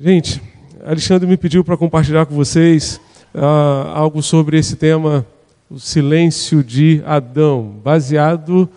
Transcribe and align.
Gente, 0.00 0.40
Alexandre 0.84 1.26
me 1.26 1.36
pediu 1.36 1.64
para 1.64 1.76
compartilhar 1.76 2.24
com 2.24 2.32
vocês 2.32 3.00
uh, 3.34 3.88
algo 3.92 4.22
sobre 4.22 4.56
esse 4.56 4.76
tema, 4.76 5.26
o 5.68 5.80
silêncio 5.80 6.62
de 6.62 7.02
Adão, 7.04 7.80
baseado. 7.82 8.68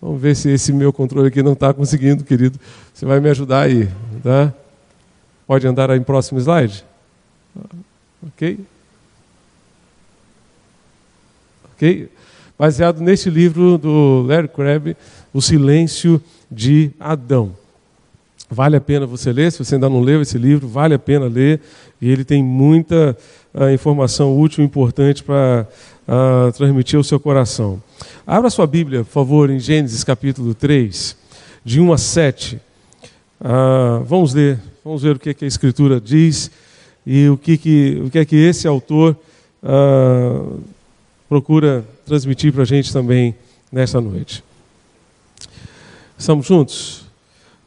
Vamos 0.00 0.22
ver 0.22 0.34
se 0.34 0.48
esse 0.48 0.72
meu 0.72 0.90
controle 0.90 1.28
aqui 1.28 1.42
não 1.42 1.52
está 1.52 1.74
conseguindo, 1.74 2.24
querido. 2.24 2.58
Você 2.94 3.04
vai 3.04 3.20
me 3.20 3.28
ajudar 3.28 3.64
aí, 3.64 3.86
tá? 4.22 4.50
Pode 5.46 5.66
andar 5.66 5.90
aí 5.90 5.98
em 5.98 6.02
próximo 6.02 6.40
slide? 6.40 6.82
Ok? 8.28 8.58
Ok? 11.74 12.08
Baseado 12.58 13.02
neste 13.02 13.28
livro 13.28 13.76
do 13.76 14.22
Larry 14.22 14.48
Crabb, 14.48 14.96
O 15.34 15.42
Silêncio 15.42 16.18
de 16.50 16.92
Adão. 16.98 17.61
Vale 18.54 18.76
a 18.76 18.80
pena 18.82 19.06
você 19.06 19.32
ler, 19.32 19.50
se 19.50 19.64
você 19.64 19.76
ainda 19.76 19.88
não 19.88 20.02
leu 20.02 20.20
esse 20.20 20.36
livro, 20.36 20.68
vale 20.68 20.92
a 20.92 20.98
pena 20.98 21.24
ler. 21.24 21.58
E 21.98 22.10
ele 22.10 22.22
tem 22.22 22.42
muita 22.42 23.16
uh, 23.54 23.70
informação 23.70 24.38
útil 24.38 24.62
e 24.62 24.66
importante 24.66 25.24
para 25.24 25.66
uh, 26.06 26.52
transmitir 26.52 26.98
ao 26.98 27.02
seu 27.02 27.18
coração. 27.18 27.82
Abra 28.26 28.50
sua 28.50 28.66
Bíblia, 28.66 29.04
por 29.04 29.10
favor, 29.10 29.48
em 29.48 29.58
Gênesis 29.58 30.04
capítulo 30.04 30.54
3, 30.54 31.16
de 31.64 31.80
1 31.80 31.92
a 31.94 31.96
7. 31.96 32.56
Uh, 32.56 32.60
ah, 33.40 34.02
vamos 34.04 34.34
ler, 34.34 34.60
vamos 34.84 35.02
ver 35.02 35.16
o 35.16 35.18
que, 35.18 35.30
é 35.30 35.34
que, 35.34 35.46
a 35.46 35.48
Escritura 35.48 35.98
diz 35.98 36.50
e 37.06 37.30
o 37.30 37.38
que, 37.38 37.56
que, 37.56 38.02
o 38.04 38.10
que 38.10 38.18
é 38.18 38.24
que 38.26 38.36
esse 38.36 38.68
autor 38.68 39.16
procura 41.26 41.84
transmitir 42.04 42.52
para 42.52 42.62
a 42.62 42.66
gente 42.66 42.92
também 42.92 43.34
nesta 43.72 43.98
noite. 43.98 44.44
Estamos 46.18 46.46
juntos? 46.46 47.01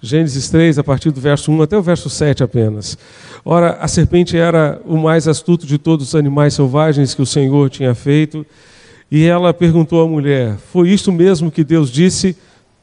Gênesis 0.05 0.49
3, 0.49 0.77
a 0.77 0.83
partir 0.83 1.09
do 1.09 1.19
verso 1.19 1.51
1 1.51 1.63
até 1.63 1.75
o 1.75 1.81
verso 1.81 2.09
7 2.09 2.43
apenas. 2.43 2.97
Ora, 3.43 3.77
a 3.81 3.87
serpente 3.87 4.37
era 4.37 4.79
o 4.85 4.97
mais 4.97 5.27
astuto 5.27 5.65
de 5.65 5.77
todos 5.77 6.09
os 6.09 6.15
animais 6.15 6.53
selvagens 6.53 7.15
que 7.15 7.21
o 7.21 7.25
Senhor 7.25 7.69
tinha 7.69 7.95
feito, 7.95 8.45
e 9.09 9.25
ela 9.25 9.53
perguntou 9.53 10.01
à 10.03 10.07
mulher: 10.07 10.57
Foi 10.71 10.89
isto 10.89 11.11
mesmo 11.11 11.49
que 11.49 11.63
Deus 11.63 11.91
disse? 11.91 12.37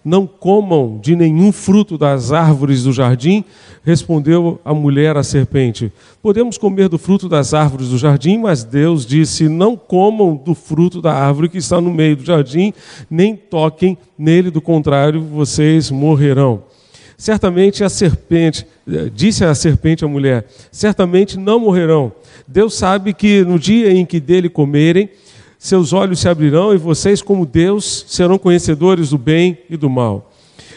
Não 0.05 0.27
comam 0.27 0.98
de 1.00 1.15
nenhum 1.15 1.53
fruto 1.53 1.97
das 1.97 2.33
árvores 2.33 2.83
do 2.83 2.93
jardim? 2.93 3.45
Respondeu 3.84 4.61
a 4.65 4.75
mulher 4.75 5.17
à 5.17 5.23
serpente: 5.23 5.93
Podemos 6.20 6.59
comer 6.59 6.89
do 6.89 6.98
fruto 6.98 7.28
das 7.28 7.55
árvores 7.55 7.91
do 7.91 7.98
jardim, 7.98 8.39
mas 8.39 8.65
Deus 8.65 9.06
disse: 9.06 9.48
Não 9.48 9.77
comam 9.77 10.34
do 10.34 10.56
fruto 10.56 11.00
da 11.00 11.12
árvore 11.12 11.48
que 11.48 11.59
está 11.59 11.81
no 11.81 11.93
meio 11.93 12.17
do 12.17 12.25
jardim, 12.25 12.73
nem 13.09 13.37
toquem 13.37 13.97
nele, 14.19 14.50
do 14.50 14.61
contrário, 14.61 15.23
vocês 15.23 15.89
morrerão. 15.89 16.72
Certamente 17.23 17.84
a 17.84 17.89
serpente, 17.89 18.67
eh, 18.84 19.09
disse 19.15 19.45
a 19.45 19.55
serpente 19.55 20.05
à 20.05 20.09
mulher: 20.09 20.45
certamente 20.73 21.39
não 21.39 21.61
morrerão. 21.61 22.11
Deus 22.48 22.75
sabe 22.75 23.15
que 23.15 23.45
no 23.45 23.61
dia 23.61 23.92
em 23.92 24.05
que 24.05 24.19
dele 24.19 24.48
comerem, 24.48 25.09
seus 25.56 25.93
olhos 25.93 26.19
se 26.19 26.28
abrirão 26.28 26.75
e 26.75 26.77
vocês, 26.77 27.23
como 27.23 27.47
Deus, 27.47 28.06
serão 28.09 28.39
conhecedores 28.39 29.11
do 29.11 29.19
bem 29.19 29.56
e 29.70 29.77
do 29.77 29.89
mal. 29.89 30.33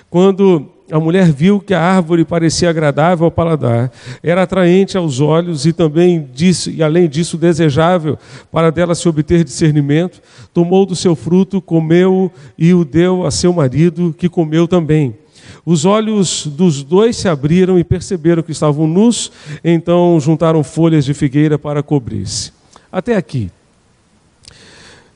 Quando 0.08 0.70
a 0.92 1.00
mulher 1.00 1.32
viu 1.32 1.60
que 1.60 1.74
a 1.74 1.82
árvore 1.82 2.24
parecia 2.24 2.70
agradável 2.70 3.26
ao 3.26 3.32
paladar, 3.32 3.92
era 4.22 4.44
atraente 4.44 4.96
aos 4.96 5.20
olhos 5.20 5.66
e 5.66 5.74
também 5.74 6.30
disso, 6.32 6.70
e 6.70 6.84
além 6.84 7.10
disso 7.10 7.40
desejável 7.40 8.20
para 8.52 8.72
dela 8.72 8.94
se 8.94 9.10
obter 9.10 9.44
discernimento, 9.44 10.22
tomou 10.54 10.86
do 10.86 10.96
seu 10.96 11.16
fruto, 11.16 11.60
comeu 11.60 12.32
e 12.56 12.72
o 12.72 12.86
deu 12.86 13.26
a 13.26 13.32
seu 13.32 13.52
marido, 13.52 14.14
que 14.16 14.30
comeu 14.30 14.68
também. 14.68 15.25
Os 15.66 15.86
olhos 15.86 16.46
dos 16.48 16.84
dois 16.84 17.16
se 17.16 17.28
abriram 17.28 17.78
e 17.80 17.84
perceberam 17.84 18.44
que 18.44 18.52
estavam 18.52 18.88
nus, 18.88 19.32
então 19.64 20.20
juntaram 20.20 20.64
folhas 20.64 21.06
de 21.06 21.14
figueira 21.14 21.58
para 21.58 21.82
cobrir-se. 21.82 22.52
Até 22.92 23.16
aqui. 23.16 23.52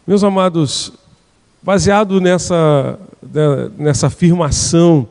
Meus 0.05 0.23
amados, 0.23 0.91
baseado 1.62 2.19
nessa, 2.19 3.00
né, 3.22 3.72
nessa 3.78 4.07
afirmação 4.07 5.07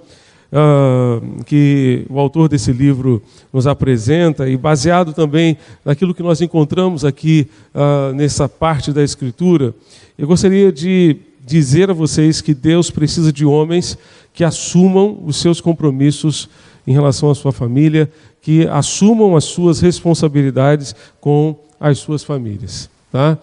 uh, 0.53 1.45
que 1.45 2.05
o 2.09 2.19
autor 2.19 2.49
desse 2.49 2.73
livro 2.73 3.23
nos 3.53 3.67
apresenta, 3.67 4.49
e 4.49 4.57
baseado 4.57 5.13
também 5.13 5.57
naquilo 5.85 6.15
que 6.15 6.23
nós 6.23 6.41
encontramos 6.41 7.05
aqui 7.05 7.49
uh, 7.75 8.13
nessa 8.15 8.49
parte 8.49 8.93
da 8.93 9.03
Escritura, 9.03 9.75
eu 10.19 10.27
gostaria 10.27 10.73
de 10.73 11.17
dizer 11.47 11.91
a 11.91 11.95
vocês 11.95 12.41
que 12.41 12.53
Deus 12.53 12.91
precisa 12.91 13.33
de 13.33 13.45
homens 13.47 13.97
que 14.33 14.45
assumam 14.45 15.19
os 15.25 15.37
seus 15.37 15.61
compromissos 15.61 16.49
em 16.87 16.93
relação 16.93 17.31
à 17.31 17.35
sua 17.35 17.53
família, 17.53 18.11
que 18.41 18.67
assumam 18.69 19.37
as 19.37 19.45
suas 19.45 19.81
responsabilidades 19.81 20.95
com 21.21 21.57
as 21.79 21.99
suas 21.99 22.25
famílias. 22.25 22.89
Tá? 23.11 23.39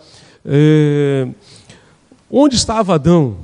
É... 0.45 1.28
Onde 2.29 2.56
estava 2.56 2.95
Adão? 2.95 3.38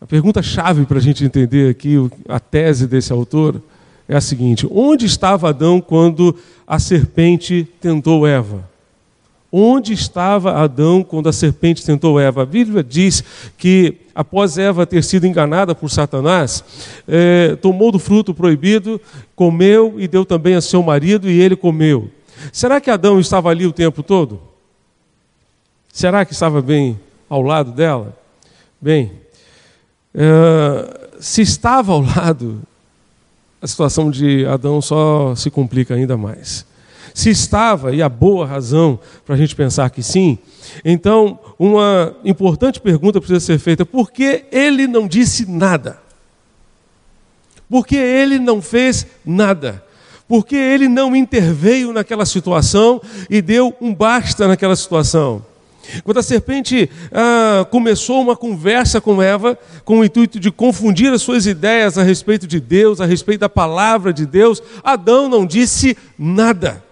A 0.00 0.06
pergunta 0.06 0.42
chave 0.42 0.84
para 0.84 0.98
a 0.98 1.00
gente 1.00 1.24
entender 1.24 1.70
aqui 1.70 1.96
a 2.28 2.38
tese 2.38 2.86
desse 2.86 3.12
autor 3.12 3.60
é 4.08 4.16
a 4.16 4.20
seguinte: 4.20 4.66
onde 4.70 5.06
estava 5.06 5.48
Adão 5.48 5.80
quando 5.80 6.36
a 6.66 6.78
serpente 6.78 7.66
tentou 7.80 8.26
Eva? 8.26 8.68
Onde 9.58 9.94
estava 9.94 10.52
Adão 10.52 11.02
quando 11.02 11.30
a 11.30 11.32
serpente 11.32 11.82
tentou 11.82 12.20
Eva? 12.20 12.42
A 12.42 12.44
Bíblia 12.44 12.84
diz 12.84 13.24
que, 13.56 13.94
após 14.14 14.58
Eva 14.58 14.84
ter 14.84 15.02
sido 15.02 15.26
enganada 15.26 15.74
por 15.74 15.90
Satanás, 15.90 16.62
é, 17.08 17.56
tomou 17.56 17.90
do 17.90 17.98
fruto 17.98 18.34
proibido, 18.34 19.00
comeu 19.34 19.94
e 19.96 20.06
deu 20.06 20.26
também 20.26 20.56
a 20.56 20.60
seu 20.60 20.82
marido, 20.82 21.30
e 21.30 21.40
ele 21.40 21.56
comeu. 21.56 22.10
Será 22.52 22.82
que 22.82 22.90
Adão 22.90 23.18
estava 23.18 23.48
ali 23.48 23.66
o 23.66 23.72
tempo 23.72 24.02
todo? 24.02 24.42
Será 25.90 26.26
que 26.26 26.34
estava 26.34 26.60
bem 26.60 27.00
ao 27.26 27.40
lado 27.40 27.72
dela? 27.72 28.14
Bem, 28.78 29.10
é, 30.14 31.08
se 31.18 31.40
estava 31.40 31.94
ao 31.94 32.02
lado, 32.02 32.60
a 33.62 33.66
situação 33.66 34.10
de 34.10 34.44
Adão 34.44 34.82
só 34.82 35.34
se 35.34 35.50
complica 35.50 35.94
ainda 35.94 36.14
mais. 36.14 36.66
Se 37.16 37.30
estava, 37.30 37.94
e 37.94 38.02
há 38.02 38.10
boa 38.10 38.44
razão 38.44 39.00
para 39.24 39.34
a 39.34 39.38
gente 39.38 39.56
pensar 39.56 39.88
que 39.88 40.02
sim, 40.02 40.36
então 40.84 41.38
uma 41.58 42.14
importante 42.22 42.78
pergunta 42.78 43.22
precisa 43.22 43.40
ser 43.40 43.58
feita: 43.58 43.86
por 43.86 44.12
que 44.12 44.44
ele 44.52 44.86
não 44.86 45.08
disse 45.08 45.50
nada? 45.50 45.98
Por 47.70 47.86
que 47.86 47.96
ele 47.96 48.38
não 48.38 48.60
fez 48.60 49.06
nada? 49.24 49.82
Porque 50.28 50.54
ele 50.54 50.88
não 50.88 51.16
interveio 51.16 51.90
naquela 51.90 52.26
situação 52.26 53.00
e 53.30 53.40
deu 53.40 53.74
um 53.80 53.94
basta 53.94 54.46
naquela 54.46 54.76
situação. 54.76 55.42
Quando 56.04 56.18
a 56.18 56.22
serpente 56.22 56.90
ah, 57.10 57.66
começou 57.70 58.20
uma 58.20 58.36
conversa 58.36 59.00
com 59.00 59.22
Eva, 59.22 59.58
com 59.86 60.00
o 60.00 60.04
intuito 60.04 60.38
de 60.38 60.50
confundir 60.50 61.10
as 61.10 61.22
suas 61.22 61.46
ideias 61.46 61.96
a 61.96 62.02
respeito 62.02 62.46
de 62.46 62.60
Deus, 62.60 63.00
a 63.00 63.06
respeito 63.06 63.40
da 63.40 63.48
palavra 63.48 64.12
de 64.12 64.26
Deus, 64.26 64.62
Adão 64.84 65.30
não 65.30 65.46
disse 65.46 65.96
nada 66.18 66.84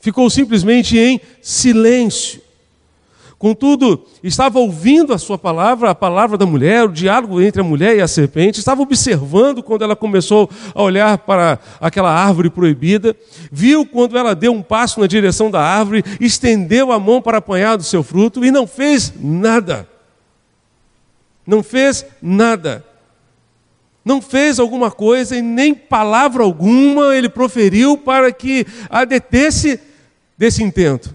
ficou 0.00 0.28
simplesmente 0.30 0.98
em 0.98 1.20
silêncio. 1.42 2.48
Contudo, 3.38 4.04
estava 4.20 4.58
ouvindo 4.58 5.12
a 5.12 5.18
sua 5.18 5.38
palavra, 5.38 5.90
a 5.90 5.94
palavra 5.94 6.36
da 6.36 6.44
mulher, 6.44 6.84
o 6.84 6.92
diálogo 6.92 7.40
entre 7.40 7.60
a 7.60 7.64
mulher 7.64 7.96
e 7.96 8.00
a 8.00 8.08
serpente, 8.08 8.58
estava 8.58 8.82
observando 8.82 9.62
quando 9.62 9.84
ela 9.84 9.94
começou 9.94 10.50
a 10.74 10.82
olhar 10.82 11.18
para 11.18 11.60
aquela 11.80 12.12
árvore 12.12 12.50
proibida, 12.50 13.16
viu 13.52 13.86
quando 13.86 14.18
ela 14.18 14.34
deu 14.34 14.52
um 14.52 14.60
passo 14.60 14.98
na 14.98 15.06
direção 15.06 15.52
da 15.52 15.60
árvore, 15.60 16.02
estendeu 16.20 16.90
a 16.90 16.98
mão 16.98 17.22
para 17.22 17.38
apanhar 17.38 17.76
do 17.76 17.84
seu 17.84 18.02
fruto 18.02 18.44
e 18.44 18.50
não 18.50 18.66
fez 18.66 19.14
nada. 19.20 19.88
Não 21.46 21.62
fez 21.62 22.04
nada. 22.20 22.84
Não 24.04 24.20
fez 24.20 24.58
alguma 24.58 24.90
coisa 24.90 25.36
e 25.36 25.42
nem 25.42 25.74
palavra 25.74 26.42
alguma 26.42 27.14
ele 27.14 27.28
proferiu 27.28 27.96
para 27.96 28.32
que 28.32 28.66
a 28.90 29.04
detesse 29.04 29.78
desse 30.38 30.62
intento. 30.62 31.14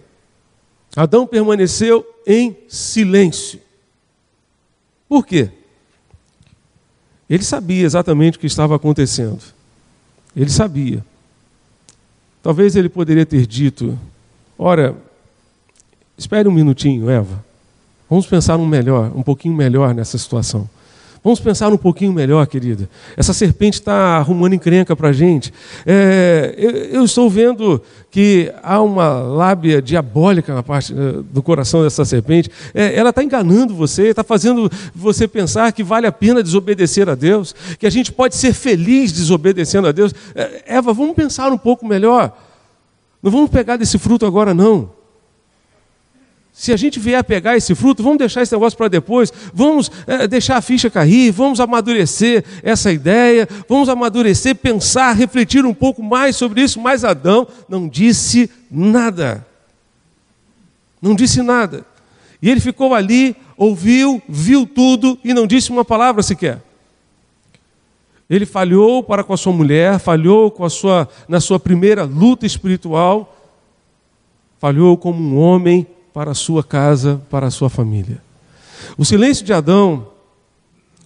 Adão 0.95 1.25
permaneceu 1.25 2.05
em 2.27 2.55
silêncio. 2.67 3.59
Por 5.07 5.25
quê? 5.25 5.49
Ele 7.29 7.43
sabia 7.43 7.85
exatamente 7.85 8.37
o 8.37 8.39
que 8.39 8.45
estava 8.45 8.75
acontecendo. 8.75 9.41
Ele 10.35 10.49
sabia. 10.49 11.03
Talvez 12.43 12.75
ele 12.75 12.89
poderia 12.89 13.25
ter 13.25 13.47
dito: 13.47 13.97
Ora, 14.57 14.95
espere 16.17 16.47
um 16.47 16.51
minutinho, 16.51 17.09
Eva. 17.09 17.43
Vamos 18.09 18.27
pensar 18.27 18.57
um 18.57 18.65
melhor, 18.65 19.11
um 19.15 19.23
pouquinho 19.23 19.55
melhor 19.55 19.95
nessa 19.95 20.17
situação. 20.17 20.69
Vamos 21.23 21.39
pensar 21.39 21.71
um 21.71 21.77
pouquinho 21.77 22.11
melhor, 22.11 22.45
querida. 22.45 22.89
Essa 23.15 23.31
serpente 23.31 23.75
está 23.75 24.17
arrumando 24.17 24.55
encrenca 24.55 24.93
para 24.93 25.07
a 25.07 25.13
gente. 25.13 25.53
É, 25.85 26.53
eu, 26.57 26.71
eu, 26.71 27.05
estou 27.05 27.29
vendo 27.29 27.81
que 28.11 28.51
há 28.61 28.81
uma 28.81 29.07
lábia 29.09 29.81
diabólica 29.81 30.53
na 30.53 30.61
parte 30.61 30.93
eh, 30.93 31.23
do 31.31 31.41
coração 31.41 31.81
dessa 31.81 32.03
serpente. 32.03 32.49
É, 32.73 32.93
ela 32.93 33.11
está 33.11 33.23
enganando 33.23 33.73
você, 33.73 34.09
está 34.09 34.21
fazendo 34.21 34.69
você 34.93 35.25
pensar 35.25 35.71
que 35.71 35.81
vale 35.81 36.05
a 36.05 36.11
pena 36.11 36.43
desobedecer 36.43 37.07
a 37.07 37.15
Deus, 37.15 37.55
que 37.79 37.87
a 37.87 37.89
gente 37.89 38.11
pode 38.11 38.35
ser 38.35 38.53
feliz 38.53 39.13
desobedecendo 39.13 39.87
a 39.87 39.93
Deus. 39.93 40.13
É, 40.35 40.63
Eva, 40.75 40.91
vamos 40.91 41.15
pensar 41.15 41.53
um 41.53 41.57
pouco 41.57 41.87
melhor. 41.87 42.37
Não 43.21 43.31
vamos 43.31 43.49
pegar 43.49 43.77
desse 43.77 43.97
fruto 43.97 44.25
agora, 44.25 44.53
não. 44.53 44.91
Se 46.55 46.71
a 46.71 46.77
gente 46.77 46.99
vier 46.99 47.17
a 47.17 47.23
pegar 47.23 47.57
esse 47.57 47.73
fruto, 47.73 48.03
vamos 48.03 48.19
deixar 48.19 48.43
esse 48.43 48.53
negócio 48.53 48.77
para 48.77 48.87
depois, 48.87 49.33
vamos 49.51 49.91
é, 50.05 50.27
deixar 50.27 50.57
a 50.57 50.61
ficha 50.61 50.87
cair, 50.87 51.31
vamos 51.31 51.59
amadurecer 51.59 52.45
essa 52.61 52.91
ideia, 52.91 53.49
vamos 53.67 53.89
amadurecer, 53.89 54.55
pensar, 54.55 55.13
refletir 55.13 55.65
um 55.65 55.73
pouco 55.73 56.03
mais 56.03 56.35
sobre 56.35 56.61
isso. 56.61 56.79
Mas 56.79 57.03
Adão 57.03 57.47
não 57.67 57.87
disse 57.87 58.51
nada. 58.69 59.45
Não 61.01 61.15
disse 61.15 61.41
nada. 61.41 61.83
E 62.39 62.49
ele 62.49 62.59
ficou 62.59 62.93
ali, 62.93 63.35
ouviu, 63.57 64.21
viu 64.29 64.67
tudo 64.67 65.17
e 65.23 65.33
não 65.33 65.47
disse 65.47 65.71
uma 65.71 65.83
palavra 65.83 66.21
sequer. 66.21 66.61
Ele 68.29 68.45
falhou 68.45 69.01
para 69.01 69.23
com 69.23 69.33
a 69.33 69.37
sua 69.37 69.53
mulher, 69.53 69.97
falhou 69.97 70.51
com 70.51 70.63
a 70.63 70.69
sua, 70.69 71.09
na 71.27 71.41
sua 71.41 71.59
primeira 71.59 72.03
luta 72.03 72.45
espiritual, 72.45 73.35
falhou 74.59 74.95
como 74.95 75.19
um 75.19 75.37
homem 75.37 75.87
para 76.13 76.31
a 76.31 76.35
sua 76.35 76.63
casa, 76.63 77.19
para 77.29 77.47
a 77.47 77.51
sua 77.51 77.69
família. 77.69 78.21
O 78.97 79.03
silêncio 79.03 79.43
de 79.43 79.51
Adão 79.51 80.07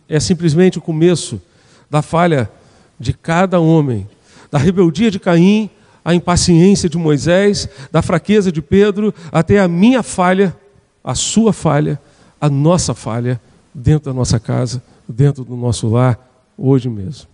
é 0.10 0.20
simplesmente 0.20 0.78
o 0.78 0.82
começo 0.82 1.42
da 1.90 2.02
falha 2.02 2.52
de 3.00 3.14
cada 3.14 3.60
homem, 3.60 4.08
da 4.52 4.58
rebeldia 4.58 5.10
de 5.10 5.20
Caim, 5.20 5.70
a 6.04 6.14
impaciência 6.14 6.90
de 6.90 6.98
Moisés, 6.98 7.70
da 7.92 8.02
fraqueza 8.02 8.52
de 8.52 8.62
Pedro, 8.62 9.14
até 9.32 9.60
a 9.60 9.68
minha 9.68 10.04
falha, 10.04 10.56
a 11.04 11.16
sua 11.16 11.54
falha, 11.54 12.00
a 12.40 12.50
nossa 12.50 12.94
falha 12.94 13.40
dentro 13.74 14.12
da 14.12 14.14
nossa 14.14 14.40
casa, 14.40 14.84
dentro 15.08 15.44
do 15.44 15.56
nosso 15.56 15.88
lar, 15.88 16.20
hoje 16.58 16.90
mesmo. 16.90 17.28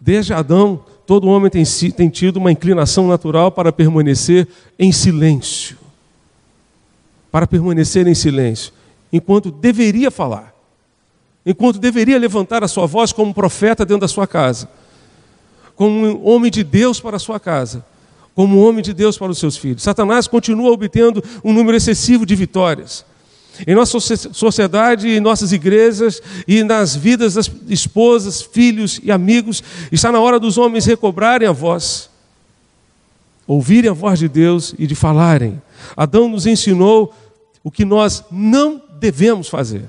Desde 0.00 0.32
Adão, 0.32 0.84
todo 1.06 1.28
homem 1.28 1.50
tem, 1.50 1.64
tem 1.96 2.08
tido 2.08 2.36
uma 2.36 2.52
inclinação 2.52 3.08
natural 3.08 3.50
para 3.50 3.72
permanecer 3.72 4.46
em 4.78 4.92
silêncio 4.92 5.81
para 7.32 7.46
permanecer 7.46 8.06
em 8.06 8.14
silêncio, 8.14 8.74
enquanto 9.10 9.50
deveria 9.50 10.10
falar, 10.10 10.54
enquanto 11.44 11.78
deveria 11.78 12.18
levantar 12.18 12.62
a 12.62 12.68
sua 12.68 12.86
voz 12.86 13.10
como 13.10 13.32
profeta 13.32 13.86
dentro 13.86 14.02
da 14.02 14.08
sua 14.08 14.26
casa, 14.26 14.68
como 15.74 16.06
um 16.06 16.28
homem 16.28 16.50
de 16.50 16.62
Deus 16.62 17.00
para 17.00 17.16
a 17.16 17.18
sua 17.18 17.40
casa, 17.40 17.84
como 18.34 18.58
um 18.58 18.68
homem 18.68 18.82
de 18.82 18.92
Deus 18.92 19.16
para 19.16 19.32
os 19.32 19.38
seus 19.38 19.56
filhos. 19.56 19.82
Satanás 19.82 20.28
continua 20.28 20.70
obtendo 20.70 21.24
um 21.42 21.54
número 21.54 21.76
excessivo 21.76 22.26
de 22.26 22.36
vitórias. 22.36 23.04
Em 23.66 23.74
nossa 23.74 23.98
sociedade, 24.32 25.08
em 25.08 25.20
nossas 25.20 25.52
igrejas 25.52 26.22
e 26.46 26.62
nas 26.62 26.94
vidas 26.94 27.34
das 27.34 27.50
esposas, 27.68 28.42
filhos 28.42 29.00
e 29.02 29.10
amigos, 29.10 29.62
está 29.90 30.12
na 30.12 30.20
hora 30.20 30.38
dos 30.38 30.56
homens 30.56 30.86
recobrarem 30.86 31.46
a 31.46 31.52
voz, 31.52 32.08
ouvirem 33.46 33.90
a 33.90 33.94
voz 33.94 34.18
de 34.18 34.28
Deus 34.28 34.74
e 34.78 34.86
de 34.86 34.94
falarem. 34.94 35.60
Adão 35.96 36.28
nos 36.28 36.46
ensinou 36.46 37.12
o 37.64 37.70
que 37.70 37.84
nós 37.84 38.24
não 38.30 38.82
devemos 38.98 39.48
fazer. 39.48 39.88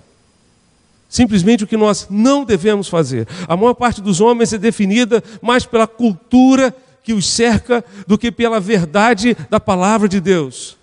Simplesmente 1.10 1.64
o 1.64 1.68
que 1.68 1.78
nós 1.78 2.08
não 2.10 2.44
devemos 2.44 2.88
fazer. 2.88 3.28
A 3.48 3.56
maior 3.56 3.74
parte 3.74 4.02
dos 4.02 4.20
homens 4.20 4.52
é 4.54 4.58
definida 4.58 5.24
mais 5.42 5.66
pela 5.66 5.86
cultura 5.86 6.76
que 7.04 7.14
os 7.14 7.28
cerca 7.28 7.84
do 8.08 8.18
que 8.18 8.32
pela 8.32 8.60
verdade 8.60 9.36
da 9.50 9.60
palavra 9.60 10.08
de 10.08 10.20
Deus. 10.20 10.78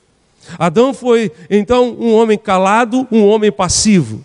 Adão 0.58 0.94
foi 0.94 1.32
então 1.48 1.96
um 1.98 2.12
homem 2.14 2.38
calado, 2.38 3.06
um 3.10 3.26
homem 3.26 3.50
passivo. 3.50 4.24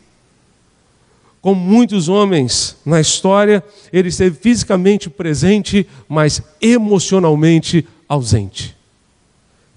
Como 1.42 1.60
muitos 1.60 2.10
homens 2.10 2.76
na 2.86 3.00
história, 3.00 3.64
ele 3.94 4.10
esteve 4.10 4.36
fisicamente 4.36 5.10
presente, 5.10 5.88
mas 6.08 6.42
emocionalmente 6.62 7.88
ausente 8.08 8.75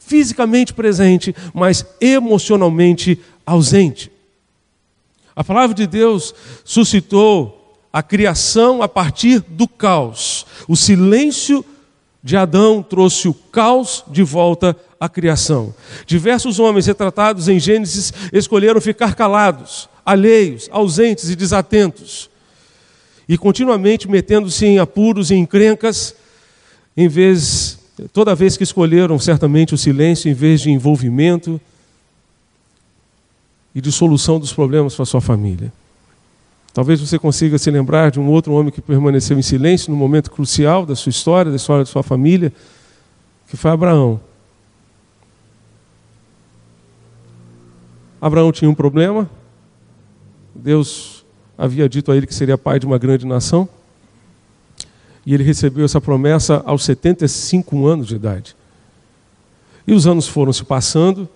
fisicamente 0.09 0.73
presente, 0.73 1.37
mas 1.53 1.85
emocionalmente 2.01 3.21
ausente. 3.45 4.11
A 5.37 5.45
palavra 5.45 5.75
de 5.75 5.87
Deus 5.87 6.35
suscitou 6.65 7.79
a 7.93 8.03
criação 8.03 8.83
a 8.83 8.89
partir 8.89 9.41
do 9.41 9.69
caos. 9.69 10.47
O 10.67 10.75
silêncio 10.75 11.65
de 12.23 12.37
Adão 12.37 12.83
trouxe 12.83 13.29
o 13.29 13.35
caos 13.35 14.03
de 14.09 14.23
volta 14.23 14.77
à 14.99 15.09
criação. 15.09 15.75
Diversos 16.07 16.59
homens 16.59 16.87
retratados 16.87 17.49
em 17.49 17.61
Gênesis 17.61 18.13
escolheram 18.33 18.81
ficar 18.81 19.15
calados, 19.15 19.89
alheios, 20.05 20.69
ausentes 20.73 21.29
e 21.31 21.37
desatentos, 21.37 22.29
e 23.29 23.37
continuamente 23.37 24.09
metendo-se 24.09 24.65
em 24.65 24.79
apuros 24.79 25.31
e 25.31 25.35
encrencas, 25.35 26.15
em 26.97 27.07
vez 27.07 27.78
Toda 28.13 28.35
vez 28.35 28.57
que 28.57 28.63
escolheram 28.63 29.19
certamente 29.19 29.75
o 29.75 29.79
silêncio 29.79 30.31
em 30.31 30.35
vez 30.35 30.61
de 30.61 30.71
envolvimento 30.71 31.61
e 33.75 33.81
de 33.81 33.91
solução 33.91 34.39
dos 34.39 34.53
problemas 34.53 34.95
para 34.95 35.05
sua 35.05 35.21
família. 35.21 35.73
Talvez 36.73 37.01
você 37.01 37.19
consiga 37.19 37.59
se 37.59 37.71
lembrar 37.71 38.11
de 38.11 38.21
um 38.21 38.29
outro 38.29 38.53
homem 38.53 38.71
que 38.71 38.81
permaneceu 38.81 39.39
em 39.39 39.43
silêncio 39.43 39.91
no 39.91 39.97
momento 39.97 40.31
crucial 40.31 40.87
da 40.87 40.95
sua 40.95 41.11
história, 41.11 41.51
da 41.51 41.57
história 41.57 41.85
da 41.85 41.91
sua 41.91 42.03
família, 42.03 42.53
que 43.49 43.57
foi 43.57 43.71
Abraão. 43.71 44.21
Abraão 48.21 48.53
tinha 48.53 48.71
um 48.71 48.75
problema. 48.75 49.29
Deus 50.55 51.25
havia 51.57 51.89
dito 51.89 52.13
a 52.13 52.17
ele 52.17 52.27
que 52.27 52.35
seria 52.35 52.57
pai 52.57 52.79
de 52.79 52.87
uma 52.87 52.99
grande 52.99 53.27
nação 53.27 53.69
e 55.29 55.35
ele 55.35 55.45
recebeu 55.45 55.85
essa 55.85 56.01
promessa 56.01 56.63
aos 56.65 56.87
75 56.87 57.87
anos 57.87 58.07
de 58.07 58.17
idade. 58.17 58.57
E 59.87 59.93
os 59.93 60.07
anos 60.07 60.27
foram 60.27 60.55
se 60.55 60.65
passando 60.65 61.29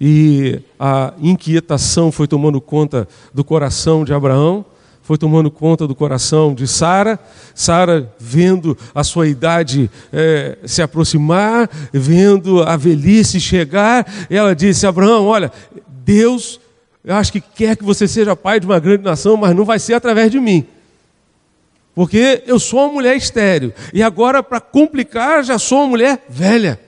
e 0.00 0.62
a 0.80 1.12
inquietação 1.20 2.10
foi 2.10 2.26
tomando 2.26 2.58
conta 2.58 3.06
do 3.34 3.44
coração 3.44 4.02
de 4.02 4.14
Abraão, 4.14 4.64
foi 5.02 5.18
tomando 5.18 5.50
conta 5.50 5.86
do 5.86 5.94
coração 5.94 6.54
de 6.54 6.66
Sara. 6.66 7.18
Sara, 7.54 8.10
vendo 8.18 8.74
a 8.94 9.04
sua 9.04 9.28
idade 9.28 9.90
é, 10.10 10.56
se 10.64 10.80
aproximar, 10.80 11.68
vendo 11.92 12.62
a 12.62 12.78
velhice 12.78 13.38
chegar, 13.38 14.10
ela 14.30 14.54
disse: 14.54 14.86
Abraão, 14.86 15.26
olha, 15.26 15.52
Deus, 16.02 16.58
eu 17.04 17.14
acho 17.14 17.30
que 17.30 17.42
quer 17.42 17.76
que 17.76 17.84
você 17.84 18.08
seja 18.08 18.34
pai 18.34 18.58
de 18.58 18.64
uma 18.64 18.80
grande 18.80 19.04
nação, 19.04 19.36
mas 19.36 19.54
não 19.54 19.66
vai 19.66 19.78
ser 19.78 19.92
através 19.92 20.30
de 20.30 20.40
mim. 20.40 20.66
Porque 21.98 22.44
eu 22.46 22.60
sou 22.60 22.84
uma 22.84 22.92
mulher 22.92 23.16
estéreo. 23.16 23.74
E 23.92 24.04
agora, 24.04 24.40
para 24.40 24.60
complicar, 24.60 25.42
já 25.42 25.58
sou 25.58 25.78
uma 25.78 25.88
mulher 25.88 26.24
velha. 26.28 26.80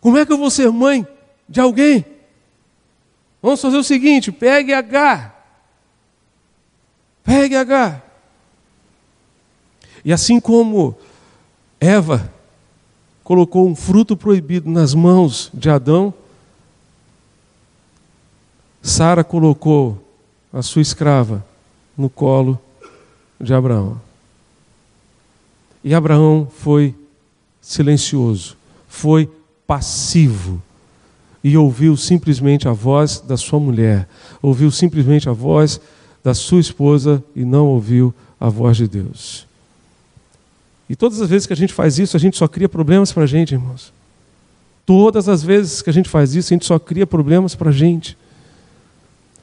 Como 0.00 0.18
é 0.18 0.26
que 0.26 0.32
eu 0.32 0.36
vou 0.36 0.50
ser 0.50 0.72
mãe 0.72 1.06
de 1.48 1.60
alguém? 1.60 2.04
Vamos 3.40 3.62
fazer 3.62 3.76
o 3.76 3.84
seguinte: 3.84 4.32
pegue 4.32 4.72
H. 4.72 5.32
Pegue 7.22 7.54
H. 7.54 8.02
E 10.04 10.12
assim 10.12 10.40
como 10.40 10.98
Eva 11.78 12.28
colocou 13.22 13.68
um 13.68 13.76
fruto 13.76 14.16
proibido 14.16 14.68
nas 14.68 14.94
mãos 14.94 15.48
de 15.54 15.70
Adão, 15.70 16.12
Sara 18.82 19.22
colocou 19.22 20.04
a 20.52 20.60
sua 20.60 20.82
escrava 20.82 21.46
no 21.96 22.10
colo 22.10 22.60
de 23.40 23.54
Abraão. 23.54 24.02
E 25.84 25.94
Abraão 25.94 26.48
foi 26.50 26.94
silencioso, 27.60 28.56
foi 28.88 29.30
passivo 29.66 30.62
e 31.42 31.58
ouviu 31.58 31.94
simplesmente 31.94 32.66
a 32.66 32.72
voz 32.72 33.20
da 33.20 33.36
sua 33.36 33.60
mulher, 33.60 34.08
ouviu 34.40 34.70
simplesmente 34.70 35.28
a 35.28 35.32
voz 35.32 35.78
da 36.22 36.32
sua 36.32 36.58
esposa 36.58 37.22
e 37.36 37.44
não 37.44 37.66
ouviu 37.66 38.14
a 38.40 38.48
voz 38.48 38.78
de 38.78 38.88
Deus. 38.88 39.46
E 40.88 40.96
todas 40.96 41.20
as 41.20 41.28
vezes 41.28 41.46
que 41.46 41.52
a 41.52 41.56
gente 41.56 41.74
faz 41.74 41.98
isso, 41.98 42.16
a 42.16 42.20
gente 42.20 42.38
só 42.38 42.48
cria 42.48 42.68
problemas 42.68 43.12
para 43.12 43.24
a 43.24 43.26
gente, 43.26 43.52
irmãos. 43.52 43.92
Todas 44.86 45.28
as 45.28 45.42
vezes 45.42 45.82
que 45.82 45.90
a 45.90 45.92
gente 45.92 46.08
faz 46.08 46.34
isso, 46.34 46.52
a 46.52 46.54
gente 46.54 46.64
só 46.64 46.78
cria 46.78 47.06
problemas 47.06 47.54
para 47.54 47.68
a 47.70 47.72
gente. 47.72 48.16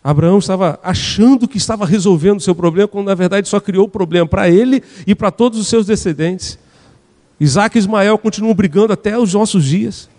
Abraão 0.03 0.39
estava 0.39 0.79
achando 0.81 1.47
que 1.47 1.57
estava 1.57 1.85
resolvendo 1.85 2.37
o 2.37 2.41
seu 2.41 2.55
problema, 2.55 2.87
quando 2.87 3.07
na 3.07 3.15
verdade 3.15 3.47
só 3.47 3.59
criou 3.59 3.85
o 3.85 3.89
problema 3.89 4.27
para 4.27 4.49
ele 4.49 4.83
e 5.05 5.13
para 5.13 5.29
todos 5.31 5.59
os 5.59 5.67
seus 5.67 5.85
descendentes. 5.85 6.57
Isaac 7.39 7.77
e 7.77 7.79
Ismael 7.79 8.17
continuam 8.17 8.53
brigando 8.53 8.93
até 8.93 9.17
os 9.17 9.33
nossos 9.33 9.63
dias, 9.63 10.09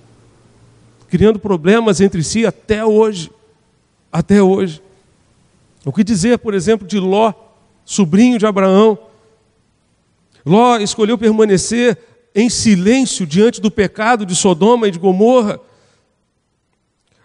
criando 1.08 1.38
problemas 1.38 2.00
entre 2.00 2.22
si 2.22 2.46
até 2.46 2.84
hoje. 2.84 3.30
Até 4.12 4.42
hoje. 4.42 4.82
O 5.84 5.92
que 5.92 6.04
dizer, 6.04 6.38
por 6.38 6.54
exemplo, 6.54 6.86
de 6.86 6.98
Ló? 6.98 7.32
sobrinho 7.84 8.38
de 8.38 8.46
Abraão. 8.46 8.98
Ló 10.44 10.78
escolheu 10.78 11.18
permanecer 11.18 11.98
em 12.34 12.48
silêncio 12.48 13.26
diante 13.26 13.60
do 13.60 13.70
pecado 13.70 14.24
de 14.24 14.34
Sodoma 14.34 14.88
e 14.88 14.90
de 14.90 14.98
Gomorra. 14.98 15.60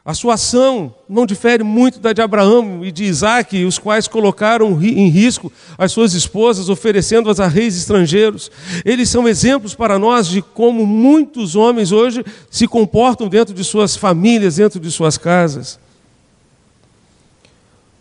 A 0.07 0.13
sua 0.13 0.35
ação 0.35 0.95
não 1.09 1.25
difere 1.25 1.65
muito 1.65 1.99
da 1.99 2.13
de 2.13 2.21
Abraão 2.21 2.79
e 2.81 2.93
de 2.93 3.03
Isaac, 3.03 3.65
os 3.65 3.77
quais 3.77 4.07
colocaram 4.07 4.81
em 4.81 5.09
risco 5.09 5.51
as 5.77 5.91
suas 5.91 6.13
esposas, 6.13 6.69
oferecendo-as 6.69 7.41
a 7.41 7.47
reis 7.47 7.75
estrangeiros. 7.75 8.49
Eles 8.85 9.09
são 9.09 9.27
exemplos 9.27 9.75
para 9.75 9.99
nós 9.99 10.27
de 10.27 10.41
como 10.41 10.85
muitos 10.85 11.57
homens 11.57 11.91
hoje 11.91 12.23
se 12.49 12.69
comportam 12.69 13.27
dentro 13.27 13.53
de 13.53 13.65
suas 13.65 13.97
famílias, 13.97 14.55
dentro 14.55 14.79
de 14.79 14.89
suas 14.89 15.17
casas. 15.17 15.77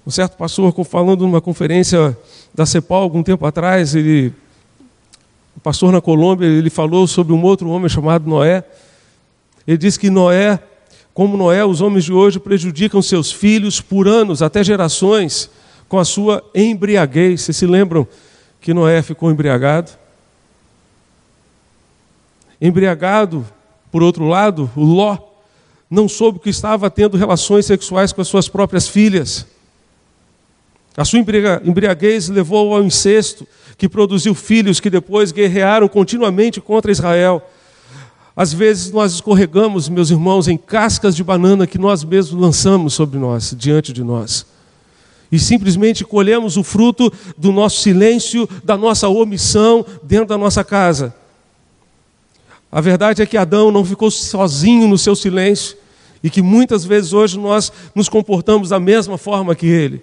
Um 0.06 0.10
certo 0.12 0.36
pastor, 0.36 0.72
falando 0.84 1.22
numa 1.22 1.40
conferência 1.40 2.16
da 2.54 2.64
CEPAL 2.64 3.02
algum 3.02 3.24
tempo 3.24 3.44
atrás, 3.44 3.96
ele, 3.96 4.32
o 5.56 5.60
pastor 5.60 5.90
na 5.90 6.00
Colômbia, 6.00 6.46
ele 6.46 6.70
falou 6.70 7.04
sobre 7.08 7.32
um 7.32 7.42
outro 7.42 7.68
homem 7.68 7.88
chamado 7.88 8.30
Noé. 8.30 8.62
Ele 9.66 9.76
disse 9.76 9.98
que 9.98 10.08
Noé 10.08 10.60
como 11.16 11.34
Noé, 11.34 11.64
os 11.64 11.80
homens 11.80 12.04
de 12.04 12.12
hoje 12.12 12.38
prejudicam 12.38 13.00
seus 13.00 13.32
filhos 13.32 13.80
por 13.80 14.06
anos, 14.06 14.42
até 14.42 14.62
gerações, 14.62 15.48
com 15.88 15.98
a 15.98 16.04
sua 16.04 16.44
embriaguez. 16.54 17.40
Vocês 17.40 17.56
se 17.56 17.66
lembram 17.66 18.06
que 18.60 18.74
Noé 18.74 19.00
ficou 19.00 19.30
embriagado? 19.30 19.92
Embriagado, 22.60 23.46
por 23.90 24.02
outro 24.02 24.28
lado, 24.28 24.70
o 24.76 24.84
Ló 24.84 25.16
não 25.90 26.06
soube 26.06 26.38
que 26.38 26.50
estava 26.50 26.90
tendo 26.90 27.16
relações 27.16 27.64
sexuais 27.64 28.12
com 28.12 28.20
as 28.20 28.28
suas 28.28 28.46
próprias 28.46 28.86
filhas. 28.86 29.46
A 30.94 31.04
sua 31.06 31.18
embriaguez 31.18 32.28
levou 32.28 32.74
ao 32.74 32.84
incesto, 32.84 33.48
que 33.78 33.88
produziu 33.88 34.34
filhos 34.34 34.80
que 34.80 34.90
depois 34.90 35.32
guerrearam 35.32 35.88
continuamente 35.88 36.60
contra 36.60 36.92
Israel. 36.92 37.42
Às 38.36 38.52
vezes 38.52 38.92
nós 38.92 39.14
escorregamos, 39.14 39.88
meus 39.88 40.10
irmãos, 40.10 40.46
em 40.46 40.58
cascas 40.58 41.16
de 41.16 41.24
banana 41.24 41.66
que 41.66 41.78
nós 41.78 42.04
mesmos 42.04 42.38
lançamos 42.38 42.92
sobre 42.92 43.18
nós, 43.18 43.54
diante 43.56 43.94
de 43.94 44.04
nós. 44.04 44.44
E 45.32 45.38
simplesmente 45.38 46.04
colhemos 46.04 46.58
o 46.58 46.62
fruto 46.62 47.10
do 47.38 47.50
nosso 47.50 47.80
silêncio, 47.80 48.46
da 48.62 48.76
nossa 48.76 49.08
omissão 49.08 49.86
dentro 50.02 50.26
da 50.26 50.36
nossa 50.36 50.62
casa. 50.62 51.14
A 52.70 52.80
verdade 52.82 53.22
é 53.22 53.26
que 53.26 53.38
Adão 53.38 53.70
não 53.70 53.86
ficou 53.86 54.10
sozinho 54.10 54.86
no 54.86 54.98
seu 54.98 55.16
silêncio 55.16 55.74
e 56.22 56.28
que 56.28 56.42
muitas 56.42 56.84
vezes 56.84 57.14
hoje 57.14 57.38
nós 57.38 57.72
nos 57.94 58.06
comportamos 58.06 58.68
da 58.68 58.78
mesma 58.78 59.16
forma 59.16 59.54
que 59.54 59.66
ele. 59.66 60.02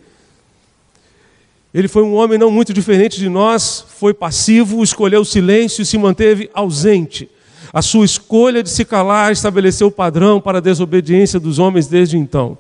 Ele 1.72 1.88
foi 1.88 2.02
um 2.02 2.16
homem 2.16 2.40
não 2.40 2.50
muito 2.50 2.74
diferente 2.74 3.20
de 3.20 3.30
nós, 3.30 3.86
foi 3.96 4.12
passivo, 4.12 4.84
escolheu 4.84 5.22
o 5.22 5.26
silêncio 5.26 5.84
e 5.84 5.86
se 5.86 6.00
manteve 6.00 6.50
ausente. 6.52 7.30
A 7.74 7.82
sua 7.82 8.06
escolha 8.06 8.62
de 8.62 8.70
se 8.70 8.86
calar 8.86 9.32
estabeleceu 9.32 9.88
o 9.88 9.92
padrão 9.92 10.40
para 10.40 10.60
a 10.60 10.62
desobediência 10.62 11.40
dos 11.40 11.58
homens 11.58 11.88
desde 11.88 12.16
então. 12.16 12.56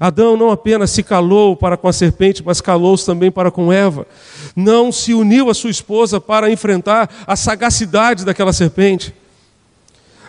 Adão 0.00 0.36
não 0.36 0.50
apenas 0.50 0.90
se 0.90 1.04
calou 1.04 1.54
para 1.54 1.76
com 1.76 1.86
a 1.86 1.92
serpente, 1.92 2.42
mas 2.44 2.60
calou-se 2.60 3.06
também 3.06 3.30
para 3.30 3.52
com 3.52 3.72
Eva. 3.72 4.08
Não 4.56 4.90
se 4.90 5.14
uniu 5.14 5.48
à 5.48 5.54
sua 5.54 5.70
esposa 5.70 6.20
para 6.20 6.50
enfrentar 6.50 7.08
a 7.28 7.36
sagacidade 7.36 8.24
daquela 8.24 8.52
serpente. 8.52 9.14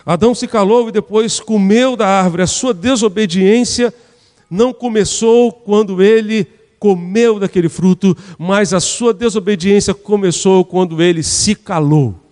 Adão 0.06 0.32
se 0.36 0.46
calou 0.46 0.88
e 0.88 0.92
depois 0.92 1.40
comeu 1.40 1.96
da 1.96 2.06
árvore. 2.06 2.42
A 2.42 2.46
sua 2.46 2.72
desobediência 2.72 3.92
não 4.48 4.72
começou 4.72 5.50
quando 5.50 6.00
ele 6.00 6.46
comeu 6.78 7.40
daquele 7.40 7.68
fruto, 7.68 8.16
mas 8.38 8.72
a 8.72 8.78
sua 8.78 9.12
desobediência 9.12 9.92
começou 9.92 10.64
quando 10.64 11.02
ele 11.02 11.24
se 11.24 11.56
calou 11.56 12.27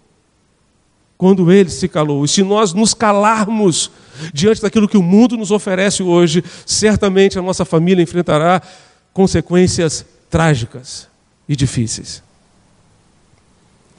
quando 1.16 1.50
ele 1.50 1.70
se 1.70 1.88
calou. 1.88 2.24
E 2.24 2.28
se 2.28 2.42
nós 2.42 2.72
nos 2.72 2.94
calarmos 2.94 3.90
diante 4.32 4.62
daquilo 4.62 4.88
que 4.88 4.98
o 4.98 5.02
mundo 5.02 5.36
nos 5.36 5.50
oferece 5.50 6.02
hoje, 6.02 6.42
certamente 6.64 7.38
a 7.38 7.42
nossa 7.42 7.64
família 7.64 8.02
enfrentará 8.02 8.60
consequências 9.12 10.04
trágicas 10.30 11.08
e 11.48 11.56
difíceis. 11.56 12.22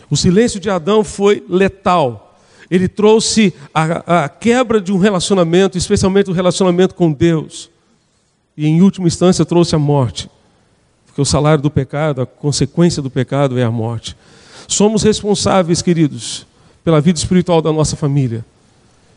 O 0.09 0.15
silêncio 0.15 0.59
de 0.59 0.69
Adão 0.69 1.03
foi 1.03 1.43
letal. 1.49 2.39
Ele 2.69 2.87
trouxe 2.87 3.53
a, 3.73 4.25
a 4.25 4.29
quebra 4.29 4.79
de 4.79 4.91
um 4.91 4.97
relacionamento, 4.97 5.77
especialmente 5.77 6.29
o 6.29 6.33
um 6.33 6.35
relacionamento 6.35 6.95
com 6.95 7.11
Deus. 7.11 7.69
E, 8.55 8.65
em 8.65 8.81
última 8.81 9.07
instância, 9.07 9.45
trouxe 9.45 9.75
a 9.75 9.79
morte. 9.79 10.29
Porque 11.05 11.21
o 11.21 11.25
salário 11.25 11.61
do 11.61 11.71
pecado, 11.71 12.21
a 12.21 12.25
consequência 12.25 13.01
do 13.01 13.09
pecado 13.09 13.57
é 13.57 13.63
a 13.63 13.71
morte. 13.71 14.15
Somos 14.67 15.03
responsáveis, 15.03 15.81
queridos, 15.81 16.45
pela 16.87 17.01
vida 17.01 17.19
espiritual 17.19 17.61
da 17.61 17.69
nossa 17.69 17.97
família. 17.97 18.45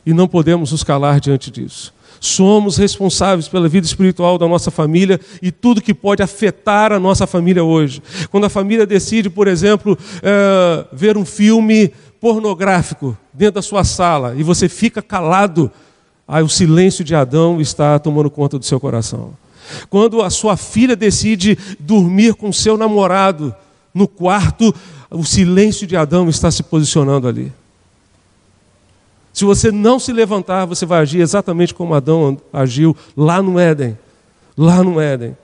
E 0.05 0.13
não 0.13 0.27
podemos 0.27 0.73
nos 0.73 0.83
calar 0.83 1.21
diante 1.21 1.53
disso. 1.53 1.95
Somos 2.19 2.77
responsáveis 2.77 3.47
pela 3.47 3.69
vida 3.69 3.87
espiritual 3.87 4.37
da 4.37 4.49
nossa 4.49 4.73
família 4.73 5.21
e 5.41 5.53
tudo 5.53 5.81
que 5.81 5.95
pode 5.95 6.21
afetar 6.21 6.91
a 6.91 6.99
nossa 6.99 7.29
família 7.29 7.63
hoje. 7.63 8.03
Quando 8.29 8.47
a 8.47 8.49
família 8.49 8.85
decide, 8.85 9.31
por 9.31 9.47
exemplo, 9.47 9.97
é, 10.21 10.85
ver 10.93 11.17
um 11.17 11.25
filme 11.25 11.93
pornográfico 12.21 13.17
dentro 13.33 13.55
da 13.55 13.63
sua 13.63 13.85
sala 13.85 14.35
e 14.37 14.43
você 14.43 14.69
fica 14.69 15.01
calado, 15.01 15.71
aí 16.27 16.43
o 16.43 16.49
silêncio 16.49 17.05
de 17.05 17.15
Adão 17.15 17.61
está 17.61 18.01
tomando 18.01 18.29
conta 18.29 18.59
do 18.59 18.65
seu 18.65 18.81
coração. 18.81 19.33
Quando 19.89 20.23
a 20.23 20.31
sua 20.31 20.57
filha 20.57 20.97
decide 20.97 21.57
dormir 21.79 22.35
com 22.35 22.53
seu 22.53 22.77
namorado 22.77 23.55
no 23.95 24.09
quarto, 24.09 24.75
o 25.09 25.25
silêncio 25.25 25.87
de 25.87 25.97
Adão 25.97 26.29
está 26.29 26.51
se 26.51 26.65
posicionando 26.65 27.29
ali. 27.29 27.60
Se 29.41 29.45
você 29.47 29.73
não 29.73 29.99
se 29.99 30.13
levantar, 30.13 30.67
você 30.67 30.85
vai 30.85 31.01
agir 31.01 31.23
exatamente 31.23 31.73
como 31.73 31.95
Adão 31.95 32.37
agiu 32.53 32.95
lá 33.17 33.41
no 33.41 33.59
Éden. 33.59 33.99
Lá 34.55 34.85
no 34.85 35.01
Éden. 35.01 35.35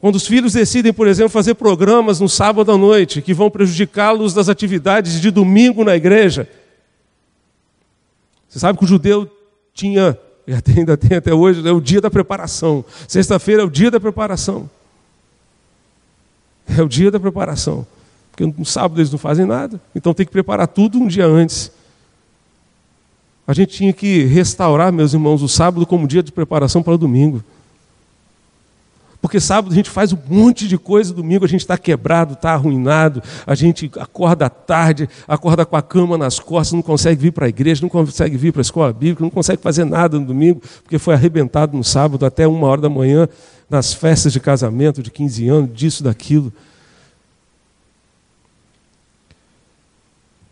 Quando 0.00 0.14
os 0.14 0.26
filhos 0.26 0.54
decidem, 0.54 0.90
por 0.90 1.06
exemplo, 1.06 1.28
fazer 1.28 1.56
programas 1.56 2.20
no 2.20 2.26
sábado 2.26 2.72
à 2.72 2.78
noite 2.78 3.20
que 3.20 3.34
vão 3.34 3.50
prejudicá-los 3.50 4.32
das 4.32 4.48
atividades 4.48 5.20
de 5.20 5.30
domingo 5.30 5.84
na 5.84 5.94
igreja. 5.94 6.48
Você 8.48 8.58
sabe 8.58 8.78
que 8.78 8.84
o 8.86 8.88
judeu 8.88 9.30
tinha, 9.74 10.18
e 10.46 10.54
ainda 10.78 10.96
tem 10.96 11.18
até 11.18 11.34
hoje, 11.34 11.68
é 11.68 11.72
o 11.72 11.82
dia 11.82 12.00
da 12.00 12.10
preparação. 12.10 12.82
Sexta-feira 13.06 13.60
é 13.60 13.64
o 13.66 13.70
dia 13.70 13.90
da 13.90 14.00
preparação. 14.00 14.70
É 16.66 16.80
o 16.80 16.88
dia 16.88 17.10
da 17.10 17.20
preparação. 17.20 17.86
Porque 18.30 18.46
no 18.46 18.64
sábado 18.64 18.98
eles 18.98 19.12
não 19.12 19.18
fazem 19.18 19.44
nada, 19.44 19.78
então 19.94 20.14
tem 20.14 20.24
que 20.24 20.32
preparar 20.32 20.66
tudo 20.66 20.98
um 20.98 21.06
dia 21.06 21.26
antes. 21.26 21.78
A 23.46 23.52
gente 23.52 23.72
tinha 23.72 23.92
que 23.92 24.24
restaurar, 24.24 24.92
meus 24.92 25.12
irmãos, 25.12 25.42
o 25.42 25.48
sábado 25.48 25.84
como 25.86 26.06
dia 26.06 26.22
de 26.22 26.30
preparação 26.30 26.82
para 26.82 26.94
o 26.94 26.98
domingo. 26.98 27.42
Porque 29.20 29.38
sábado 29.38 29.72
a 29.72 29.74
gente 29.74 29.90
faz 29.90 30.12
um 30.12 30.18
monte 30.28 30.66
de 30.66 30.78
coisa, 30.78 31.12
domingo 31.12 31.44
a 31.44 31.48
gente 31.48 31.60
está 31.60 31.76
quebrado, 31.76 32.32
está 32.32 32.52
arruinado, 32.52 33.22
a 33.46 33.54
gente 33.54 33.90
acorda 33.98 34.48
tarde, 34.48 35.08
acorda 35.28 35.66
com 35.66 35.76
a 35.76 35.82
cama 35.82 36.16
nas 36.16 36.38
costas, 36.38 36.72
não 36.72 36.80
consegue 36.80 37.20
vir 37.20 37.32
para 37.32 37.44
a 37.44 37.48
igreja, 37.48 37.82
não 37.82 37.90
consegue 37.90 38.36
vir 38.38 38.50
para 38.50 38.60
a 38.60 38.62
escola 38.62 38.92
bíblica, 38.92 39.22
não 39.22 39.30
consegue 39.30 39.60
fazer 39.60 39.84
nada 39.84 40.18
no 40.18 40.24
domingo, 40.24 40.62
porque 40.82 40.98
foi 40.98 41.12
arrebentado 41.12 41.76
no 41.76 41.84
sábado 41.84 42.24
até 42.24 42.48
uma 42.48 42.66
hora 42.66 42.80
da 42.80 42.88
manhã, 42.88 43.28
nas 43.68 43.92
festas 43.92 44.32
de 44.32 44.40
casamento 44.40 45.02
de 45.02 45.10
15 45.10 45.48
anos, 45.48 45.70
disso, 45.76 46.02
daquilo. 46.02 46.50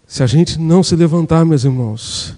Se 0.07 0.23
a 0.23 0.26
gente 0.26 0.59
não 0.59 0.83
se 0.83 0.95
levantar, 0.95 1.45
meus 1.45 1.64
irmãos, 1.64 2.37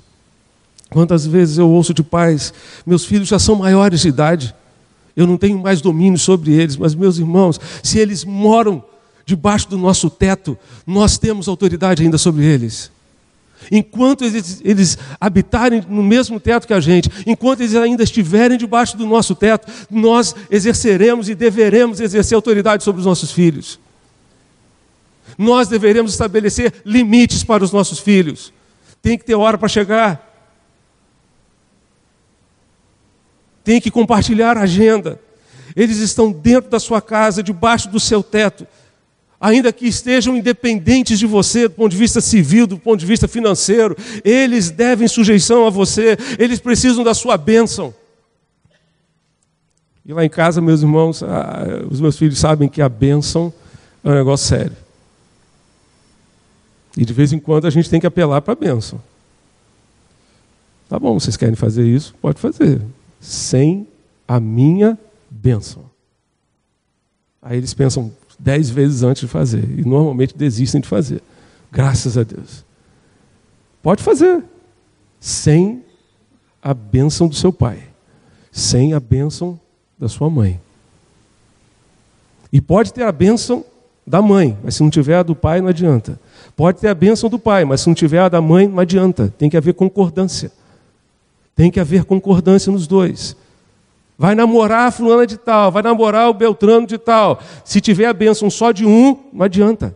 Quantas 0.90 1.24
vezes 1.24 1.56
eu 1.56 1.70
ouço 1.70 1.94
de 1.94 2.02
pais, 2.02 2.52
meus 2.84 3.04
filhos 3.04 3.28
já 3.28 3.38
são 3.38 3.54
maiores 3.54 4.00
de 4.00 4.08
idade, 4.08 4.54
eu 5.16 5.26
não 5.26 5.36
tenho 5.36 5.58
mais 5.58 5.80
domínio 5.80 6.18
sobre 6.18 6.52
eles, 6.52 6.76
mas 6.76 6.94
meus 6.94 7.18
irmãos, 7.18 7.60
se 7.82 7.98
eles 7.98 8.24
moram 8.24 8.82
debaixo 9.24 9.68
do 9.68 9.78
nosso 9.78 10.10
teto, 10.10 10.58
nós 10.86 11.16
temos 11.16 11.46
autoridade 11.46 12.02
ainda 12.02 12.18
sobre 12.18 12.44
eles. 12.44 12.90
Enquanto 13.70 14.24
eles, 14.24 14.60
eles, 14.64 14.98
habitarem 15.20 15.84
no 15.88 16.02
mesmo 16.02 16.40
teto 16.40 16.66
que 16.66 16.72
a 16.72 16.80
gente, 16.80 17.10
enquanto 17.26 17.60
eles 17.60 17.74
ainda 17.74 18.02
estiverem 18.02 18.56
debaixo 18.56 18.96
do 18.96 19.06
nosso 19.06 19.34
teto, 19.34 19.70
nós 19.90 20.34
exerceremos 20.50 21.28
e 21.28 21.34
deveremos 21.34 22.00
exercer 22.00 22.34
autoridade 22.34 22.82
sobre 22.82 23.00
os 23.00 23.06
nossos 23.06 23.30
filhos. 23.30 23.78
Nós 25.36 25.68
deveremos 25.68 26.12
estabelecer 26.12 26.72
limites 26.84 27.44
para 27.44 27.62
os 27.62 27.70
nossos 27.70 27.98
filhos. 27.98 28.52
Tem 29.02 29.16
que 29.16 29.24
ter 29.24 29.34
hora 29.34 29.58
para 29.58 29.68
chegar, 29.68 30.29
tem 33.70 33.80
que 33.80 33.88
compartilhar 33.88 34.58
a 34.58 34.62
agenda. 34.62 35.20
Eles 35.76 35.98
estão 35.98 36.32
dentro 36.32 36.68
da 36.68 36.80
sua 36.80 37.00
casa, 37.00 37.40
debaixo 37.40 37.88
do 37.88 38.00
seu 38.00 38.20
teto, 38.20 38.66
ainda 39.40 39.72
que 39.72 39.86
estejam 39.86 40.36
independentes 40.36 41.20
de 41.20 41.24
você 41.24 41.68
do 41.68 41.74
ponto 41.74 41.92
de 41.92 41.96
vista 41.96 42.20
civil, 42.20 42.66
do 42.66 42.76
ponto 42.76 42.98
de 42.98 43.06
vista 43.06 43.28
financeiro, 43.28 43.96
eles 44.24 44.72
devem 44.72 45.06
sujeição 45.06 45.68
a 45.68 45.70
você, 45.70 46.18
eles 46.36 46.58
precisam 46.58 47.04
da 47.04 47.14
sua 47.14 47.36
bênção. 47.36 47.94
E 50.04 50.12
lá 50.12 50.24
em 50.24 50.28
casa, 50.28 50.60
meus 50.60 50.82
irmãos, 50.82 51.22
os 51.88 52.00
meus 52.00 52.18
filhos 52.18 52.40
sabem 52.40 52.68
que 52.68 52.82
a 52.82 52.88
bênção 52.88 53.52
é 54.02 54.10
um 54.10 54.14
negócio 54.14 54.48
sério. 54.48 54.76
E 56.96 57.04
de 57.04 57.12
vez 57.12 57.32
em 57.32 57.38
quando 57.38 57.68
a 57.68 57.70
gente 57.70 57.88
tem 57.88 58.00
que 58.00 58.06
apelar 58.08 58.40
para 58.40 58.52
a 58.52 58.56
bênção. 58.56 59.00
Tá 60.88 60.98
bom, 60.98 61.20
vocês 61.20 61.36
querem 61.36 61.54
fazer 61.54 61.86
isso? 61.86 62.12
Pode 62.20 62.40
fazer. 62.40 62.82
Sem 63.20 63.86
a 64.26 64.40
minha 64.40 64.98
bênção. 65.30 65.84
Aí 67.42 67.58
eles 67.58 67.74
pensam 67.74 68.12
dez 68.38 68.70
vezes 68.70 69.02
antes 69.02 69.20
de 69.20 69.28
fazer. 69.28 69.78
E 69.78 69.84
normalmente 69.84 70.36
desistem 70.36 70.80
de 70.80 70.88
fazer. 70.88 71.22
Graças 71.70 72.16
a 72.16 72.22
Deus. 72.22 72.64
Pode 73.82 74.02
fazer. 74.02 74.42
Sem 75.20 75.84
a 76.62 76.74
bênção 76.74 77.28
do 77.28 77.34
seu 77.34 77.52
pai. 77.52 77.82
Sem 78.50 78.94
a 78.94 79.00
bênção 79.00 79.60
da 79.98 80.08
sua 80.08 80.28
mãe. 80.30 80.60
E 82.52 82.60
pode 82.60 82.92
ter 82.92 83.04
a 83.04 83.12
bênção 83.12 83.64
da 84.06 84.20
mãe, 84.20 84.58
mas 84.64 84.74
se 84.74 84.82
não 84.82 84.90
tiver 84.90 85.16
a 85.16 85.22
do 85.22 85.36
pai, 85.36 85.60
não 85.60 85.68
adianta. 85.68 86.18
Pode 86.56 86.80
ter 86.80 86.88
a 86.88 86.94
bênção 86.94 87.30
do 87.30 87.38
pai, 87.38 87.64
mas 87.64 87.82
se 87.82 87.86
não 87.86 87.94
tiver 87.94 88.18
a 88.18 88.28
da 88.28 88.40
mãe, 88.40 88.66
não 88.66 88.80
adianta. 88.80 89.32
Tem 89.38 89.48
que 89.48 89.56
haver 89.56 89.74
concordância. 89.74 90.50
Tem 91.60 91.70
que 91.70 91.78
haver 91.78 92.04
concordância 92.04 92.72
nos 92.72 92.86
dois. 92.86 93.36
Vai 94.16 94.34
namorar 94.34 94.88
a 94.88 94.90
fulana 94.90 95.26
de 95.26 95.36
tal, 95.36 95.70
vai 95.70 95.82
namorar 95.82 96.30
o 96.30 96.32
Beltrano 96.32 96.86
de 96.86 96.96
tal. 96.96 97.38
Se 97.66 97.82
tiver 97.82 98.06
a 98.06 98.14
bênção 98.14 98.48
só 98.48 98.72
de 98.72 98.86
um, 98.86 99.14
não 99.30 99.44
adianta. 99.44 99.94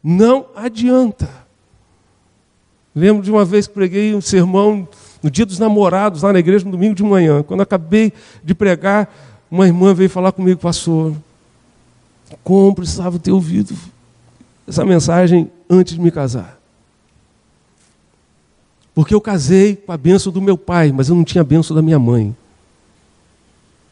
Não 0.00 0.46
adianta. 0.54 1.28
Lembro 2.94 3.24
de 3.24 3.30
uma 3.32 3.44
vez 3.44 3.66
que 3.66 3.74
preguei 3.74 4.14
um 4.14 4.20
sermão 4.20 4.86
no 5.20 5.28
dia 5.28 5.44
dos 5.44 5.58
namorados, 5.58 6.22
lá 6.22 6.32
na 6.32 6.38
igreja, 6.38 6.64
no 6.64 6.70
domingo 6.70 6.94
de 6.94 7.02
manhã. 7.02 7.42
Quando 7.42 7.62
acabei 7.62 8.12
de 8.44 8.54
pregar, 8.54 9.12
uma 9.50 9.66
irmã 9.66 9.92
veio 9.94 10.08
falar 10.08 10.30
comigo, 10.30 10.60
pastor, 10.60 11.12
como 12.44 12.72
precisava 12.72 13.18
ter 13.18 13.32
ouvido 13.32 13.74
essa 14.64 14.84
mensagem 14.84 15.50
antes 15.68 15.94
de 15.94 16.00
me 16.00 16.12
casar. 16.12 16.57
Porque 18.98 19.14
eu 19.14 19.20
casei 19.20 19.76
com 19.76 19.92
a 19.92 19.96
benção 19.96 20.32
do 20.32 20.42
meu 20.42 20.58
pai, 20.58 20.90
mas 20.90 21.08
eu 21.08 21.14
não 21.14 21.22
tinha 21.22 21.42
a 21.42 21.44
benção 21.44 21.72
da 21.72 21.80
minha 21.80 22.00
mãe. 22.00 22.36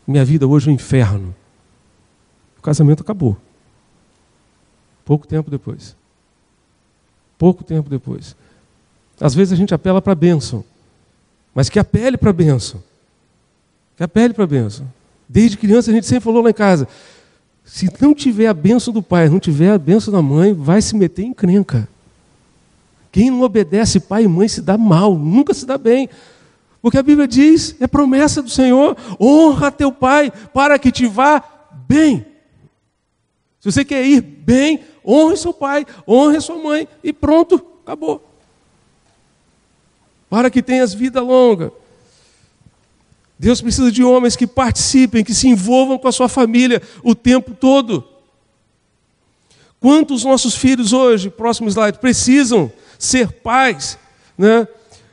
Minha 0.05 0.25
vida 0.25 0.49
hoje 0.49 0.69
é 0.69 0.73
um 0.73 0.75
inferno. 0.75 1.33
O 2.59 2.61
casamento 2.61 3.03
acabou. 3.05 3.37
Pouco 5.05 5.25
tempo 5.25 5.49
depois. 5.49 5.95
Pouco 7.39 7.63
tempo 7.63 7.89
depois. 7.89 8.35
Às 9.21 9.33
vezes 9.33 9.53
a 9.53 9.57
gente 9.57 9.73
apela 9.73 10.03
para 10.03 10.13
a 10.13 10.17
bênção, 10.17 10.65
mas 11.55 11.69
que 11.69 11.79
apele 11.79 12.17
para 12.17 12.31
a 12.31 12.33
bênção. 12.33 12.83
Que 13.97 14.03
apele 14.03 14.35
para 14.35 14.43
a 14.43 14.49
bênção. 14.49 14.93
Desde 15.29 15.57
criança 15.57 15.93
a 15.93 15.95
gente 15.95 16.07
sempre 16.09 16.25
falou 16.25 16.43
lá 16.43 16.51
em 16.51 16.53
casa: 16.53 16.89
se 17.65 17.89
não 18.01 18.13
tiver 18.13 18.49
a 18.49 18.53
benção 18.53 18.93
do 18.93 19.05
pai, 19.05 19.29
não 19.29 19.39
tiver 19.39 19.71
a 19.71 19.79
benção 19.79 20.13
da 20.13 20.21
mãe, 20.21 20.53
vai 20.53 20.83
se 20.83 20.97
meter 20.97 21.23
em 21.23 21.33
crenca. 21.33 21.89
Quem 23.17 23.31
não 23.31 23.41
obedece 23.41 23.99
pai 23.99 24.25
e 24.25 24.29
mãe 24.29 24.47
se 24.47 24.61
dá 24.61 24.77
mal, 24.77 25.15
nunca 25.15 25.55
se 25.55 25.65
dá 25.65 25.79
bem. 25.79 26.07
Porque 26.83 26.99
a 26.99 27.03
Bíblia 27.03 27.27
diz, 27.27 27.75
é 27.81 27.87
promessa 27.87 28.43
do 28.43 28.51
Senhor: 28.51 28.95
honra 29.19 29.73
teu 29.73 29.91
pai 29.91 30.31
para 30.53 30.79
que 30.79 30.93
te 30.93 31.07
vá 31.07 31.43
bem. 31.89 32.27
Se 33.59 33.73
você 33.73 33.87
quer 33.87 34.05
ir 34.05 34.21
bem, 34.21 34.85
honre 35.03 35.39
seu 35.39 35.55
pai, 35.55 35.87
honre 36.07 36.43
sua 36.43 36.59
mãe 36.59 36.87
e 37.03 37.11
pronto, 37.11 37.55
acabou. 37.83 38.23
Para 40.29 40.51
que 40.51 40.63
tenhas 40.63 40.93
vida 40.93 41.23
longa. 41.23 41.73
Deus 43.39 43.63
precisa 43.63 43.91
de 43.91 44.05
homens 44.05 44.37
que 44.37 44.47
participem, 44.47 45.25
que 45.25 45.33
se 45.33 45.49
envolvam 45.49 45.97
com 45.97 46.07
a 46.07 46.13
sua 46.13 46.29
família 46.29 46.83
o 47.03 47.15
tempo 47.15 47.55
todo. 47.55 48.07
Quantos 49.81 50.23
nossos 50.23 50.55
filhos 50.55 50.93
hoje, 50.93 51.31
próximo 51.31 51.71
slide, 51.71 51.99
precisam 51.99 52.71
ser 52.99 53.31
pais, 53.31 53.99
né? 54.37 54.67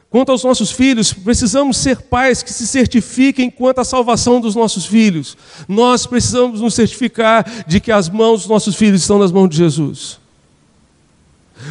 Quanto 0.09 0.31
aos 0.31 0.43
nossos 0.43 0.69
filhos, 0.69 1.11
precisamos 1.11 1.77
ser 1.77 2.01
pais 2.01 2.43
que 2.43 2.53
se 2.53 2.67
certifiquem 2.67 3.49
quanto 3.49 3.81
à 3.81 3.83
salvação 3.83 4.39
dos 4.39 4.53
nossos 4.53 4.85
filhos. 4.85 5.35
Nós 5.67 6.05
precisamos 6.05 6.61
nos 6.61 6.75
certificar 6.75 7.65
de 7.65 7.79
que 7.79 7.91
as 7.91 8.09
mãos 8.09 8.41
dos 8.41 8.49
nossos 8.49 8.75
filhos 8.75 9.01
estão 9.01 9.17
nas 9.17 9.31
mãos 9.31 9.49
de 9.49 9.57
Jesus 9.57 10.22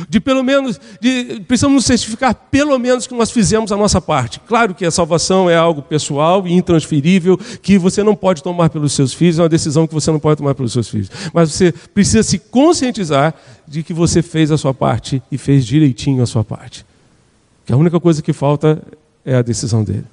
de 0.08 0.20
pelo 0.20 0.42
menos, 0.42 0.80
de, 1.00 1.42
precisamos 1.46 1.76
nos 1.76 1.84
certificar 1.84 2.34
pelo 2.50 2.78
menos 2.78 3.06
que 3.06 3.14
nós 3.14 3.30
fizemos 3.30 3.72
a 3.72 3.76
nossa 3.76 4.00
parte. 4.00 4.40
Claro 4.40 4.74
que 4.74 4.84
a 4.84 4.90
salvação 4.90 5.48
é 5.48 5.56
algo 5.56 5.82
pessoal 5.82 6.46
e 6.46 6.52
intransferível, 6.52 7.38
que 7.60 7.78
você 7.78 8.02
não 8.02 8.14
pode 8.14 8.42
tomar 8.42 8.70
pelos 8.70 8.92
seus 8.92 9.12
filhos, 9.12 9.38
é 9.38 9.42
uma 9.42 9.48
decisão 9.48 9.86
que 9.86 9.94
você 9.94 10.10
não 10.10 10.20
pode 10.20 10.38
tomar 10.38 10.54
pelos 10.54 10.72
seus 10.72 10.88
filhos. 10.88 11.10
Mas 11.32 11.52
você 11.52 11.72
precisa 11.72 12.22
se 12.22 12.38
conscientizar 12.38 13.34
de 13.66 13.82
que 13.82 13.92
você 13.92 14.22
fez 14.22 14.50
a 14.50 14.58
sua 14.58 14.74
parte 14.74 15.22
e 15.30 15.38
fez 15.38 15.66
direitinho 15.66 16.22
a 16.22 16.26
sua 16.26 16.44
parte. 16.44 16.84
Que 17.64 17.72
a 17.72 17.76
única 17.76 17.98
coisa 18.00 18.22
que 18.22 18.32
falta 18.32 18.82
é 19.24 19.36
a 19.36 19.42
decisão 19.42 19.84
dele. 19.84 20.04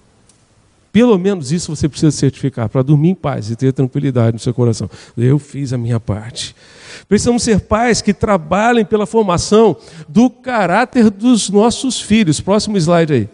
Pelo 0.91 1.17
menos 1.17 1.51
isso 1.51 1.75
você 1.75 1.87
precisa 1.87 2.11
certificar, 2.11 2.67
para 2.67 2.81
dormir 2.81 3.09
em 3.09 3.15
paz 3.15 3.51
e 3.51 3.55
ter 3.55 3.71
tranquilidade 3.71 4.33
no 4.33 4.39
seu 4.39 4.53
coração. 4.53 4.89
Eu 5.15 5.37
fiz 5.37 5.71
a 5.71 5.77
minha 5.77 5.99
parte. 5.99 6.55
Precisamos 7.07 7.43
ser 7.43 7.59
pais 7.61 8.01
que 8.01 8.13
trabalhem 8.13 8.83
pela 8.83 9.05
formação 9.05 9.77
do 10.07 10.29
caráter 10.29 11.09
dos 11.09 11.49
nossos 11.49 12.01
filhos. 12.01 12.41
Próximo 12.41 12.77
slide 12.77 13.13
aí. 13.13 13.29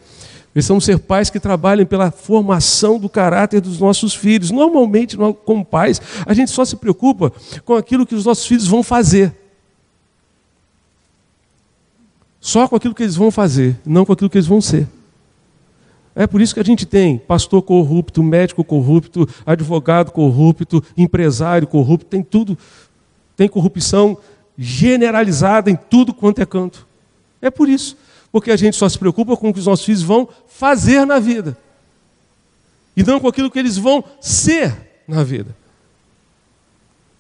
Precisamos 0.54 0.86
ser 0.86 1.00
pais 1.00 1.30
que 1.30 1.40
trabalhem 1.40 1.86
pela 1.86 2.12
formação 2.12 2.98
do 2.98 3.10
caráter 3.10 3.60
dos 3.60 3.80
nossos 3.80 4.16
filhos. 4.16 4.52
Normalmente, 4.52 5.18
como 5.44 5.66
pais, 5.66 6.02
a 6.26 6.34
gente 6.34 6.52
só 6.52 6.64
se 6.64 6.78
preocupa 6.78 7.32
com 7.66 7.74
aquilo 7.74 8.06
que 8.06 8.16
os 8.16 8.26
nossos 8.26 8.46
filhos 8.46 8.66
vão 8.66 8.82
fazer. 8.82 9.36
Só 12.40 12.68
com 12.68 12.76
aquilo 12.76 12.96
que 12.96 13.04
eles 13.04 13.16
vão 13.16 13.32
fazer, 13.32 13.78
não 13.86 14.06
com 14.06 14.14
aquilo 14.14 14.30
que 14.30 14.38
eles 14.38 14.48
vão 14.48 14.62
ser. 14.62 14.88
É 16.16 16.26
por 16.26 16.42
isso 16.42 16.54
que 16.54 16.62
a 16.62 16.64
gente 16.64 16.86
tem 16.86 17.18
pastor 17.18 17.62
corrupto, 17.62 18.24
médico 18.24 18.64
corrupto, 18.64 19.28
advogado 19.46 20.12
corrupto, 20.12 20.82
empresário 20.96 21.68
corrupto, 21.68 22.06
tem 22.06 22.24
tudo 22.24 22.58
tem 23.36 23.50
corrupção 23.50 24.18
generalizada 24.58 25.70
em 25.70 25.76
tudo 25.76 26.14
quanto 26.14 26.42
é 26.42 26.46
canto. 26.46 26.88
É 27.42 27.52
por 27.52 27.68
isso. 27.68 27.98
Porque 28.32 28.52
a 28.52 28.56
gente 28.56 28.76
só 28.76 28.88
se 28.88 28.98
preocupa 28.98 29.36
com 29.36 29.50
o 29.50 29.54
que 29.54 29.60
os 29.60 29.66
nossos 29.66 29.86
filhos 29.86 30.02
vão 30.02 30.28
fazer 30.48 31.06
na 31.06 31.20
vida. 31.20 31.58
E 32.96 33.04
não 33.04 33.20
com 33.20 33.28
aquilo 33.28 33.52
que 33.52 33.60
eles 33.60 33.78
vão 33.78 34.04
ser 34.22 34.74
na 35.08 35.24
vida. 35.24 35.56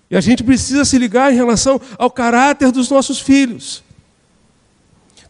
E 0.09 0.15
a 0.15 0.21
gente 0.21 0.43
precisa 0.43 0.85
se 0.85 0.97
ligar 0.97 1.31
em 1.31 1.35
relação 1.35 1.79
ao 1.97 2.09
caráter 2.09 2.71
dos 2.71 2.89
nossos 2.89 3.19
filhos. 3.19 3.83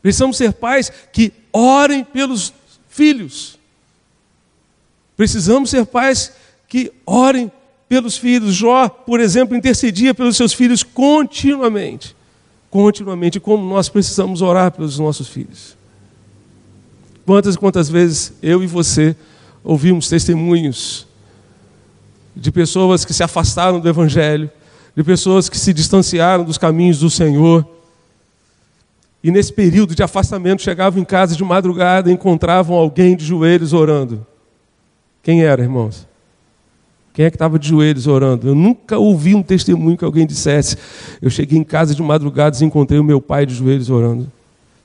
Precisamos 0.02 0.38
ser 0.38 0.54
pais 0.54 0.92
que 1.12 1.34
orem 1.52 2.04
pelos 2.04 2.54
filhos. 2.96 3.60
Precisamos 5.18 5.70
ser 5.70 5.86
pais 5.86 6.32
que 6.68 6.92
orem 7.06 7.52
pelos 7.90 8.18
filhos. 8.18 8.56
Jó, 8.56 8.88
por 8.88 9.20
exemplo, 9.20 9.56
intercedia 9.56 10.14
pelos 10.14 10.38
seus 10.38 10.54
filhos 10.54 10.82
continuamente. 10.82 12.16
Continuamente, 12.70 13.40
como 13.40 13.68
nós 13.68 13.90
precisamos 13.90 14.42
orar 14.42 14.72
pelos 14.72 14.98
nossos 14.98 15.28
filhos. 15.28 15.78
Quantas 17.26 17.56
e 17.56 17.58
quantas 17.58 17.90
vezes 17.90 18.34
eu 18.42 18.64
e 18.64 18.68
você 18.68 19.16
ouvimos 19.64 20.08
testemunhos 20.08 21.08
de 22.36 22.52
pessoas 22.52 23.04
que 23.04 23.14
se 23.14 23.24
afastaram 23.24 23.80
do 23.80 23.90
Evangelho, 23.90 24.50
de 24.96 25.04
pessoas 25.04 25.50
que 25.50 25.58
se 25.58 25.74
distanciaram 25.74 26.44
dos 26.44 26.58
caminhos 26.58 27.00
do 27.00 27.10
Senhor. 27.10 27.75
E 29.26 29.32
nesse 29.32 29.52
período 29.52 29.96
de 29.96 30.04
afastamento 30.04 30.62
chegavam 30.62 31.02
em 31.02 31.04
casa 31.04 31.36
de 31.36 31.44
madrugada 31.44 32.12
e 32.12 32.14
encontravam 32.14 32.78
alguém 32.78 33.16
de 33.16 33.26
joelhos 33.26 33.74
orando. 33.74 34.24
Quem 35.24 35.44
era, 35.44 35.64
irmãos? 35.64 36.08
Quem 37.12 37.26
é 37.26 37.32
que 37.32 37.36
estava 37.36 37.58
de 37.58 37.68
joelhos 37.68 38.06
orando? 38.06 38.48
Eu 38.48 38.54
nunca 38.54 39.00
ouvi 39.00 39.34
um 39.34 39.42
testemunho 39.42 39.98
que 39.98 40.06
alguém 40.06 40.28
dissesse. 40.28 40.78
Eu 41.20 41.32
cheguei 41.32 41.58
em 41.58 41.64
casa 41.64 41.96
de 41.96 42.04
madrugada 42.04 42.56
e 42.56 42.64
encontrei 42.64 43.00
o 43.00 43.04
meu 43.04 43.20
pai 43.20 43.48
de 43.48 43.56
joelhos 43.56 43.90
orando. 43.90 44.32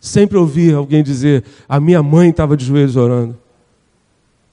Sempre 0.01 0.39
ouvi 0.39 0.73
alguém 0.73 1.03
dizer: 1.03 1.45
a 1.69 1.79
minha 1.79 2.03
mãe 2.03 2.31
estava 2.31 2.57
de 2.57 2.65
joelhos 2.65 2.97
orando. 2.97 3.37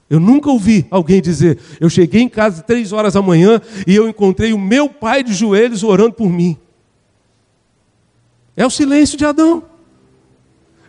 Eu 0.09 0.19
nunca 0.19 0.49
ouvi 0.49 0.85
alguém 0.91 1.21
dizer: 1.21 1.59
eu 1.79 1.89
cheguei 1.89 2.21
em 2.23 2.27
casa 2.27 2.61
três 2.61 2.91
horas 2.91 3.13
da 3.13 3.21
manhã 3.21 3.61
e 3.87 3.95
eu 3.95 4.09
encontrei 4.09 4.51
o 4.51 4.59
meu 4.59 4.89
pai 4.89 5.23
de 5.23 5.33
joelhos 5.33 5.81
orando 5.81 6.11
por 6.11 6.29
mim. 6.29 6.57
É 8.53 8.65
o 8.65 8.69
silêncio 8.69 9.17
de 9.17 9.23
Adão. 9.23 9.76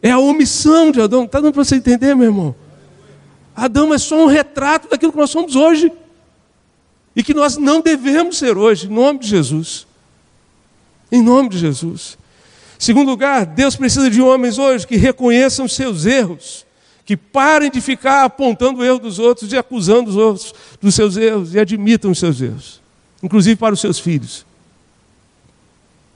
É 0.03 0.11
a 0.11 0.19
omissão 0.19 0.91
de 0.91 1.01
Adão. 1.01 1.25
Está 1.25 1.41
dando 1.41 1.53
para 1.53 1.65
você 1.65 1.77
entender, 1.77 2.15
meu 2.15 2.27
irmão? 2.27 2.55
Adão 3.55 3.93
é 3.93 3.99
só 3.99 4.25
um 4.25 4.27
retrato 4.27 4.89
daquilo 4.89 5.13
que 5.13 5.19
nós 5.19 5.31
somos 5.31 5.57
hoje 5.57 5.91
e 7.17 7.23
que 7.23 7.35
nós 7.35 7.57
não 7.57 7.81
devemos 7.81 8.39
ser 8.39 8.57
hoje, 8.57 8.87
em 8.87 8.91
nome 8.91 9.19
de 9.19 9.27
Jesus. 9.27 9.87
Em 11.11 11.21
nome 11.21 11.49
de 11.49 11.59
Jesus. 11.59 12.17
Segundo 12.79 13.09
lugar, 13.11 13.45
Deus 13.45 13.75
precisa 13.75 14.09
de 14.09 14.23
homens 14.23 14.57
hoje 14.59 14.87
que 14.87 14.97
reconheçam 14.97 15.67
seus 15.67 16.07
erros, 16.07 16.65
que 17.05 17.17
parem 17.17 17.71
de 17.71 17.81
ficar 17.81 18.25
apontando 18.25 18.81
o 18.81 18.85
erro 18.85 19.01
dos 19.01 19.19
outros 19.19 19.53
e 19.53 19.57
acusando 19.57 20.11
os 20.11 20.17
outros 20.17 20.55
dos 20.81 20.95
seus 20.95 21.17
erros 21.17 21.55
e 21.55 21.59
admitam 21.59 22.13
os 22.13 22.21
seus 22.21 22.41
erros, 22.41 22.81
inclusive 23.21 23.57
para 23.57 23.75
os 23.75 23.81
seus 23.81 23.99
filhos. 23.99 24.47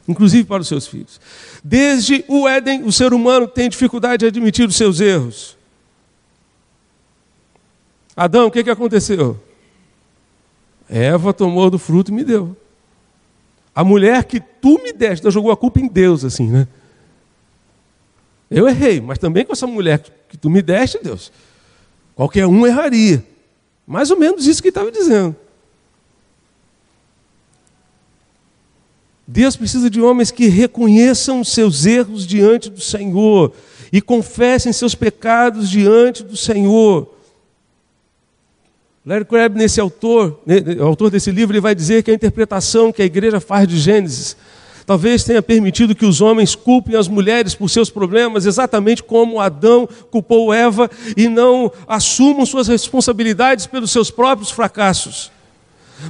inclusive 0.07 0.45
para 0.45 0.61
os 0.61 0.68
seus 0.68 0.87
filhos. 0.87 1.21
Desde 1.62 2.25
o 2.27 2.48
Éden, 2.48 2.83
o 2.85 2.90
ser 2.90 3.12
humano 3.12 3.46
tem 3.46 3.68
dificuldade 3.68 4.20
de 4.20 4.27
admitir 4.27 4.68
os 4.68 4.77
seus 4.77 5.01
erros. 5.01 5.57
Adão, 8.16 8.46
o 8.46 8.51
que, 8.51 8.64
que 8.64 8.70
aconteceu? 8.70 9.40
Eva 10.88 11.33
tomou 11.33 11.70
do 11.70 11.79
fruto 11.79 12.11
e 12.11 12.14
me 12.14 12.25
deu. 12.25 12.57
A 13.75 13.83
mulher 13.83 14.25
que 14.25 14.40
tu 14.40 14.79
me 14.83 14.92
deste, 14.92 15.31
jogou 15.31 15.51
a 15.51 15.57
culpa 15.57 15.81
em 15.81 15.87
Deus, 15.87 16.25
assim, 16.25 16.48
né? 16.48 16.68
Eu 18.51 18.68
errei, 18.68 19.01
mas 19.01 19.18
também 19.18 19.46
com 19.46 19.53
essa 19.53 19.66
mulher 19.66 20.03
que 20.29 20.37
tu 20.37 20.51
me 20.51 20.61
deste, 20.61 20.98
Deus. 21.03 21.33
Qualquer 22.14 22.46
um 22.46 22.66
erraria. 22.66 23.25
Mais 23.87 24.11
ou 24.11 24.18
menos 24.18 24.46
isso 24.46 24.61
que 24.61 24.68
ele 24.68 24.72
estava 24.72 24.92
dizendo. 24.92 25.35
Deus 29.26 29.56
precisa 29.56 29.88
de 29.88 30.00
homens 30.00 30.30
que 30.30 30.48
reconheçam 30.48 31.44
seus 31.44 31.87
erros 31.87 32.26
diante 32.26 32.68
do 32.68 32.80
Senhor 32.80 33.52
e 33.92 34.00
confessem 34.00 34.72
seus 34.72 34.94
pecados 34.94 35.70
diante 35.70 36.22
do 36.22 36.37
Senhor. 36.37 37.08
Larry 39.04 39.24
Crabb, 39.24 39.56
nesse 39.56 39.80
autor, 39.80 40.40
autor 40.80 41.11
desse 41.11 41.30
livro, 41.30 41.54
ele 41.54 41.61
vai 41.61 41.74
dizer 41.74 42.02
que 42.02 42.11
a 42.11 42.14
interpretação 42.14 42.92
que 42.92 43.02
a 43.02 43.04
igreja 43.04 43.40
faz 43.40 43.66
de 43.66 43.78
Gênesis 43.78 44.37
talvez 44.85 45.24
tenha 45.24 45.42
permitido 45.42 45.94
que 45.94 46.04
os 46.04 46.20
homens 46.20 46.54
culpem 46.54 46.96
as 46.96 47.08
mulheres 47.08 47.54
por 47.54 47.68
seus 47.70 47.88
problemas, 47.90 48.46
exatamente 48.46 49.02
como 49.02 49.40
Adão 49.40 49.88
culpou 50.11 50.52
Eva, 50.52 50.90
e 51.16 51.28
não 51.28 51.70
assumam 51.87 52.44
suas 52.44 52.68
responsabilidades 52.68 53.66
pelos 53.66 53.90
seus 53.90 54.11
próprios 54.11 54.50
fracassos. 54.50 55.30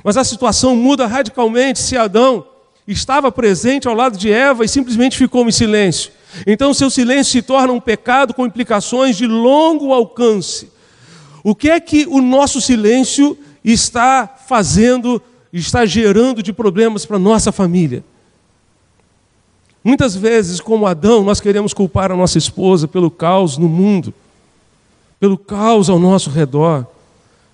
Mas 0.02 0.16
a 0.16 0.24
situação 0.24 0.74
muda 0.74 1.06
radicalmente 1.06 1.78
se 1.78 1.96
Adão 1.96 2.46
estava 2.86 3.30
presente 3.30 3.86
ao 3.86 3.94
lado 3.94 4.16
de 4.16 4.30
Eva 4.30 4.64
e 4.64 4.68
simplesmente 4.68 5.16
ficou 5.16 5.46
em 5.46 5.52
silêncio. 5.52 6.10
Então, 6.46 6.72
seu 6.72 6.90
silêncio 6.90 7.32
se 7.32 7.42
torna 7.42 7.72
um 7.72 7.80
pecado 7.80 8.34
com 8.34 8.46
implicações 8.46 9.16
de 9.16 9.26
longo 9.26 9.92
alcance. 9.92 10.70
O 11.44 11.54
que 11.54 11.70
é 11.70 11.78
que 11.78 12.06
o 12.08 12.20
nosso 12.20 12.60
silêncio 12.60 13.36
está 13.64 14.26
fazendo, 14.26 15.20
está 15.52 15.84
gerando 15.84 16.42
de 16.42 16.52
problemas 16.52 17.04
para 17.04 17.18
nossa 17.18 17.52
família? 17.52 18.04
Muitas 19.84 20.14
vezes, 20.14 20.60
como 20.60 20.86
Adão, 20.86 21.24
nós 21.24 21.40
queremos 21.40 21.74
culpar 21.74 22.12
a 22.12 22.16
nossa 22.16 22.38
esposa 22.38 22.86
pelo 22.86 23.10
caos 23.10 23.58
no 23.58 23.68
mundo, 23.68 24.14
pelo 25.18 25.36
caos 25.36 25.90
ao 25.90 25.98
nosso 25.98 26.30
redor. 26.30 26.86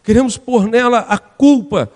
Queremos 0.05 0.37
pôr 0.37 0.67
nela 0.67 1.01
a 1.01 1.19
culpa 1.19 1.91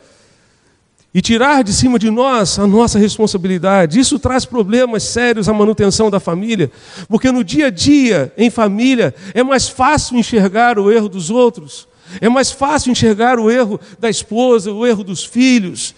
e 1.14 1.20
tirar 1.20 1.62
de 1.62 1.72
cima 1.72 1.98
de 1.98 2.10
nós 2.10 2.58
a 2.58 2.66
nossa 2.66 2.98
responsabilidade. 2.98 4.00
Isso 4.00 4.18
traz 4.18 4.44
problemas 4.44 5.02
sérios 5.02 5.48
à 5.48 5.52
manutenção 5.52 6.10
da 6.10 6.18
família, 6.18 6.70
porque 7.08 7.30
no 7.30 7.44
dia 7.44 7.66
a 7.66 7.70
dia, 7.70 8.32
em 8.36 8.48
família, 8.48 9.14
é 9.34 9.42
mais 9.42 9.68
fácil 9.68 10.16
enxergar 10.16 10.78
o 10.78 10.90
erro 10.90 11.08
dos 11.08 11.28
outros, 11.28 11.86
é 12.20 12.28
mais 12.28 12.50
fácil 12.50 12.92
enxergar 12.92 13.38
o 13.38 13.50
erro 13.50 13.78
da 13.98 14.08
esposa, 14.08 14.72
o 14.72 14.86
erro 14.86 15.04
dos 15.04 15.24
filhos. 15.24 15.94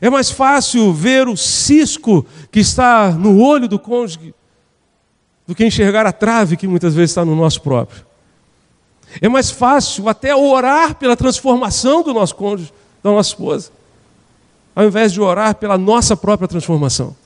É 0.00 0.10
mais 0.10 0.30
fácil 0.30 0.92
ver 0.92 1.26
o 1.26 1.36
cisco 1.36 2.26
que 2.50 2.60
está 2.60 3.10
no 3.12 3.40
olho 3.40 3.66
do 3.66 3.78
cônjuge 3.78 4.34
do 5.46 5.54
que 5.54 5.64
enxergar 5.64 6.04
a 6.04 6.12
trave 6.12 6.56
que 6.56 6.66
muitas 6.66 6.94
vezes 6.94 7.12
está 7.12 7.24
no 7.24 7.34
nosso 7.34 7.62
próprio. 7.62 8.04
É 9.22 9.28
mais 9.28 9.50
fácil 9.50 10.08
até 10.08 10.34
orar 10.34 10.96
pela 10.96 11.16
transformação 11.16 12.02
do 12.02 12.12
nosso 12.12 12.34
cônjuge, 12.34 12.72
da 13.02 13.10
nossa 13.10 13.30
esposa 13.30 13.70
ao 14.76 14.84
invés 14.84 15.10
de 15.10 15.22
orar 15.22 15.54
pela 15.54 15.78
nossa 15.78 16.14
própria 16.14 16.46
transformação. 16.46 17.16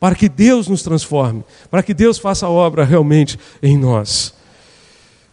Para 0.00 0.16
que 0.16 0.28
Deus 0.28 0.66
nos 0.66 0.82
transforme, 0.82 1.44
para 1.70 1.82
que 1.82 1.94
Deus 1.94 2.18
faça 2.18 2.46
a 2.46 2.50
obra 2.50 2.84
realmente 2.84 3.38
em 3.62 3.78
nós. 3.78 4.34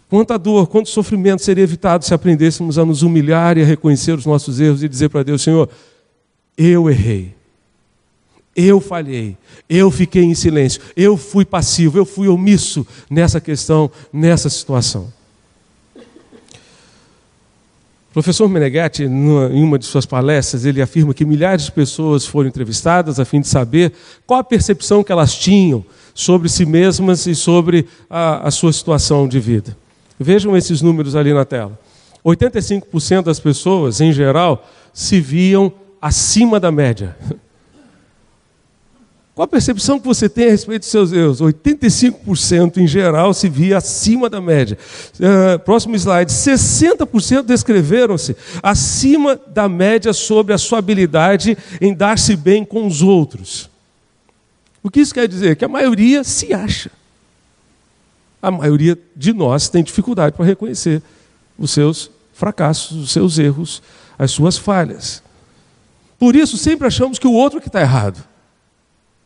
Quanta 0.07 0.37
dor, 0.37 0.67
quanto 0.67 0.89
sofrimento 0.89 1.41
seria 1.41 1.63
evitado 1.63 2.05
se 2.05 2.13
aprendêssemos 2.13 2.77
a 2.77 2.85
nos 2.85 3.01
humilhar 3.01 3.57
e 3.57 3.63
a 3.63 3.65
reconhecer 3.65 4.13
os 4.13 4.27
nossos 4.27 4.59
erros 4.59 4.83
e 4.83 4.87
dizer 4.87 5.09
para 5.09 5.23
Deus: 5.23 5.41
Senhor, 5.41 5.67
eu 6.55 6.87
errei, 6.87 7.33
eu 8.55 8.79
falhei, 8.79 9.35
eu 9.67 9.89
fiquei 9.89 10.23
em 10.23 10.35
silêncio, 10.35 10.81
eu 10.95 11.17
fui 11.17 11.43
passivo, 11.43 11.97
eu 11.97 12.05
fui 12.05 12.27
omisso 12.27 12.85
nessa 13.09 13.41
questão, 13.41 13.89
nessa 14.13 14.49
situação. 14.49 15.11
Professor 18.13 18.47
Meneghetti, 18.47 19.03
em 19.03 19.63
uma 19.63 19.79
de 19.79 19.85
suas 19.85 20.05
palestras, 20.05 20.65
ele 20.65 20.83
afirma 20.83 21.15
que 21.15 21.25
milhares 21.25 21.65
de 21.65 21.71
pessoas 21.71 22.23
foram 22.23 22.47
entrevistadas 22.47 23.19
a 23.19 23.25
fim 23.25 23.41
de 23.41 23.47
saber 23.47 23.91
qual 24.27 24.39
a 24.39 24.43
percepção 24.43 25.03
que 25.03 25.11
elas 25.11 25.35
tinham 25.35 25.83
sobre 26.13 26.47
si 26.47 26.63
mesmas 26.63 27.25
e 27.25 27.33
sobre 27.33 27.87
a, 28.07 28.47
a 28.47 28.51
sua 28.51 28.71
situação 28.71 29.27
de 29.27 29.39
vida. 29.39 29.75
Vejam 30.19 30.55
esses 30.55 30.79
números 30.79 31.15
ali 31.15 31.33
na 31.33 31.43
tela. 31.43 31.77
85% 32.23 33.23
das 33.23 33.39
pessoas, 33.39 33.99
em 33.99 34.13
geral, 34.13 34.63
se 34.93 35.19
viam 35.19 35.73
acima 35.99 36.59
da 36.59 36.71
média. 36.71 37.17
Qual 39.35 39.45
a 39.45 39.47
percepção 39.47 39.99
que 39.99 40.05
você 40.05 40.29
tem 40.29 40.45
a 40.45 40.51
respeito 40.51 40.81
dos 40.81 40.91
seus 40.91 41.11
erros? 41.11 41.41
85% 41.41 42.77
em 42.77 42.85
geral 42.85 43.33
se 43.33 43.49
via 43.49 43.77
acima 43.77 44.29
da 44.29 44.39
média. 44.39 44.77
Uh, 45.15 45.57
próximo 45.59 45.95
slide. 45.95 46.31
60% 46.31 47.41
descreveram-se 47.41 48.35
acima 48.61 49.35
da 49.47 49.67
média 49.67 50.13
sobre 50.13 50.53
a 50.53 50.57
sua 50.59 50.77
habilidade 50.77 51.57
em 51.81 51.95
dar-se 51.95 52.35
bem 52.35 52.63
com 52.63 52.85
os 52.85 53.01
outros. 53.01 53.71
O 54.83 54.91
que 54.91 54.99
isso 54.99 55.15
quer 55.15 55.27
dizer? 55.27 55.55
Que 55.55 55.65
a 55.65 55.69
maioria 55.69 56.23
se 56.23 56.53
acha. 56.53 56.91
A 58.39 58.51
maioria 58.51 58.95
de 59.15 59.33
nós 59.33 59.67
tem 59.67 59.83
dificuldade 59.83 60.35
para 60.35 60.45
reconhecer 60.45 61.01
os 61.57 61.71
seus 61.71 62.11
fracassos, 62.33 62.97
os 62.97 63.11
seus 63.11 63.39
erros, 63.39 63.81
as 64.19 64.29
suas 64.29 64.59
falhas. 64.59 65.23
Por 66.19 66.35
isso, 66.35 66.55
sempre 66.55 66.85
achamos 66.85 67.17
que 67.17 67.25
o 67.25 67.33
outro 67.33 67.59
que 67.59 67.67
está 67.67 67.81
errado. 67.81 68.32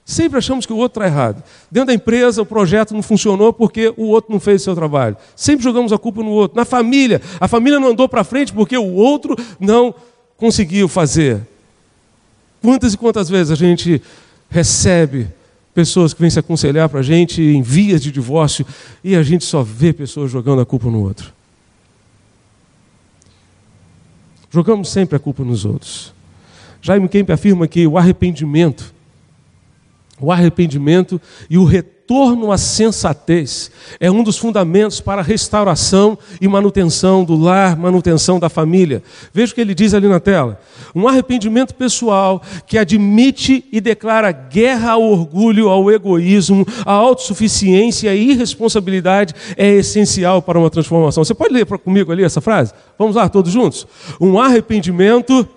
Sempre 0.07 0.37
achamos 0.37 0.65
que 0.65 0.71
o 0.71 0.77
outro 0.77 1.03
está 1.03 1.13
errado. 1.13 1.43
Dentro 1.69 1.87
da 1.87 1.93
empresa, 1.93 2.41
o 2.41 2.45
projeto 2.45 2.93
não 2.93 3.03
funcionou 3.03 3.51
porque 3.51 3.93
o 3.97 4.05
outro 4.05 4.31
não 4.31 4.39
fez 4.39 4.61
o 4.61 4.63
seu 4.63 4.73
trabalho. 4.73 5.17
Sempre 5.35 5.65
jogamos 5.65 5.91
a 5.91 5.97
culpa 5.97 6.23
no 6.23 6.29
outro. 6.29 6.55
Na 6.55 6.63
família, 6.63 7.21
a 7.41 7.45
família 7.45 7.77
não 7.77 7.89
andou 7.89 8.07
para 8.07 8.23
frente 8.23 8.53
porque 8.53 8.77
o 8.77 8.93
outro 8.93 9.35
não 9.59 9.93
conseguiu 10.37 10.87
fazer. 10.87 11.45
Quantas 12.61 12.93
e 12.93 12.97
quantas 12.97 13.27
vezes 13.27 13.51
a 13.51 13.55
gente 13.55 14.01
recebe 14.49 15.27
pessoas 15.73 16.13
que 16.13 16.21
vêm 16.21 16.29
se 16.29 16.39
aconselhar 16.39 16.87
para 16.87 17.01
a 17.01 17.03
gente 17.03 17.41
em 17.41 17.61
vias 17.61 18.01
de 18.01 18.09
divórcio 18.09 18.65
e 19.03 19.13
a 19.13 19.21
gente 19.21 19.43
só 19.43 19.61
vê 19.61 19.91
pessoas 19.91 20.31
jogando 20.31 20.61
a 20.61 20.65
culpa 20.65 20.89
no 20.89 21.03
outro. 21.03 21.33
Jogamos 24.49 24.87
sempre 24.87 25.17
a 25.17 25.19
culpa 25.19 25.43
nos 25.43 25.65
outros. 25.65 26.13
Jaime 26.81 27.09
Kemp 27.09 27.29
afirma 27.29 27.67
que 27.67 27.85
o 27.85 27.97
arrependimento 27.97 28.95
o 30.19 30.31
arrependimento 30.31 31.21
e 31.49 31.57
o 31.57 31.63
retorno 31.63 32.51
à 32.51 32.57
sensatez 32.57 33.69
é 33.99 34.09
um 34.09 34.23
dos 34.23 34.37
fundamentos 34.37 34.99
para 34.99 35.21
a 35.21 35.23
restauração 35.23 36.17
e 36.39 36.47
manutenção 36.47 37.23
do 37.23 37.35
lar, 37.35 37.77
manutenção 37.77 38.39
da 38.39 38.49
família. 38.49 39.03
Veja 39.31 39.51
o 39.51 39.55
que 39.55 39.61
ele 39.61 39.75
diz 39.75 39.93
ali 39.93 40.07
na 40.07 40.19
tela. 40.19 40.59
Um 40.95 41.07
arrependimento 41.07 41.75
pessoal 41.75 42.41
que 42.65 42.77
admite 42.77 43.65
e 43.71 43.79
declara 43.79 44.31
guerra 44.31 44.91
ao 44.93 45.03
orgulho, 45.03 45.69
ao 45.69 45.91
egoísmo, 45.91 46.65
à 46.85 46.93
autossuficiência 46.93 48.15
e 48.15 48.31
irresponsabilidade 48.31 49.35
é 49.55 49.69
essencial 49.73 50.41
para 50.41 50.57
uma 50.57 50.69
transformação. 50.69 51.23
Você 51.23 51.35
pode 51.35 51.53
ler 51.53 51.65
comigo 51.65 52.11
ali 52.11 52.23
essa 52.23 52.41
frase? 52.41 52.73
Vamos 52.97 53.15
lá, 53.15 53.29
todos 53.29 53.51
juntos? 53.51 53.85
Um 54.19 54.39
arrependimento 54.39 55.47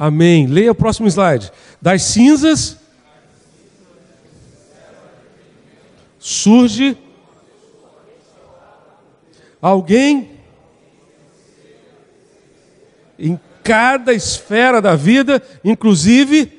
Amém. 0.00 0.46
Leia 0.46 0.70
o 0.70 0.76
próximo 0.76 1.08
slide. 1.08 1.50
Das 1.82 2.02
cinzas 2.02 2.78
surge 6.20 6.96
alguém 9.60 10.38
em 13.18 13.40
cada 13.64 14.14
esfera 14.14 14.80
da 14.80 14.94
vida, 14.94 15.42
inclusive 15.64 16.56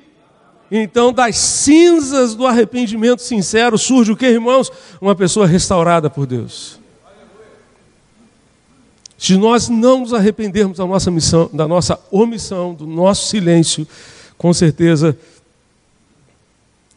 então, 0.71 1.12
das 1.12 1.36
cinzas 1.36 2.36
do 2.36 2.45
arrependimento 2.45 3.23
sincero 3.23 3.75
surge 3.78 4.12
o 4.12 4.17
que, 4.17 4.28
irmãos? 4.28 4.71
Uma 5.02 5.15
pessoa 5.15 5.47
restaurada 5.47 6.10
por 6.10 6.28
Deus. 6.28 6.80
Se 9.19 9.36
nós 9.36 9.67
não 9.67 9.99
nos 9.99 10.13
arrependermos 10.13 10.77
da 10.77 10.86
nossa 10.86 11.12
missão, 11.12 11.49
da 11.51 11.67
nossa 11.67 11.99
omissão, 12.10 12.73
do 12.73 12.88
nosso 12.88 13.27
silêncio, 13.27 13.86
com 14.38 14.53
certeza, 14.53 15.15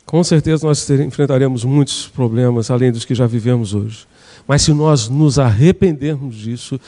com 0.07 0.23
certeza 0.23 0.65
nós 0.65 0.89
enfrentaremos 0.89 1.65
muitos 1.65 2.07
problemas 2.07 2.71
além 2.71 2.93
dos 2.93 3.05
que 3.05 3.13
já 3.13 3.27
vivemos 3.27 3.75
hoje. 3.75 4.07
Mas 4.47 4.63
se 4.63 4.73
nós 4.73 5.09
nos 5.09 5.37
arrependermos 5.37 6.37
disso, 6.37 6.81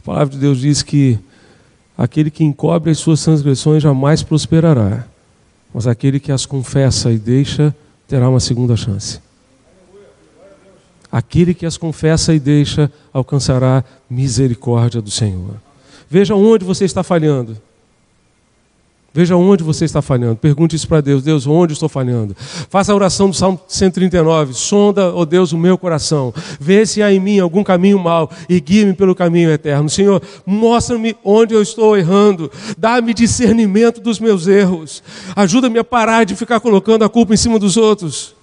a 0.00 0.02
palavra 0.02 0.34
de 0.34 0.40
Deus 0.40 0.58
diz 0.58 0.82
que 0.82 1.16
aquele 1.96 2.28
que 2.28 2.42
encobre 2.42 2.90
as 2.90 2.98
suas 2.98 3.22
transgressões 3.22 3.84
jamais 3.84 4.24
prosperará, 4.24 5.06
mas 5.72 5.86
aquele 5.86 6.18
que 6.18 6.32
as 6.32 6.44
confessa 6.44 7.12
e 7.12 7.18
deixa 7.18 7.72
terá 8.08 8.28
uma 8.28 8.40
segunda 8.40 8.76
chance. 8.76 9.20
Aquele 11.10 11.54
que 11.54 11.66
as 11.66 11.76
confessa 11.76 12.34
e 12.34 12.38
deixa 12.38 12.90
alcançará 13.12 13.84
misericórdia 14.08 15.00
do 15.00 15.10
Senhor. 15.10 15.56
Veja 16.08 16.34
onde 16.34 16.64
você 16.64 16.84
está 16.84 17.02
falhando. 17.02 17.56
Veja 19.12 19.36
onde 19.36 19.64
você 19.64 19.84
está 19.84 20.00
falhando. 20.00 20.36
Pergunte 20.36 20.76
isso 20.76 20.86
para 20.86 21.00
Deus. 21.00 21.22
Deus, 21.22 21.44
onde 21.44 21.72
estou 21.72 21.88
falhando? 21.88 22.34
Faça 22.68 22.92
a 22.92 22.94
oração 22.94 23.28
do 23.28 23.34
Salmo 23.34 23.60
139. 23.66 24.54
Sonda, 24.54 25.12
ó 25.12 25.20
oh 25.20 25.26
Deus, 25.26 25.52
o 25.52 25.58
meu 25.58 25.76
coração. 25.76 26.32
Vê 26.60 26.86
se 26.86 27.02
há 27.02 27.12
em 27.12 27.18
mim 27.18 27.40
algum 27.40 27.64
caminho 27.64 27.98
mau 27.98 28.30
e 28.48 28.60
guie-me 28.60 28.94
pelo 28.94 29.14
caminho 29.14 29.50
eterno. 29.50 29.90
Senhor, 29.90 30.22
mostra-me 30.46 31.16
onde 31.24 31.54
eu 31.54 31.60
estou 31.60 31.96
errando. 31.96 32.50
Dá-me 32.78 33.12
discernimento 33.12 34.00
dos 34.00 34.20
meus 34.20 34.46
erros. 34.46 35.02
Ajuda-me 35.34 35.80
a 35.80 35.84
parar 35.84 36.24
de 36.24 36.36
ficar 36.36 36.60
colocando 36.60 37.04
a 37.04 37.08
culpa 37.08 37.34
em 37.34 37.36
cima 37.36 37.58
dos 37.58 37.76
outros. 37.76 38.39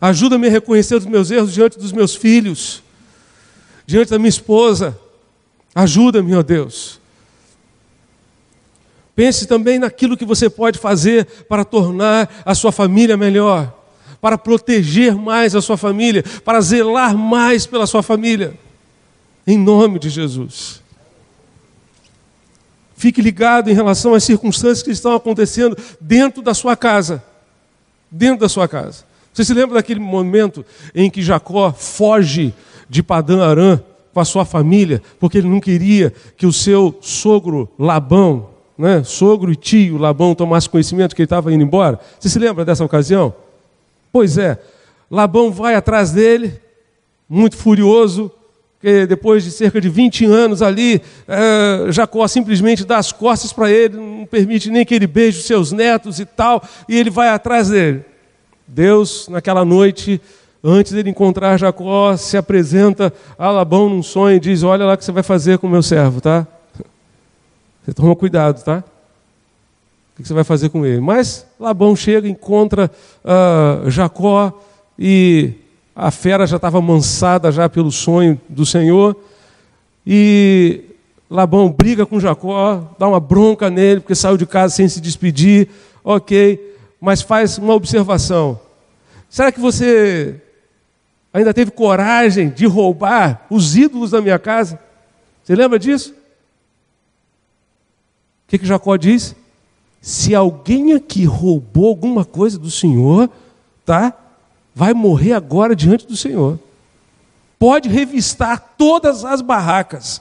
Ajuda-me 0.00 0.46
a 0.46 0.50
reconhecer 0.50 0.94
os 0.94 1.06
meus 1.06 1.30
erros 1.30 1.52
diante 1.52 1.78
dos 1.78 1.92
meus 1.92 2.14
filhos, 2.14 2.82
diante 3.86 4.10
da 4.10 4.18
minha 4.18 4.28
esposa. 4.28 4.98
Ajuda-me, 5.74 6.34
ó 6.34 6.42
Deus. 6.42 7.00
Pense 9.14 9.46
também 9.46 9.80
naquilo 9.80 10.16
que 10.16 10.24
você 10.24 10.48
pode 10.48 10.78
fazer 10.78 11.24
para 11.48 11.64
tornar 11.64 12.42
a 12.44 12.54
sua 12.54 12.70
família 12.70 13.16
melhor, 13.16 13.74
para 14.20 14.38
proteger 14.38 15.16
mais 15.16 15.56
a 15.56 15.60
sua 15.60 15.76
família, 15.76 16.22
para 16.44 16.60
zelar 16.60 17.16
mais 17.16 17.66
pela 17.66 17.84
sua 17.84 18.02
família. 18.02 18.56
Em 19.44 19.58
nome 19.58 19.98
de 19.98 20.08
Jesus. 20.08 20.80
Fique 22.96 23.20
ligado 23.20 23.70
em 23.70 23.74
relação 23.74 24.14
às 24.14 24.22
circunstâncias 24.22 24.82
que 24.82 24.90
estão 24.90 25.14
acontecendo 25.14 25.76
dentro 26.00 26.40
da 26.40 26.54
sua 26.54 26.76
casa. 26.76 27.22
Dentro 28.10 28.40
da 28.40 28.48
sua 28.48 28.68
casa. 28.68 29.07
Você 29.38 29.44
se 29.44 29.54
lembra 29.54 29.76
daquele 29.76 30.00
momento 30.00 30.66
em 30.92 31.08
que 31.08 31.22
Jacó 31.22 31.72
foge 31.72 32.52
de 32.90 33.04
Padã 33.04 33.44
Arã 33.44 33.80
com 34.12 34.18
a 34.18 34.24
sua 34.24 34.44
família, 34.44 35.00
porque 35.20 35.38
ele 35.38 35.46
não 35.46 35.60
queria 35.60 36.12
que 36.36 36.44
o 36.44 36.52
seu 36.52 36.98
sogro 37.00 37.68
Labão 37.78 38.48
né, 38.76 39.04
sogro 39.04 39.52
e 39.52 39.54
tio 39.54 39.96
Labão 39.96 40.34
tomasse 40.34 40.68
conhecimento 40.68 41.14
que 41.14 41.22
ele 41.22 41.26
estava 41.26 41.54
indo 41.54 41.62
embora. 41.62 42.00
Você 42.18 42.28
se 42.28 42.36
lembra 42.36 42.64
dessa 42.64 42.84
ocasião? 42.84 43.32
Pois 44.10 44.38
é, 44.38 44.58
Labão 45.08 45.52
vai 45.52 45.76
atrás 45.76 46.10
dele, 46.10 46.60
muito 47.28 47.56
furioso, 47.56 48.32
porque 48.74 49.06
depois 49.06 49.44
de 49.44 49.52
cerca 49.52 49.80
de 49.80 49.88
20 49.88 50.24
anos 50.24 50.62
ali, 50.62 51.00
é, 51.28 51.92
Jacó 51.92 52.26
simplesmente 52.26 52.84
dá 52.84 52.98
as 52.98 53.12
costas 53.12 53.52
para 53.52 53.70
ele, 53.70 53.98
não 53.98 54.26
permite 54.26 54.68
nem 54.68 54.84
que 54.84 54.96
ele 54.96 55.06
beije 55.06 55.38
os 55.38 55.46
seus 55.46 55.70
netos 55.70 56.18
e 56.18 56.26
tal, 56.26 56.60
e 56.88 56.98
ele 56.98 57.08
vai 57.08 57.28
atrás 57.28 57.68
dele. 57.68 58.04
Deus, 58.68 59.28
naquela 59.28 59.64
noite, 59.64 60.20
antes 60.62 60.92
dele 60.92 61.08
encontrar 61.08 61.56
Jacó, 61.56 62.14
se 62.18 62.36
apresenta 62.36 63.10
a 63.38 63.50
Labão 63.50 63.88
num 63.88 64.02
sonho 64.02 64.36
e 64.36 64.40
diz: 64.40 64.62
Olha 64.62 64.84
lá 64.84 64.92
o 64.92 64.96
que 64.98 65.04
você 65.04 65.10
vai 65.10 65.22
fazer 65.22 65.58
com 65.58 65.66
o 65.66 65.70
meu 65.70 65.82
servo, 65.82 66.20
tá? 66.20 66.46
Você 67.82 67.94
toma 67.94 68.14
cuidado, 68.14 68.62
tá? 68.62 68.84
O 70.12 70.22
que 70.22 70.28
você 70.28 70.34
vai 70.34 70.44
fazer 70.44 70.68
com 70.68 70.84
ele? 70.84 71.00
Mas 71.00 71.46
Labão 71.58 71.96
chega, 71.96 72.28
encontra 72.28 72.90
uh, 73.24 73.88
Jacó 73.88 74.52
e 74.98 75.54
a 75.96 76.10
fera 76.10 76.46
já 76.46 76.56
estava 76.56 76.80
mansada 76.82 77.50
já 77.50 77.68
pelo 77.68 77.90
sonho 77.90 78.38
do 78.48 78.66
Senhor. 78.66 79.16
E 80.06 80.82
Labão 81.30 81.70
briga 81.70 82.04
com 82.04 82.20
Jacó, 82.20 82.94
dá 82.98 83.08
uma 83.08 83.20
bronca 83.20 83.70
nele, 83.70 84.00
porque 84.00 84.14
saiu 84.14 84.36
de 84.36 84.44
casa 84.44 84.74
sem 84.74 84.88
se 84.88 85.00
despedir. 85.00 85.68
Ok, 86.04 86.76
mas 87.00 87.22
faz 87.22 87.58
uma 87.58 87.74
observação. 87.74 88.60
Será 89.28 89.52
que 89.52 89.60
você 89.60 90.40
ainda 91.32 91.52
teve 91.52 91.70
coragem 91.70 92.50
de 92.50 92.66
roubar 92.66 93.46
os 93.50 93.76
ídolos 93.76 94.10
da 94.10 94.20
minha 94.20 94.38
casa? 94.38 94.80
Você 95.44 95.54
lembra 95.54 95.78
disso? 95.78 96.12
O 98.46 98.48
que, 98.48 98.58
que 98.58 98.66
Jacó 98.66 98.96
diz? 98.96 99.34
Se 100.00 100.34
alguém 100.34 100.94
aqui 100.94 101.24
roubou 101.24 101.88
alguma 101.88 102.24
coisa 102.24 102.58
do 102.58 102.70
Senhor, 102.70 103.28
tá? 103.84 104.14
Vai 104.74 104.94
morrer 104.94 105.32
agora 105.32 105.76
diante 105.76 106.06
do 106.06 106.16
Senhor. 106.16 106.58
Pode 107.58 107.88
revistar 107.88 108.74
todas 108.78 109.24
as 109.24 109.42
barracas. 109.42 110.20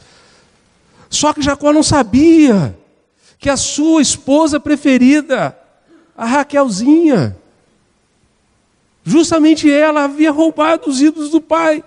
Só 1.10 1.34
que 1.34 1.42
Jacó 1.42 1.72
não 1.72 1.84
sabia 1.84 2.78
que 3.40 3.50
a 3.50 3.56
sua 3.56 4.02
esposa 4.02 4.60
preferida, 4.60 5.58
a 6.18 6.26
Raquelzinha, 6.26 7.38
justamente 9.04 9.72
ela 9.72 10.06
havia 10.06 10.32
roubado 10.32 10.90
os 10.90 11.00
ídolos 11.00 11.30
do 11.30 11.40
pai. 11.40 11.84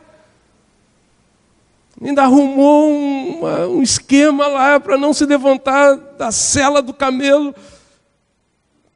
Ainda 2.01 2.23
arrumou 2.23 2.89
um, 2.89 3.45
um 3.77 3.83
esquema 3.83 4.47
lá 4.47 4.79
para 4.79 4.97
não 4.97 5.13
se 5.13 5.27
levantar 5.27 5.97
da 5.97 6.31
cela 6.31 6.81
do 6.81 6.95
camelo, 6.95 7.53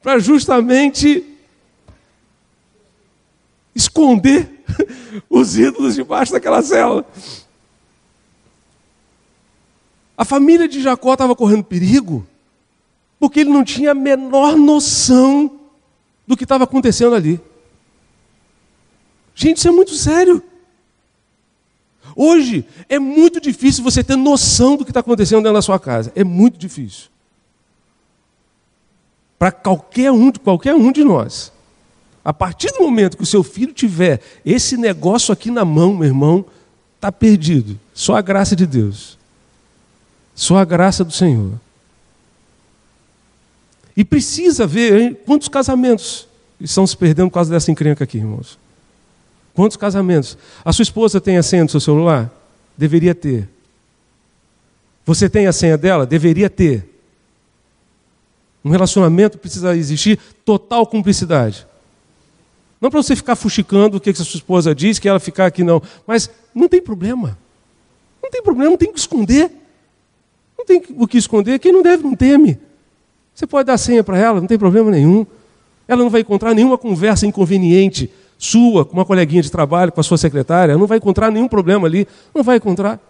para 0.01 0.21
justamente 0.21 1.25
esconder 3.75 4.65
os 5.29 5.59
ídolos 5.59 5.97
debaixo 5.97 6.33
daquela 6.33 6.63
cela. 6.63 7.05
A 10.17 10.25
família 10.25 10.69
de 10.69 10.81
Jacó 10.81 11.15
estava 11.15 11.35
correndo 11.35 11.65
perigo, 11.65 12.25
porque 13.25 13.41
ele 13.41 13.49
não 13.49 13.65
tinha 13.65 13.93
a 13.93 13.95
menor 13.95 14.55
noção 14.55 15.59
do 16.27 16.37
que 16.37 16.43
estava 16.43 16.65
acontecendo 16.65 17.15
ali. 17.15 17.41
Gente, 19.35 19.57
isso 19.57 19.69
é 19.69 19.71
muito 19.71 19.95
sério. 19.95 20.43
Hoje 22.15 22.67
é 22.87 22.99
muito 22.99 23.41
difícil 23.41 23.83
você 23.83 24.05
ter 24.05 24.15
noção 24.15 24.77
do 24.77 24.85
que 24.85 24.91
está 24.91 25.01
acontecendo 25.01 25.39
dentro 25.39 25.55
da 25.55 25.63
sua 25.63 25.81
casa. 25.81 26.13
É 26.15 26.23
muito 26.23 26.59
difícil. 26.59 27.09
Para 29.39 29.51
qualquer 29.51 30.13
um, 30.13 30.31
qualquer 30.31 30.75
um 30.75 30.93
de 30.93 31.03
nós. 31.03 31.51
A 32.23 32.33
partir 32.35 32.73
do 32.73 32.81
momento 32.81 33.17
que 33.17 33.23
o 33.23 33.27
seu 33.27 33.43
filho 33.43 33.73
tiver 33.73 34.21
esse 34.45 34.77
negócio 34.77 35.33
aqui 35.33 35.51
na 35.51 35.65
mão, 35.65 35.95
meu 35.95 36.09
irmão, 36.09 36.45
está 36.97 37.11
perdido. 37.11 37.81
Só 37.95 38.17
a 38.17 38.21
graça 38.21 38.55
de 38.55 38.67
Deus. 38.67 39.17
Só 40.35 40.59
a 40.59 40.65
graça 40.67 41.03
do 41.03 41.13
Senhor. 41.13 41.64
E 43.97 44.05
precisa 44.05 44.67
ver 44.67 45.01
hein, 45.01 45.17
quantos 45.25 45.49
casamentos 45.49 46.27
estão 46.61 46.87
se 46.87 46.97
perdendo 46.97 47.29
por 47.29 47.35
causa 47.35 47.51
dessa 47.51 47.71
encrenca 47.71 48.05
aqui, 48.05 48.19
irmãos. 48.19 48.59
Quantos 49.55 49.77
casamentos? 49.77 50.37
A 50.65 50.73
sua 50.73 50.83
esposa 50.83 51.21
tem 51.21 51.37
a 51.37 51.43
senha 51.43 51.65
do 51.65 51.71
seu 51.71 51.81
celular? 51.81 52.31
Deveria 52.77 53.15
ter. 53.15 53.49
Você 55.07 55.29
tem 55.29 55.47
a 55.47 55.53
senha 55.53 55.79
dela? 55.79 56.05
Deveria 56.05 56.51
ter. 56.51 56.89
Um 58.65 58.71
relacionamento 58.71 59.39
precisa 59.39 59.77
existir 59.77 60.19
total 60.45 60.87
cumplicidade. 60.87 61.67
Não 62.81 62.91
para 62.91 63.03
você 63.03 63.15
ficar 63.15 63.37
fuxicando 63.37 63.99
o 63.99 64.01
que 64.01 64.11
a 64.11 64.15
sua 64.15 64.37
esposa 64.37 64.75
diz, 64.75 64.99
que 64.99 65.09
ela 65.09 65.21
ficar 65.21 65.47
aqui 65.47 65.63
não. 65.63 65.81
Mas 66.07 66.29
não 66.55 66.69
tem 66.69 66.83
problema. 66.83 67.39
Não 68.23 68.31
tem 68.31 68.43
problema, 68.43 68.71
não 68.71 68.79
tem 68.79 68.89
o 68.89 68.93
que 68.93 68.99
esconder. 68.99 69.51
Não 70.59 70.65
tem 70.65 70.83
o 70.97 71.07
que 71.07 71.19
esconder. 71.19 71.59
Quem 71.59 71.73
não 71.73 71.83
deve, 71.83 72.03
não 72.03 72.17
teme. 72.17 72.59
Você 73.35 73.47
pode 73.47 73.67
dar 73.67 73.79
senha 73.79 74.05
para 74.05 74.17
ela, 74.17 74.41
não 74.41 74.47
tem 74.47 74.59
problema 74.59 74.91
nenhum. 74.91 75.27
Ela 75.89 76.03
não 76.03 76.11
vai 76.11 76.21
encontrar 76.21 76.55
nenhuma 76.55 76.79
conversa 76.79 77.27
inconveniente 77.27 78.11
sua, 78.39 78.85
com 78.85 78.95
uma 78.95 79.05
coleguinha 79.05 79.43
de 79.43 79.51
trabalho, 79.51 79.93
com 79.93 80.01
a 80.01 80.05
sua 80.05 80.19
secretária, 80.19 80.77
não 80.77 80.87
vai 80.87 80.99
encontrar 80.99 81.31
nenhum 81.31 81.49
problema 81.49 81.87
ali, 81.87 82.07
não 82.35 82.43
vai 82.43 82.57
encontrar. 82.57 83.01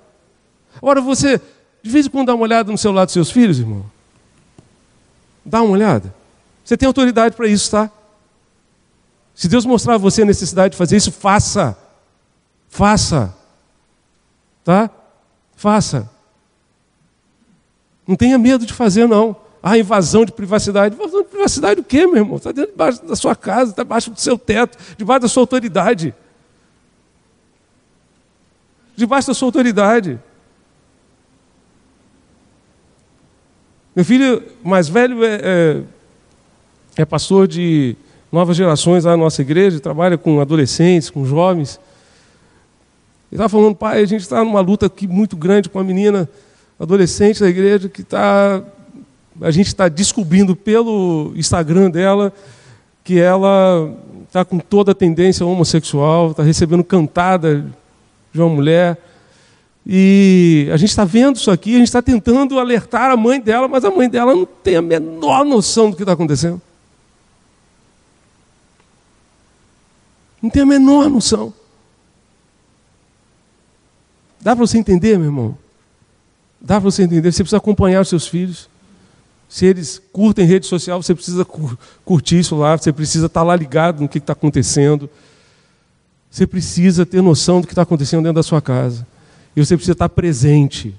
Agora 0.76 1.00
você, 1.00 1.40
de 1.82 1.90
vez 1.90 2.06
em 2.06 2.10
quando, 2.10 2.28
dá 2.28 2.34
uma 2.34 2.42
olhada 2.42 2.70
no 2.70 2.78
celular 2.78 3.04
dos 3.04 3.12
seus 3.12 3.30
filhos, 3.30 3.58
irmão. 3.58 3.84
Dá 5.44 5.62
uma 5.62 5.72
olhada. 5.72 6.14
Você 6.64 6.76
tem 6.76 6.86
autoridade 6.86 7.36
para 7.36 7.46
isso, 7.46 7.70
tá? 7.70 7.90
Se 9.34 9.48
Deus 9.48 9.66
mostrar 9.66 9.94
a 9.94 9.98
você 9.98 10.22
a 10.22 10.26
necessidade 10.26 10.72
de 10.72 10.78
fazer 10.78 10.96
isso, 10.96 11.12
faça. 11.12 11.76
Faça. 12.68 13.34
Tá? 14.62 14.88
Faça. 15.56 16.10
Não 18.06 18.16
tenha 18.16 18.38
medo 18.38 18.64
de 18.64 18.72
fazer, 18.72 19.06
não. 19.06 19.36
Ah, 19.66 19.78
invasão 19.78 20.26
de 20.26 20.32
privacidade. 20.32 20.94
Invasão 20.94 21.22
de 21.22 21.28
privacidade 21.28 21.80
o 21.80 21.84
quê, 21.84 22.06
meu 22.06 22.16
irmão? 22.16 22.36
Está 22.36 22.52
dentro 22.52 22.76
da 22.76 23.16
sua 23.16 23.34
casa, 23.34 23.70
está 23.70 23.82
debaixo 23.82 24.10
do 24.10 24.20
seu 24.20 24.36
teto, 24.36 24.76
debaixo 24.98 25.22
da 25.22 25.28
sua 25.28 25.42
autoridade. 25.42 26.14
Debaixo 28.94 29.28
da 29.28 29.32
sua 29.32 29.48
autoridade. 29.48 30.20
Meu 33.96 34.04
filho 34.04 34.42
mais 34.62 34.86
velho 34.86 35.24
é, 35.24 35.40
é, 35.42 35.82
é 36.98 37.04
pastor 37.06 37.48
de 37.48 37.96
novas 38.30 38.58
gerações 38.58 39.04
lá 39.06 39.12
na 39.12 39.16
nossa 39.16 39.40
igreja, 39.40 39.80
trabalha 39.80 40.18
com 40.18 40.42
adolescentes, 40.42 41.08
com 41.08 41.24
jovens. 41.24 41.80
Ele 43.32 43.40
estava 43.40 43.48
falando, 43.48 43.74
pai, 43.74 44.02
a 44.02 44.06
gente 44.06 44.20
está 44.20 44.44
numa 44.44 44.60
luta 44.60 44.84
aqui 44.84 45.06
muito 45.06 45.38
grande 45.38 45.70
com 45.70 45.78
a 45.78 45.84
menina 45.84 46.28
adolescente 46.78 47.40
da 47.40 47.48
igreja 47.48 47.88
que 47.88 48.02
está. 48.02 48.62
A 49.40 49.50
gente 49.50 49.66
está 49.66 49.88
descobrindo 49.88 50.54
pelo 50.54 51.32
Instagram 51.36 51.90
dela 51.90 52.32
que 53.02 53.18
ela 53.18 53.94
está 54.26 54.44
com 54.44 54.58
toda 54.58 54.92
a 54.92 54.94
tendência 54.94 55.44
homossexual, 55.44 56.30
está 56.30 56.42
recebendo 56.42 56.82
cantada 56.82 57.66
de 58.32 58.40
uma 58.40 58.48
mulher. 58.48 58.98
E 59.86 60.68
a 60.72 60.76
gente 60.76 60.90
está 60.90 61.04
vendo 61.04 61.36
isso 61.36 61.50
aqui, 61.50 61.74
a 61.74 61.78
gente 61.78 61.88
está 61.88 62.00
tentando 62.00 62.58
alertar 62.58 63.10
a 63.10 63.16
mãe 63.16 63.40
dela, 63.40 63.68
mas 63.68 63.84
a 63.84 63.90
mãe 63.90 64.08
dela 64.08 64.34
não 64.34 64.46
tem 64.46 64.76
a 64.76 64.82
menor 64.82 65.44
noção 65.44 65.90
do 65.90 65.96
que 65.96 66.02
está 66.02 66.12
acontecendo. 66.12 66.60
Não 70.40 70.50
tem 70.50 70.62
a 70.62 70.66
menor 70.66 71.08
noção. 71.10 71.52
Dá 74.40 74.54
para 74.54 74.66
você 74.66 74.78
entender, 74.78 75.16
meu 75.16 75.28
irmão? 75.28 75.58
Dá 76.60 76.80
para 76.80 76.90
você 76.90 77.02
entender? 77.02 77.32
Você 77.32 77.42
precisa 77.42 77.58
acompanhar 77.58 78.00
os 78.00 78.08
seus 78.08 78.26
filhos. 78.26 78.68
Se 79.48 79.66
eles 79.66 80.00
curtem 80.12 80.46
rede 80.46 80.66
social, 80.66 81.02
você 81.02 81.14
precisa 81.14 81.44
curtir 82.04 82.38
isso 82.38 82.56
lá, 82.56 82.76
você 82.76 82.92
precisa 82.92 83.26
estar 83.26 83.40
tá 83.40 83.44
lá 83.44 83.54
ligado 83.54 84.00
no 84.00 84.08
que 84.08 84.18
está 84.18 84.32
acontecendo. 84.32 85.08
Você 86.30 86.46
precisa 86.46 87.06
ter 87.06 87.22
noção 87.22 87.60
do 87.60 87.66
que 87.66 87.72
está 87.72 87.82
acontecendo 87.82 88.22
dentro 88.22 88.34
da 88.34 88.42
sua 88.42 88.60
casa. 88.60 89.06
E 89.54 89.64
você 89.64 89.76
precisa 89.76 89.92
estar 89.92 90.08
presente. 90.08 90.94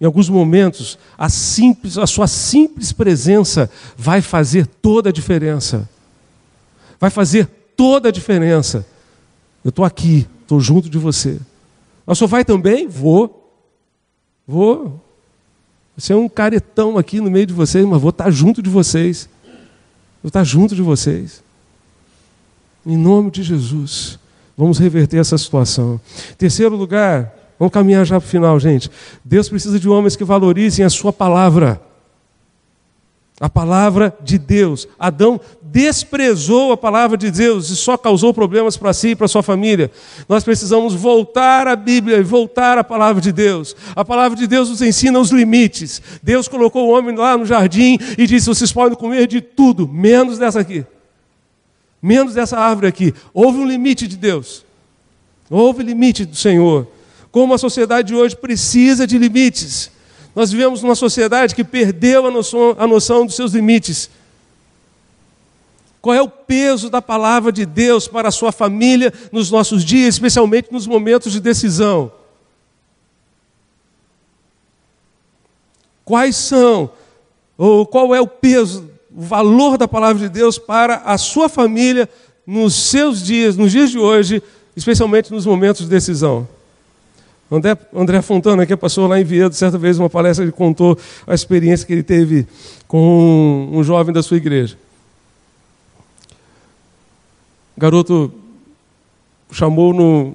Em 0.00 0.04
alguns 0.04 0.28
momentos, 0.28 0.98
a, 1.16 1.28
simples, 1.28 1.96
a 1.96 2.06
sua 2.06 2.26
simples 2.26 2.92
presença 2.92 3.70
vai 3.96 4.20
fazer 4.20 4.66
toda 4.66 5.08
a 5.08 5.12
diferença. 5.12 5.88
Vai 7.00 7.08
fazer 7.10 7.46
toda 7.76 8.10
a 8.10 8.12
diferença. 8.12 8.86
Eu 9.64 9.70
estou 9.70 9.84
aqui, 9.84 10.26
estou 10.42 10.60
junto 10.60 10.90
de 10.90 10.98
você. 10.98 11.40
Mas 12.04 12.18
só 12.18 12.26
vai 12.26 12.44
também? 12.44 12.86
Vou. 12.86 13.50
Vou. 14.46 15.03
Você 15.96 16.12
é 16.12 16.16
um 16.16 16.28
caretão 16.28 16.98
aqui 16.98 17.20
no 17.20 17.30
meio 17.30 17.46
de 17.46 17.52
vocês, 17.52 17.84
mas 17.84 18.00
vou 18.00 18.10
estar 18.10 18.30
junto 18.30 18.60
de 18.60 18.68
vocês. 18.68 19.28
Vou 20.22 20.28
estar 20.28 20.42
junto 20.42 20.74
de 20.74 20.82
vocês. 20.82 21.42
Em 22.84 22.96
nome 22.96 23.30
de 23.30 23.42
Jesus. 23.42 24.18
Vamos 24.56 24.78
reverter 24.78 25.18
essa 25.18 25.36
situação. 25.38 26.00
Terceiro 26.38 26.76
lugar, 26.76 27.32
vamos 27.58 27.72
caminhar 27.72 28.04
já 28.04 28.20
para 28.20 28.26
o 28.26 28.30
final, 28.30 28.58
gente. 28.58 28.90
Deus 29.24 29.48
precisa 29.48 29.78
de 29.78 29.88
homens 29.88 30.16
que 30.16 30.24
valorizem 30.24 30.84
a 30.84 30.90
sua 30.90 31.12
palavra. 31.12 31.80
A 33.40 33.48
palavra 33.48 34.16
de 34.22 34.38
Deus. 34.38 34.86
Adão 34.98 35.40
desprezou 35.62 36.70
a 36.70 36.76
palavra 36.76 37.16
de 37.16 37.30
Deus 37.30 37.68
e 37.68 37.76
só 37.76 37.96
causou 37.96 38.32
problemas 38.32 38.76
para 38.76 38.92
si 38.92 39.08
e 39.08 39.16
para 39.16 39.26
sua 39.26 39.42
família. 39.42 39.90
Nós 40.28 40.44
precisamos 40.44 40.94
voltar 40.94 41.66
à 41.66 41.74
Bíblia 41.74 42.18
e 42.18 42.22
voltar 42.22 42.78
à 42.78 42.84
palavra 42.84 43.20
de 43.20 43.32
Deus. 43.32 43.74
A 43.96 44.04
palavra 44.04 44.38
de 44.38 44.46
Deus 44.46 44.70
nos 44.70 44.80
ensina 44.80 45.18
os 45.18 45.30
limites. 45.30 46.00
Deus 46.22 46.46
colocou 46.46 46.88
o 46.88 46.92
homem 46.96 47.16
lá 47.16 47.36
no 47.36 47.44
jardim 47.44 47.98
e 48.16 48.26
disse: 48.26 48.46
vocês 48.46 48.72
podem 48.72 48.96
comer 48.96 49.26
de 49.26 49.40
tudo, 49.40 49.88
menos 49.88 50.38
dessa 50.38 50.60
aqui 50.60 50.84
menos 52.04 52.34
dessa 52.34 52.58
árvore 52.58 52.86
aqui. 52.86 53.14
Houve 53.32 53.60
um 53.60 53.66
limite 53.66 54.06
de 54.06 54.18
Deus. 54.18 54.62
Houve 55.48 55.82
limite 55.82 56.26
do 56.26 56.36
Senhor. 56.36 56.86
Como 57.32 57.54
a 57.54 57.58
sociedade 57.58 58.14
hoje 58.14 58.36
precisa 58.36 59.06
de 59.06 59.16
limites. 59.16 59.90
Nós 60.34 60.50
vivemos 60.50 60.82
numa 60.82 60.94
sociedade 60.94 61.54
que 61.54 61.62
perdeu 61.62 62.26
a 62.26 62.30
noção, 62.30 62.74
a 62.78 62.86
noção 62.86 63.24
dos 63.24 63.36
seus 63.36 63.52
limites. 63.52 64.10
Qual 66.00 66.14
é 66.14 66.20
o 66.20 66.28
peso 66.28 66.90
da 66.90 67.00
palavra 67.00 67.50
de 67.50 67.64
Deus 67.64 68.08
para 68.08 68.28
a 68.28 68.32
sua 68.32 68.52
família 68.52 69.12
nos 69.32 69.50
nossos 69.50 69.84
dias, 69.84 70.14
especialmente 70.14 70.72
nos 70.72 70.86
momentos 70.86 71.32
de 71.32 71.40
decisão? 71.40 72.12
Quais 76.04 76.36
são, 76.36 76.90
ou 77.56 77.86
qual 77.86 78.14
é 78.14 78.20
o 78.20 78.26
peso 78.26 78.94
o 79.14 79.22
valor 79.22 79.78
da 79.78 79.86
palavra 79.86 80.20
de 80.20 80.28
Deus 80.28 80.58
para 80.58 80.96
a 80.96 81.16
sua 81.16 81.48
família 81.48 82.08
nos 82.44 82.74
seus 82.74 83.22
dias, 83.22 83.56
nos 83.56 83.70
dias 83.70 83.90
de 83.90 83.98
hoje, 83.98 84.42
especialmente 84.76 85.32
nos 85.32 85.46
momentos 85.46 85.82
de 85.82 85.88
decisão. 85.88 86.48
André, 87.50 87.76
André 87.94 88.22
Fontana, 88.22 88.66
que 88.66 88.76
passou 88.76 89.06
lá 89.06 89.20
em 89.20 89.24
Viedo, 89.24 89.54
certa 89.54 89.78
vez, 89.78 89.98
uma 89.98 90.10
palestra, 90.10 90.44
ele 90.44 90.52
contou 90.52 90.98
a 91.26 91.34
experiência 91.34 91.86
que 91.86 91.92
ele 91.92 92.02
teve 92.02 92.46
com 92.88 93.68
um 93.72 93.82
jovem 93.82 94.14
da 94.14 94.22
sua 94.22 94.36
igreja. 94.36 94.76
O 97.76 97.80
garoto 97.80 98.32
chamou 99.50 99.92
no 99.92 100.34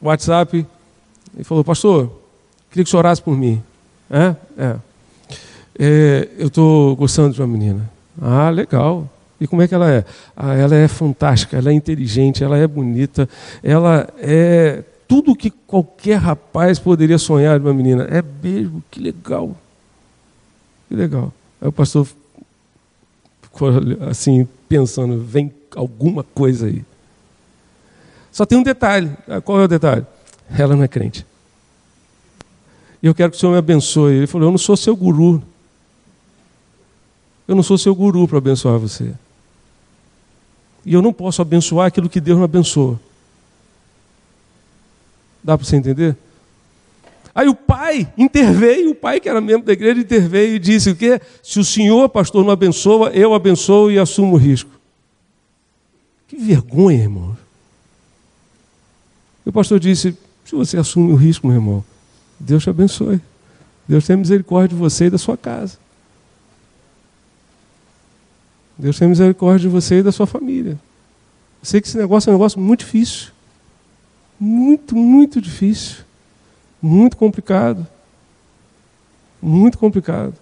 WhatsApp 0.00 0.66
e 1.38 1.44
falou: 1.44 1.62
Pastor, 1.62 2.10
queria 2.70 2.84
que 2.84 2.90
senhor 2.90 3.00
orasse 3.00 3.22
por 3.22 3.36
mim. 3.36 3.62
É? 4.10 4.34
É. 4.56 4.76
É, 5.80 6.28
eu 6.38 6.48
estou 6.48 6.96
gostando 6.96 7.34
de 7.34 7.40
uma 7.40 7.46
menina. 7.46 7.88
Ah, 8.20 8.50
legal. 8.50 9.08
E 9.40 9.46
como 9.46 9.62
é 9.62 9.68
que 9.68 9.74
ela 9.74 9.88
é? 9.88 10.04
Ah, 10.36 10.54
ela 10.54 10.74
é 10.74 10.88
fantástica, 10.88 11.56
ela 11.56 11.70
é 11.70 11.72
inteligente, 11.72 12.42
ela 12.42 12.58
é 12.58 12.66
bonita, 12.66 13.28
ela 13.62 14.08
é 14.18 14.82
tudo 15.08 15.34
que 15.34 15.50
qualquer 15.50 16.16
rapaz 16.16 16.78
poderia 16.78 17.16
sonhar 17.16 17.58
de 17.58 17.64
uma 17.64 17.72
menina. 17.72 18.04
É 18.04 18.22
mesmo, 18.22 18.84
que 18.90 19.00
legal. 19.00 19.56
Que 20.86 20.94
legal. 20.94 21.32
Aí 21.60 21.66
o 21.66 21.72
pastor 21.72 22.06
ficou 23.40 23.70
assim, 24.08 24.46
pensando, 24.68 25.18
vem 25.18 25.52
alguma 25.74 26.22
coisa 26.22 26.66
aí. 26.66 26.84
Só 28.30 28.44
tem 28.44 28.58
um 28.58 28.62
detalhe. 28.62 29.10
Ah, 29.26 29.40
qual 29.40 29.60
é 29.60 29.64
o 29.64 29.68
detalhe? 29.68 30.06
Ela 30.56 30.76
não 30.76 30.84
é 30.84 30.88
crente. 30.88 31.26
E 33.02 33.06
eu 33.06 33.14
quero 33.14 33.30
que 33.30 33.36
o 33.36 33.40
Senhor 33.40 33.52
me 33.52 33.58
abençoe. 33.58 34.14
Ele 34.14 34.26
falou: 34.26 34.48
Eu 34.48 34.50
não 34.52 34.58
sou 34.58 34.76
seu 34.76 34.94
guru. 34.94 35.42
Eu 37.46 37.56
não 37.56 37.62
sou 37.62 37.78
seu 37.78 37.94
guru 37.94 38.28
para 38.28 38.38
abençoar 38.38 38.78
você. 38.78 39.14
E 40.84 40.92
eu 40.92 41.00
não 41.00 41.12
posso 41.12 41.40
abençoar 41.40 41.86
aquilo 41.86 42.08
que 42.08 42.20
Deus 42.20 42.36
não 42.36 42.44
abençoa. 42.44 43.00
Dá 45.42 45.56
para 45.56 45.66
você 45.66 45.76
entender? 45.76 46.16
Aí 47.34 47.48
o 47.48 47.54
pai 47.54 48.12
interveio, 48.18 48.90
o 48.90 48.94
pai 48.94 49.20
que 49.20 49.28
era 49.28 49.40
membro 49.40 49.66
da 49.66 49.72
igreja 49.72 50.00
interveio 50.00 50.56
e 50.56 50.58
disse 50.58 50.90
o 50.90 50.96
quê? 50.96 51.20
Se 51.42 51.60
o 51.60 51.64
senhor, 51.64 52.08
pastor, 52.08 52.44
não 52.44 52.50
abençoa, 52.50 53.10
eu 53.10 53.32
abençoo 53.32 53.90
e 53.90 53.98
assumo 53.98 54.34
o 54.34 54.38
risco. 54.38 54.70
Que 56.26 56.36
vergonha, 56.36 56.98
irmão. 56.98 57.36
E 59.46 59.48
o 59.48 59.52
pastor 59.52 59.78
disse: 59.78 60.16
se 60.44 60.54
você 60.54 60.78
assume 60.78 61.12
o 61.12 61.16
risco, 61.16 61.46
meu 61.46 61.56
irmão, 61.56 61.84
Deus 62.40 62.64
te 62.64 62.70
abençoe. 62.70 63.20
Deus 63.86 64.06
tem 64.06 64.16
misericórdia 64.16 64.68
de 64.68 64.74
você 64.74 65.06
e 65.06 65.10
da 65.10 65.18
sua 65.18 65.36
casa. 65.36 65.78
Deus 68.76 68.98
tem 68.98 69.08
misericórdia 69.08 69.68
de 69.68 69.68
você 69.68 70.00
e 70.00 70.02
da 70.02 70.12
sua 70.12 70.26
família. 70.26 70.72
Eu 70.72 71.64
sei 71.64 71.80
que 71.80 71.88
esse 71.88 71.96
negócio 71.96 72.28
é 72.28 72.32
um 72.32 72.36
negócio 72.36 72.60
muito 72.60 72.80
difícil. 72.80 73.28
Muito, 74.38 74.94
muito 74.94 75.40
difícil. 75.40 76.04
Muito 76.80 77.16
complicado. 77.16 77.86
Muito 79.40 79.78
complicado. 79.78 80.34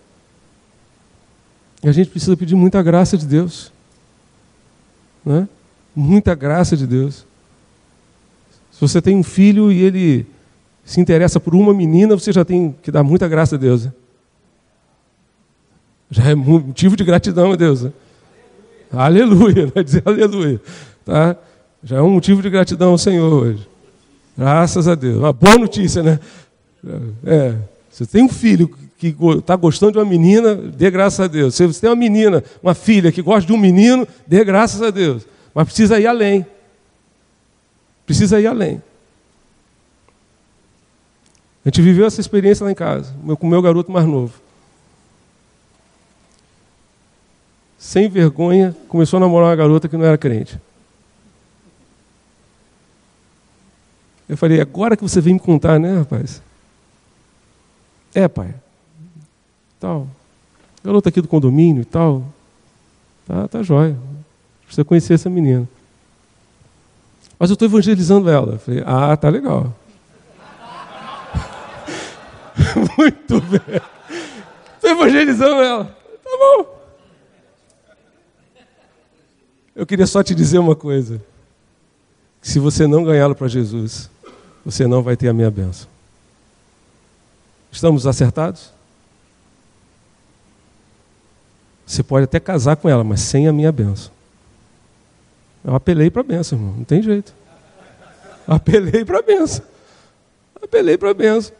E 1.82 1.88
a 1.88 1.92
gente 1.92 2.10
precisa 2.10 2.36
pedir 2.36 2.54
muita 2.54 2.82
graça 2.82 3.16
de 3.16 3.26
Deus. 3.26 3.72
Né? 5.24 5.48
Muita 5.94 6.34
graça 6.34 6.76
de 6.76 6.86
Deus. 6.86 7.26
Se 8.70 8.80
você 8.80 9.00
tem 9.00 9.16
um 9.16 9.22
filho 9.22 9.72
e 9.72 9.82
ele 9.82 10.26
se 10.84 11.00
interessa 11.00 11.40
por 11.40 11.54
uma 11.54 11.72
menina, 11.72 12.14
você 12.14 12.32
já 12.32 12.44
tem 12.44 12.74
que 12.82 12.90
dar 12.90 13.02
muita 13.02 13.26
graça 13.26 13.56
a 13.56 13.58
Deus. 13.58 13.86
Né? 13.86 13.92
Já 16.10 16.24
é 16.30 16.34
motivo 16.34 16.96
de 16.96 17.04
gratidão 17.04 17.52
a 17.52 17.56
Deus. 17.56 17.82
Né? 17.82 17.92
Aleluia, 18.92 19.66
vai 19.74 19.82
dizer 19.82 20.02
aleluia. 20.04 20.60
Tá? 21.04 21.36
Já 21.82 21.96
é 21.96 22.02
um 22.02 22.10
motivo 22.10 22.42
de 22.42 22.50
gratidão 22.50 22.90
ao 22.90 22.98
Senhor 22.98 23.32
hoje. 23.32 23.68
Graças 24.36 24.86
a 24.86 24.94
Deus. 24.94 25.16
Uma 25.16 25.32
boa 25.32 25.56
notícia, 25.56 26.02
né? 26.02 26.20
É, 27.24 27.54
você 27.90 28.06
tem 28.06 28.22
um 28.22 28.28
filho 28.28 28.68
que 28.98 29.14
está 29.38 29.56
gostando 29.56 29.92
de 29.92 29.98
uma 29.98 30.04
menina, 30.04 30.54
dê 30.54 30.90
graças 30.90 31.20
a 31.20 31.26
Deus. 31.26 31.54
Se 31.54 31.66
você 31.66 31.80
tem 31.80 31.90
uma 31.90 31.96
menina, 31.96 32.42
uma 32.62 32.74
filha 32.74 33.10
que 33.10 33.22
gosta 33.22 33.46
de 33.46 33.52
um 33.52 33.58
menino, 33.58 34.06
dê 34.26 34.44
graças 34.44 34.82
a 34.82 34.90
Deus. 34.90 35.26
Mas 35.54 35.66
precisa 35.66 35.98
ir 35.98 36.06
além. 36.06 36.46
Precisa 38.04 38.40
ir 38.40 38.46
além. 38.46 38.82
A 41.64 41.68
gente 41.68 41.82
viveu 41.82 42.06
essa 42.06 42.20
experiência 42.20 42.64
lá 42.64 42.70
em 42.70 42.74
casa, 42.74 43.14
com 43.38 43.46
o 43.46 43.50
meu 43.50 43.60
garoto 43.60 43.90
mais 43.90 44.06
novo. 44.06 44.46
sem 47.86 48.08
vergonha, 48.08 48.74
começou 48.88 49.18
a 49.18 49.20
namorar 49.20 49.48
uma 49.48 49.56
garota 49.56 49.88
que 49.88 49.96
não 49.96 50.04
era 50.04 50.18
crente. 50.18 50.60
Eu 54.28 54.36
falei, 54.36 54.60
agora 54.60 54.96
que 54.96 55.02
você 55.02 55.20
vem 55.20 55.34
me 55.34 55.40
contar, 55.40 55.78
né, 55.78 55.98
rapaz? 55.98 56.42
É, 58.14 58.26
pai. 58.26 58.54
Tal. 59.78 60.08
Garota 60.82 61.08
aqui 61.08 61.20
do 61.20 61.28
condomínio 61.28 61.82
e 61.82 61.84
tal. 61.84 62.24
Tá, 63.26 63.46
tá 63.46 63.62
jóia. 63.62 63.96
Precisa 64.64 64.84
conhecer 64.84 65.14
essa 65.14 65.30
menina. 65.30 65.68
Mas 67.38 67.50
eu 67.50 67.54
estou 67.54 67.66
evangelizando 67.66 68.30
ela. 68.30 68.54
Eu 68.54 68.58
falei, 68.58 68.82
ah, 68.86 69.16
tá 69.16 69.28
legal. 69.28 69.72
Muito 72.98 73.40
bem. 73.42 73.80
Estou 74.74 74.90
evangelizando 74.90 75.62
ela. 75.62 75.84
Tá 75.84 76.30
bom. 76.38 76.76
Eu 79.74 79.86
queria 79.86 80.06
só 80.06 80.22
te 80.22 80.34
dizer 80.34 80.58
uma 80.58 80.74
coisa. 80.74 81.22
Se 82.40 82.58
você 82.58 82.86
não 82.86 83.04
ganhá-lo 83.04 83.34
para 83.34 83.48
Jesus, 83.48 84.08
você 84.66 84.84
não 84.84 85.00
vai 85.00 85.16
ter 85.16 85.28
a 85.28 85.32
minha 85.32 85.48
bênção. 85.48 85.88
Estamos 87.70 88.04
acertados? 88.04 88.72
Você 91.86 92.02
pode 92.02 92.24
até 92.24 92.40
casar 92.40 92.74
com 92.74 92.88
ela, 92.88 93.04
mas 93.04 93.20
sem 93.20 93.46
a 93.46 93.52
minha 93.52 93.70
bênção. 93.70 94.10
Eu 95.64 95.72
apelei 95.72 96.10
para 96.10 96.22
a 96.22 96.24
bênção, 96.24 96.58
irmão. 96.58 96.74
Não 96.78 96.84
tem 96.84 97.00
jeito. 97.00 97.32
Apelei 98.44 99.04
para 99.04 99.20
a 99.20 99.22
bênção. 99.22 99.64
Apelei 100.60 100.98
para 100.98 101.10
a 101.10 101.14
bênção. 101.14 101.54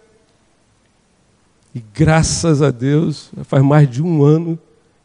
E 1.72 1.84
graças 1.94 2.60
a 2.60 2.72
Deus, 2.72 3.30
faz 3.44 3.62
mais 3.62 3.88
de 3.88 4.02
um 4.02 4.24
ano 4.24 4.58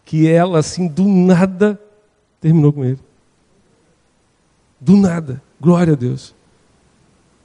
que 0.03 0.27
ela, 0.27 0.57
assim, 0.57 0.87
do 0.87 1.07
nada, 1.07 1.79
terminou 2.39 2.73
com 2.73 2.83
ele. 2.83 2.99
Do 4.79 4.97
nada. 4.97 5.39
Glória 5.59 5.93
a 5.93 5.95
Deus. 5.95 6.33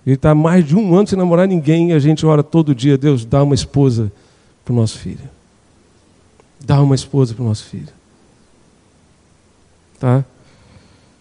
Ele 0.07 0.15
está 0.15 0.35
mais 0.35 0.65
de 0.65 0.77
um 0.77 0.95
ano 0.95 1.09
sem 1.09 1.19
namorar 1.19 1.49
ninguém 1.49 1.91
e 1.91 1.93
a 1.93 1.99
gente 1.99 2.25
ora 2.25 2.43
todo 2.43 2.73
dia, 2.73 2.97
Deus, 2.97 3.25
dá 3.25 3.43
uma 3.43 3.57
esposa 3.57 4.13
para 4.65 4.73
o 4.73 4.77
nosso 4.77 4.99
filho. 4.99 5.29
Dá 6.65 6.81
uma 6.81 6.95
esposa 6.95 7.35
para 7.35 7.43
o 7.43 7.49
nosso 7.49 7.65
filho. 7.65 7.89
Tá? 9.99 10.25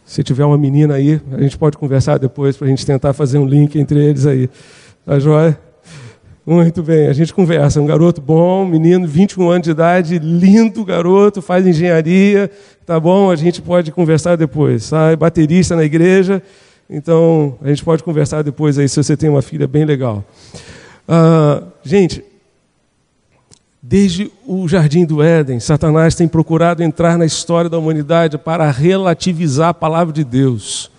Se 0.05 0.21
tiver 0.21 0.45
uma 0.45 0.57
menina 0.57 0.93
aí, 0.93 1.19
a 1.31 1.41
gente 1.41 1.57
pode 1.57 1.77
conversar 1.77 2.19
depois 2.19 2.55
para 2.55 2.67
a 2.67 2.69
gente 2.69 2.85
tentar 2.85 3.11
fazer 3.13 3.39
um 3.39 3.45
link 3.45 3.75
entre 3.79 4.05
eles 4.05 4.27
aí. 4.27 4.47
Tá 5.03 5.17
joia? 5.17 5.59
Muito 6.45 6.83
bem, 6.83 7.07
a 7.07 7.13
gente 7.13 7.33
conversa. 7.33 7.81
Um 7.81 7.87
garoto 7.87 8.21
bom, 8.21 8.67
menino, 8.67 9.07
21 9.07 9.49
anos 9.49 9.63
de 9.63 9.71
idade, 9.71 10.19
lindo 10.19 10.85
garoto, 10.85 11.41
faz 11.41 11.65
engenharia, 11.65 12.51
tá 12.85 12.99
bom? 12.99 13.31
A 13.31 13.35
gente 13.35 13.63
pode 13.63 13.91
conversar 13.91 14.35
depois. 14.35 14.83
Sai 14.83 15.15
baterista 15.15 15.75
na 15.75 15.83
igreja, 15.83 16.43
então 16.89 17.57
a 17.61 17.69
gente 17.69 17.83
pode 17.83 18.03
conversar 18.03 18.43
depois 18.43 18.77
aí 18.77 18.87
se 18.87 19.01
você 19.01 19.17
tem 19.17 19.29
uma 19.29 19.41
filha 19.41 19.67
bem 19.67 19.85
legal. 19.85 20.23
Uh, 21.07 21.65
gente, 21.83 22.23
desde 23.81 24.31
o 24.45 24.67
jardim 24.67 25.05
do 25.05 25.21
Éden, 25.21 25.59
Satanás 25.59 26.15
tem 26.15 26.27
procurado 26.27 26.81
entrar 26.81 27.17
na 27.17 27.25
história 27.25 27.69
da 27.69 27.77
humanidade 27.77 28.37
para 28.37 28.69
relativizar 28.71 29.69
a 29.69 29.73
palavra 29.73 30.13
de 30.13 30.23
Deus. 30.23 30.91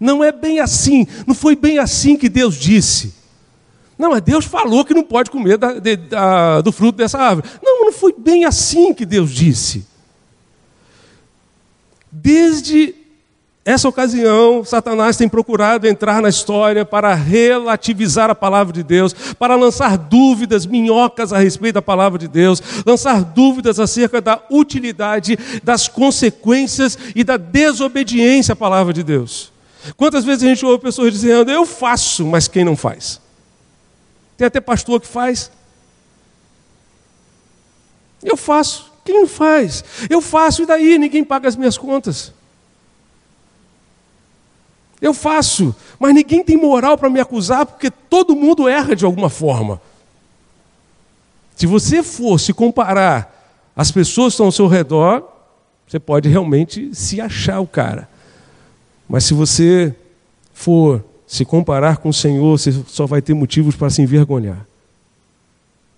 Não 0.00 0.24
é 0.24 0.32
bem 0.32 0.58
assim, 0.58 1.06
não 1.26 1.34
foi 1.34 1.54
bem 1.54 1.78
assim 1.78 2.16
que 2.16 2.28
Deus 2.28 2.56
disse. 2.56 3.14
Não, 3.96 4.10
mas 4.10 4.22
Deus 4.22 4.44
falou 4.44 4.84
que 4.84 4.94
não 4.94 5.04
pode 5.04 5.30
comer 5.30 5.56
da, 5.56 5.78
de, 5.78 5.96
da, 5.96 6.60
do 6.60 6.72
fruto 6.72 6.98
dessa 6.98 7.18
árvore. 7.18 7.48
Não, 7.62 7.84
não 7.84 7.92
foi 7.92 8.12
bem 8.16 8.44
assim 8.44 8.92
que 8.92 9.06
Deus 9.06 9.30
disse. 9.30 9.86
Desde 12.10 12.94
essa 13.64 13.88
ocasião, 13.88 14.64
Satanás 14.64 15.16
tem 15.16 15.28
procurado 15.28 15.86
entrar 15.86 16.20
na 16.20 16.28
história 16.28 16.84
para 16.84 17.14
relativizar 17.14 18.28
a 18.28 18.34
palavra 18.34 18.72
de 18.72 18.82
Deus, 18.82 19.12
para 19.38 19.54
lançar 19.54 19.96
dúvidas, 19.96 20.66
minhocas 20.66 21.32
a 21.32 21.38
respeito 21.38 21.74
da 21.74 21.82
palavra 21.82 22.18
de 22.18 22.26
Deus, 22.26 22.60
lançar 22.84 23.22
dúvidas 23.22 23.78
acerca 23.78 24.20
da 24.20 24.42
utilidade, 24.50 25.38
das 25.62 25.86
consequências 25.86 26.98
e 27.14 27.22
da 27.22 27.36
desobediência 27.36 28.54
à 28.54 28.56
palavra 28.56 28.92
de 28.92 29.04
Deus. 29.04 29.52
Quantas 29.96 30.24
vezes 30.24 30.42
a 30.42 30.48
gente 30.48 30.66
ouve 30.66 30.82
pessoas 30.82 31.12
dizendo, 31.12 31.48
eu 31.48 31.64
faço, 31.64 32.26
mas 32.26 32.48
quem 32.48 32.64
não 32.64 32.76
faz? 32.76 33.20
Tem 34.36 34.46
até 34.46 34.60
pastor 34.60 35.00
que 35.00 35.06
faz. 35.06 35.52
Eu 38.20 38.36
faço. 38.36 38.90
Quem 39.04 39.20
não 39.20 39.26
faz? 39.28 39.84
Eu 40.10 40.20
faço 40.20 40.62
e 40.62 40.66
daí 40.66 40.98
ninguém 40.98 41.22
paga 41.22 41.48
as 41.48 41.54
minhas 41.54 41.78
contas. 41.78 42.32
Eu 45.02 45.12
faço, 45.12 45.74
mas 45.98 46.14
ninguém 46.14 46.44
tem 46.44 46.56
moral 46.56 46.96
para 46.96 47.10
me 47.10 47.18
acusar 47.18 47.66
porque 47.66 47.90
todo 47.90 48.36
mundo 48.36 48.68
erra 48.68 48.94
de 48.94 49.04
alguma 49.04 49.28
forma. 49.28 49.80
Se 51.56 51.66
você 51.66 52.04
for 52.04 52.38
se 52.38 52.52
comparar 52.52 53.72
as 53.74 53.90
pessoas 53.90 54.28
que 54.28 54.34
estão 54.34 54.46
ao 54.46 54.52
seu 54.52 54.68
redor, 54.68 55.28
você 55.88 55.98
pode 55.98 56.28
realmente 56.28 56.94
se 56.94 57.20
achar 57.20 57.58
o 57.58 57.66
cara. 57.66 58.08
Mas 59.08 59.24
se 59.24 59.34
você 59.34 59.92
for 60.54 61.04
se 61.26 61.44
comparar 61.44 61.96
com 61.96 62.10
o 62.10 62.14
Senhor, 62.14 62.56
você 62.56 62.72
só 62.86 63.04
vai 63.04 63.20
ter 63.20 63.34
motivos 63.34 63.74
para 63.74 63.90
se 63.90 64.02
envergonhar. 64.02 64.64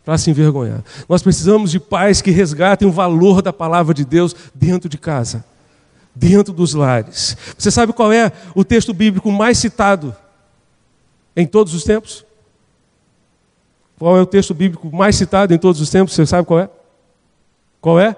Para 0.03 0.17
se 0.17 0.31
envergonhar. 0.31 0.83
Nós 1.09 1.23
precisamos 1.23 1.71
de 1.71 1.79
pais 1.79 2.23
que 2.23 2.31
resgatem 2.31 2.89
o 2.89 2.93
valor 2.93 3.43
da 3.43 3.53
palavra 3.53 3.93
de 3.93 4.05
Deus 4.05 4.35
dentro 4.55 4.89
de 4.89 4.97
casa, 4.97 5.45
dentro 6.15 6.53
dos 6.53 6.75
lares. 6.75 7.37
Você 7.59 7.71
sabe 7.71 7.93
qual 7.93 8.13
é 8.13 8.31
o 8.55 8.65
texto 8.65 8.95
bíblico 8.95 9.31
mais 9.31 9.59
citado 9.59 10.15
em 11.37 11.47
todos 11.47 11.75
os 11.75 11.83
tempos? 11.83 12.25
Qual 13.99 14.17
é 14.17 14.21
o 14.21 14.27
texto 14.27 14.55
bíblico 14.55 14.95
mais 14.95 15.17
citado 15.17 15.53
em 15.55 15.59
todos 15.59 15.81
os 15.81 15.91
tempos? 15.91 16.15
Você 16.15 16.27
sabe 16.27 16.47
qual 16.47 16.61
é? 16.61 16.71
Qual 17.81 18.01
é? 18.01 18.17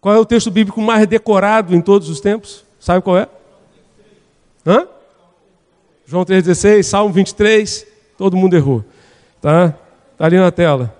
Qual 0.00 0.14
é 0.14 0.18
o 0.18 0.24
texto 0.24 0.50
bíblico 0.50 0.80
mais 0.80 1.06
decorado 1.06 1.74
em 1.74 1.80
todos 1.80 2.08
os 2.08 2.20
tempos? 2.20 2.64
Sabe 2.78 3.02
qual 3.02 3.18
é? 3.18 3.28
Hã? 4.66 4.88
João 6.06 6.24
3,16, 6.24 6.82
Salmo 6.82 7.12
23, 7.12 7.86
todo 8.16 8.36
mundo 8.36 8.56
errou. 8.56 8.84
Tá? 9.40 9.74
Está 10.12 10.24
ali 10.24 10.38
na 10.38 10.50
tela. 10.50 10.94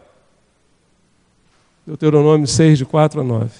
Deuteronômio 1.86 2.46
6, 2.46 2.78
de 2.78 2.84
4 2.84 3.20
a 3.20 3.24
9. 3.24 3.50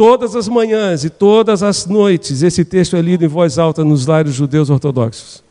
Todas 0.00 0.34
as 0.34 0.48
manhãs 0.48 1.04
e 1.04 1.10
todas 1.10 1.62
as 1.62 1.84
noites, 1.84 2.42
esse 2.42 2.64
texto 2.64 2.96
é 2.96 3.02
lido 3.02 3.22
em 3.22 3.28
voz 3.28 3.58
alta 3.58 3.84
nos 3.84 4.06
lares 4.06 4.32
judeus 4.32 4.70
ortodoxos. 4.70 5.44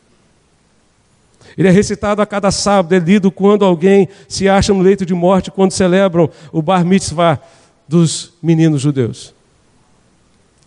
Ele 1.56 1.68
é 1.68 1.70
recitado 1.70 2.20
a 2.20 2.26
cada 2.26 2.50
sábado, 2.50 2.92
é 2.92 2.98
lido 2.98 3.30
quando 3.30 3.64
alguém 3.64 4.08
se 4.26 4.48
acha 4.48 4.74
no 4.74 4.82
leito 4.82 5.06
de 5.06 5.14
morte, 5.14 5.52
quando 5.52 5.70
celebram 5.70 6.28
o 6.50 6.60
bar 6.60 6.84
mitzvah 6.84 7.38
dos 7.86 8.32
meninos 8.42 8.82
judeus. 8.82 9.32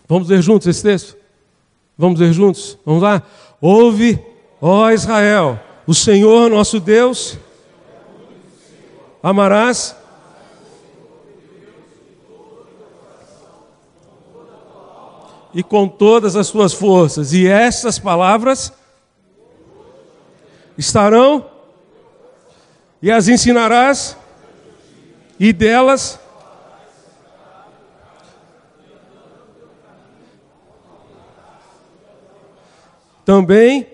Vamos 0.08 0.30
ler 0.30 0.40
juntos 0.40 0.66
esse 0.66 0.82
texto? 0.82 1.14
Vamos 1.98 2.18
ler 2.18 2.32
juntos? 2.32 2.78
Vamos 2.86 3.02
lá? 3.02 3.22
Ouve, 3.60 4.18
ó 4.62 4.90
Israel, 4.92 5.60
o 5.86 5.92
Senhor 5.92 6.48
nosso 6.48 6.80
Deus, 6.80 7.36
amarás. 9.22 9.94
E 15.54 15.62
com 15.62 15.86
todas 15.88 16.34
as 16.34 16.50
tuas 16.50 16.72
forças, 16.72 17.32
e 17.32 17.46
estas 17.46 17.98
palavras 17.98 18.72
estarão, 20.76 21.48
e 23.00 23.10
as 23.10 23.28
ensinarás, 23.28 24.16
e 25.38 25.52
delas 25.52 26.18
Também 33.24 33.93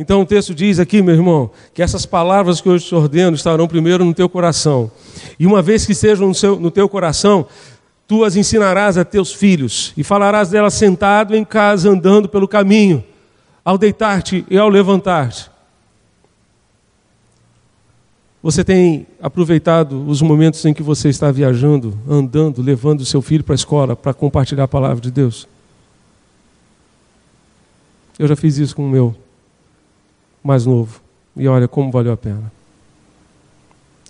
Então 0.00 0.22
o 0.22 0.24
texto 0.24 0.54
diz 0.54 0.78
aqui, 0.78 1.02
meu 1.02 1.14
irmão, 1.14 1.50
que 1.74 1.82
essas 1.82 2.06
palavras 2.06 2.58
que 2.58 2.66
eu 2.66 2.80
te 2.80 2.94
ordeno 2.94 3.36
estarão 3.36 3.68
primeiro 3.68 4.02
no 4.02 4.14
teu 4.14 4.30
coração. 4.30 4.90
E 5.38 5.46
uma 5.46 5.60
vez 5.60 5.84
que 5.84 5.92
estejam 5.92 6.26
no, 6.26 6.34
seu, 6.34 6.58
no 6.58 6.70
teu 6.70 6.88
coração, 6.88 7.46
tu 8.08 8.24
as 8.24 8.34
ensinarás 8.34 8.96
a 8.96 9.04
teus 9.04 9.30
filhos, 9.30 9.92
e 9.98 10.02
falarás 10.02 10.48
delas 10.48 10.72
sentado 10.72 11.36
em 11.36 11.44
casa, 11.44 11.90
andando 11.90 12.30
pelo 12.30 12.48
caminho, 12.48 13.04
ao 13.62 13.76
deitar-te 13.76 14.42
e 14.48 14.56
ao 14.56 14.70
levantar-te. 14.70 15.50
Você 18.42 18.64
tem 18.64 19.06
aproveitado 19.20 20.08
os 20.08 20.22
momentos 20.22 20.64
em 20.64 20.72
que 20.72 20.82
você 20.82 21.10
está 21.10 21.30
viajando, 21.30 21.92
andando, 22.08 22.62
levando 22.62 23.02
o 23.02 23.06
seu 23.06 23.20
filho 23.20 23.44
para 23.44 23.52
a 23.52 23.54
escola 23.54 23.94
para 23.94 24.14
compartilhar 24.14 24.64
a 24.64 24.68
palavra 24.68 25.02
de 25.02 25.10
Deus? 25.10 25.46
Eu 28.18 28.26
já 28.26 28.34
fiz 28.34 28.56
isso 28.56 28.74
com 28.74 28.86
o 28.86 28.88
meu 28.88 29.14
mais 30.42 30.66
novo. 30.66 31.00
E 31.36 31.46
olha 31.46 31.68
como 31.68 31.90
valeu 31.90 32.12
a 32.12 32.16
pena. 32.16 32.52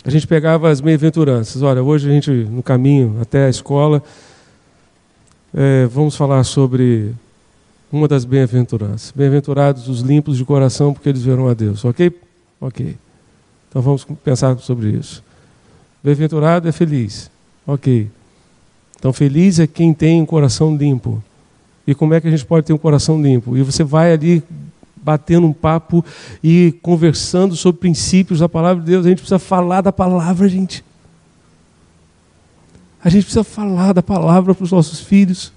A 0.04 0.10
gente 0.10 0.26
pegava 0.26 0.70
as 0.70 0.80
meia-aventuranças. 0.80 1.62
Olha, 1.62 1.82
hoje 1.82 2.08
a 2.08 2.12
gente, 2.12 2.30
no 2.30 2.62
caminho 2.62 3.18
até 3.20 3.46
a 3.46 3.50
escola, 3.50 4.02
é, 5.52 5.86
vamos 5.86 6.16
falar 6.16 6.42
sobre 6.44 7.14
uma 7.92 8.08
das 8.08 8.24
bem-aventuranças. 8.24 9.12
Bem-aventurados 9.14 9.88
os 9.88 10.00
limpos 10.00 10.38
de 10.38 10.44
coração, 10.44 10.94
porque 10.94 11.08
eles 11.08 11.22
verão 11.22 11.48
a 11.48 11.54
Deus. 11.54 11.84
Ok? 11.84 12.12
Ok. 12.60 12.96
Então 13.68 13.82
vamos 13.82 14.04
pensar 14.24 14.56
sobre 14.58 14.90
isso. 14.90 15.22
Bem-aventurado 16.02 16.66
é 16.66 16.72
feliz. 16.72 17.30
Ok. 17.66 18.10
Então 18.98 19.12
feliz 19.12 19.58
é 19.58 19.66
quem 19.66 19.92
tem 19.92 20.22
um 20.22 20.26
coração 20.26 20.76
limpo. 20.76 21.22
E 21.86 21.94
como 21.94 22.14
é 22.14 22.20
que 22.20 22.28
a 22.28 22.30
gente 22.30 22.44
pode 22.44 22.66
ter 22.66 22.72
um 22.72 22.78
coração 22.78 23.20
limpo? 23.20 23.56
E 23.56 23.62
você 23.62 23.84
vai 23.84 24.12
ali 24.12 24.42
batendo 25.02 25.46
um 25.46 25.52
papo 25.52 26.04
e 26.42 26.78
conversando 26.82 27.56
sobre 27.56 27.80
princípios 27.80 28.40
da 28.40 28.48
palavra 28.48 28.82
de 28.82 28.90
Deus. 28.90 29.06
A 29.06 29.08
gente 29.08 29.18
precisa 29.18 29.38
falar 29.38 29.80
da 29.80 29.92
palavra, 29.92 30.48
gente. 30.48 30.84
A 33.02 33.08
gente 33.08 33.24
precisa 33.24 33.44
falar 33.44 33.92
da 33.92 34.02
palavra 34.02 34.54
para 34.54 34.64
os 34.64 34.72
nossos 34.72 35.00
filhos. 35.00 35.52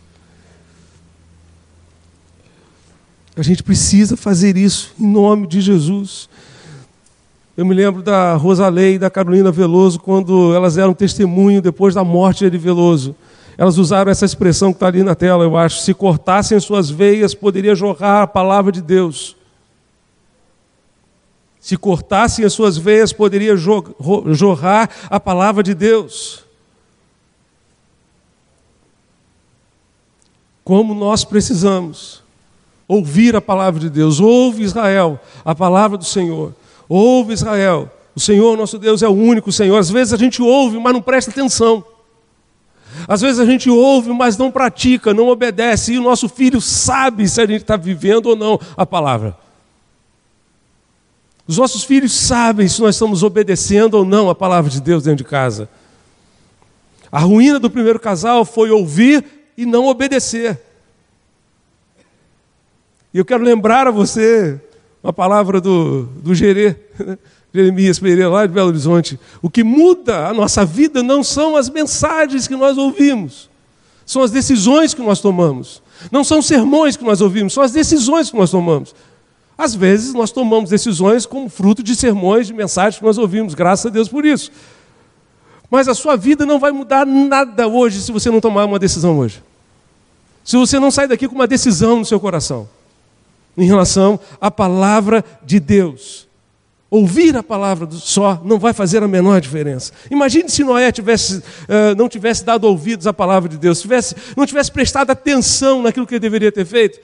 A 3.36 3.41
gente 3.41 3.64
precisa 3.64 4.16
fazer 4.16 4.56
isso 4.56 4.94
em 5.00 5.08
nome 5.08 5.48
de 5.48 5.60
Jesus. 5.60 6.30
Eu 7.58 7.66
me 7.66 7.74
lembro 7.74 8.02
da 8.02 8.36
Rosalei 8.36 8.96
e 8.96 9.00
da 9.00 9.10
Carolina 9.10 9.52
Veloso, 9.52 10.00
quando 10.00 10.54
elas 10.56 10.78
eram 10.78 10.94
testemunho 10.94 11.62
depois 11.62 11.94
da 11.94 12.04
morte 12.04 12.50
de 12.50 12.58
Veloso. 12.58 13.16
Elas 13.58 13.78
usaram 13.78 14.12
essa 14.12 14.26
expressão 14.26 14.72
que 14.72 14.78
está 14.78 14.88
ali 14.88 15.04
na 15.04 15.16
tela, 15.16 15.43
eu 15.43 15.56
acho. 15.56 15.82
Se 15.82 15.93
cortassem 15.93 16.60
suas 16.60 16.89
veias, 16.89 17.34
poderia 17.34 17.76
jorrar 17.76 18.24
a 18.24 18.28
palavra 18.28 18.72
de 18.72 18.82
Deus. 18.82 19.36
Se 21.60 21.78
cortassem 21.78 22.43
as 22.43 22.54
suas 22.54 22.78
veias, 22.78 23.14
poderia 23.14 23.56
jorrar 23.56 24.89
a 25.10 25.20
palavra 25.20 25.64
de 25.64 25.74
Deus. 25.74 26.43
Como 30.64 30.93
nós 30.93 31.24
precisamos 31.24 32.24
ouvir 32.88 33.36
a 33.36 33.41
palavra 33.41 33.80
de 33.80 33.89
Deus. 33.89 34.20
Ouve 34.20 34.64
Israel, 34.64 35.20
a 35.43 35.56
palavra 35.56 35.97
do 35.97 36.06
Senhor. 36.06 36.54
Ouve 36.88 37.34
Israel, 37.34 37.89
o 38.16 38.20
Senhor 38.20 38.58
nosso 38.58 38.78
Deus 38.78 39.01
é 39.01 39.08
o 39.08 39.12
único 39.12 39.51
Senhor. 39.51 39.78
Às 39.78 39.89
vezes 39.89 40.14
a 40.14 40.18
gente 40.18 40.41
ouve, 40.41 40.78
mas 40.80 40.93
não 40.93 41.01
presta 41.01 41.32
atenção. 41.32 41.84
Às 43.08 43.22
vezes 43.22 43.39
a 43.39 43.46
gente 43.46 43.70
ouve, 43.70 44.12
mas 44.12 44.38
não 44.38 44.52
pratica, 44.52 45.14
não 45.14 45.28
obedece, 45.28 45.94
e 45.94 46.00
o 46.00 46.04
nosso 46.04 46.30
filho 46.30 46.62
sabe 46.62 47.28
se 47.28 47.41
a 47.41 47.46
gente 47.46 47.62
está 47.62 47.78
vivendo 47.78 48.28
ou 48.28 48.36
não 48.36 48.60
a 48.78 48.86
palavra. 48.86 49.38
Os 51.48 51.58
nossos 51.58 51.84
filhos 51.84 52.14
sabem 52.14 52.68
se 52.68 52.82
nós 52.82 52.96
estamos 52.96 53.22
obedecendo 53.22 53.96
ou 53.96 54.06
não 54.06 54.30
a 54.30 54.36
palavra 54.36 54.72
de 54.72 54.82
Deus 54.82 55.04
dentro 55.04 55.24
de 55.24 55.30
casa. 55.30 55.70
A 57.12 57.20
ruína 57.20 57.60
do 57.60 57.70
primeiro 57.70 58.00
casal 58.00 58.46
foi 58.46 58.72
ouvir 58.72 59.24
e 59.58 59.66
não 59.66 59.88
obedecer. 59.88 60.60
E 63.14 63.18
eu 63.18 63.26
quero 63.26 63.44
lembrar 63.44 63.88
a 63.88 63.91
você 63.91 64.60
uma 65.04 65.14
palavra 65.14 65.60
do, 65.60 66.04
do 66.04 66.34
Gerê, 66.34 66.76
né? 66.98 67.18
Jeremias 67.54 67.99
Pereira, 67.99 68.30
lá 68.30 68.45
de 68.45 68.54
Belo 68.54 68.70
Horizonte. 68.70 69.20
O 69.41 69.49
que 69.49 69.64
muda 69.64 70.28
a 70.28 70.34
nossa 70.34 70.66
vida 70.66 71.04
não 71.04 71.24
são 71.24 71.56
as 71.56 71.70
mensagens 71.70 72.47
que 72.47 72.56
nós 72.56 72.78
ouvimos, 72.78 73.49
são 74.06 74.22
as 74.22 74.32
decisões 74.32 74.93
que 74.93 75.01
nós 75.01 75.20
tomamos. 75.20 75.82
Não 76.12 76.24
são 76.24 76.41
sermões 76.41 76.97
que 76.97 77.04
nós 77.04 77.22
ouvimos, 77.22 77.54
são 77.54 77.64
as 77.64 77.72
decisões 77.72 78.30
que 78.30 78.38
nós 78.38 78.51
tomamos. 78.51 78.95
Às 79.58 79.76
vezes 79.76 80.14
nós 80.14 80.32
tomamos 80.32 80.70
decisões 80.70 81.26
como 81.26 81.47
fruto 81.47 81.84
de 81.84 81.95
sermões, 81.95 82.47
de 82.47 82.54
mensagens 82.54 82.97
que 82.97 83.06
nós 83.06 83.18
ouvimos, 83.18 83.54
graças 83.54 83.86
a 83.86 83.89
Deus 83.89 84.10
por 84.10 84.26
isso. 84.26 84.51
Mas 85.70 85.88
a 85.88 85.93
sua 85.93 86.16
vida 86.16 86.45
não 86.45 86.60
vai 86.60 86.72
mudar 86.72 87.06
nada 87.06 87.68
hoje 87.68 88.01
se 88.01 88.12
você 88.12 88.30
não 88.30 88.41
tomar 88.41 88.66
uma 88.66 88.80
decisão 88.80 89.18
hoje. 89.20 89.41
Se 90.43 90.58
você 90.58 90.80
não 90.80 90.91
sair 90.91 91.08
daqui 91.08 91.28
com 91.28 91.36
uma 91.36 91.47
decisão 91.47 91.99
no 91.99 92.06
seu 92.06 92.20
coração 92.20 92.68
em 93.58 93.66
relação 93.66 94.20
à 94.41 94.49
palavra 94.49 95.24
de 95.43 95.60
Deus. 95.60 96.28
Ouvir 96.96 97.36
a 97.36 97.41
palavra 97.41 97.89
só 97.91 98.39
não 98.46 98.60
vai 98.60 98.72
fazer 98.72 99.02
a 99.02 99.08
menor 99.08 99.41
diferença. 99.41 99.91
Imagine 100.12 100.48
se 100.48 100.64
Noé 100.64 100.91
tivesse, 100.91 101.38
uh, 101.38 101.96
não 101.98 102.08
tivesse 102.08 102.46
dado 102.46 102.66
ouvidos 102.66 103.08
à 103.08 103.14
palavra 103.14 103.50
de 103.50 103.58
Deus, 103.58 103.82
tivesse, 103.82 104.16
não 104.38 104.46
tivesse 104.46 104.72
prestado 104.72 105.10
atenção 105.10 105.82
naquilo 105.82 106.06
que 106.06 106.14
ele 106.14 106.20
deveria 106.20 106.52
ter 106.52 106.66
feito. 106.66 107.00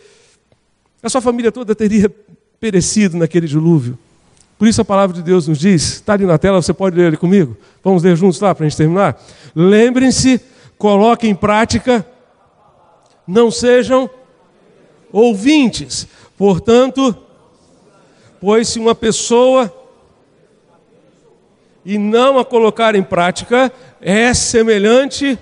A 1.02 1.10
sua 1.10 1.22
família 1.22 1.52
toda 1.52 1.74
teria 1.74 2.14
perecido 2.60 3.18
naquele 3.18 3.48
dilúvio. 3.48 3.98
Por 4.60 4.68
isso 4.68 4.80
a 4.80 4.86
palavra 4.86 5.16
de 5.16 5.24
Deus 5.24 5.48
nos 5.48 5.58
diz, 5.58 5.94
está 5.94 6.14
ali 6.14 6.26
na 6.26 6.38
tela, 6.38 6.62
você 6.62 6.74
pode 6.74 6.96
ler 6.96 7.08
ele 7.08 7.18
comigo? 7.18 7.58
Vamos 7.84 8.04
ler 8.04 8.16
juntos 8.16 8.40
lá 8.40 8.54
para 8.54 8.66
a 8.66 8.70
gente 8.70 8.78
terminar? 8.78 9.20
Lembrem-se, 9.56 10.40
coloquem 10.78 11.32
em 11.32 11.36
prática, 11.36 12.06
não 13.26 13.50
sejam 13.50 14.08
ouvintes, 15.12 16.08
Portanto, 16.40 17.14
pois 18.40 18.70
se 18.70 18.80
uma 18.80 18.96
pessoa 18.96 19.79
e 21.86 21.98
não 21.98 22.38
a 22.38 22.46
colocar 22.46 22.96
em 22.96 23.04
prática 23.04 23.72
é 24.02 24.34
semelhante 24.34 25.38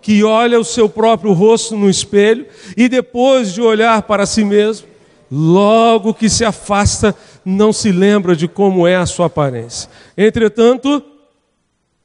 que 0.00 0.22
olha 0.22 0.58
o 0.58 0.64
seu 0.64 0.88
próprio 0.88 1.32
rosto 1.32 1.76
no 1.76 1.90
espelho 1.90 2.46
e 2.76 2.88
depois 2.88 3.52
de 3.52 3.60
olhar 3.60 4.02
para 4.02 4.26
si 4.26 4.44
mesmo, 4.44 4.86
logo 5.30 6.14
que 6.14 6.30
se 6.30 6.44
afasta, 6.44 7.14
não 7.44 7.72
se 7.72 7.92
lembra 7.92 8.34
de 8.34 8.48
como 8.48 8.86
é 8.86 8.96
a 8.96 9.06
sua 9.06 9.26
aparência. 9.26 9.90
Entretanto, 10.16 11.02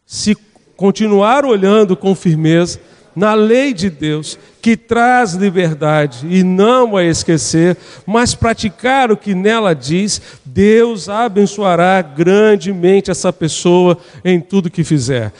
se 0.06 0.36
continuar 0.76 1.46
olhando 1.46 1.96
com 1.96 2.14
firmeza, 2.14 2.80
na 3.16 3.34
lei 3.34 3.74
de 3.74 3.90
Deus, 3.90 4.40
que 4.62 4.76
traz 4.76 5.34
liberdade 5.34 6.26
e 6.28 6.44
não 6.44 6.98
a 6.98 7.04
esquecer, 7.04 7.78
mas 8.06 8.34
praticar 8.34 9.12
o 9.12 9.18
que 9.18 9.36
nela 9.36 9.74
diz, 9.74 10.22
Deus 10.46 11.10
abençoará 11.10 12.02
grandemente 12.02 13.12
essa 13.12 13.32
pessoa 13.32 13.98
em 14.24 14.40
tudo 14.40 14.72
que 14.72 14.84
fizer. 14.84 15.32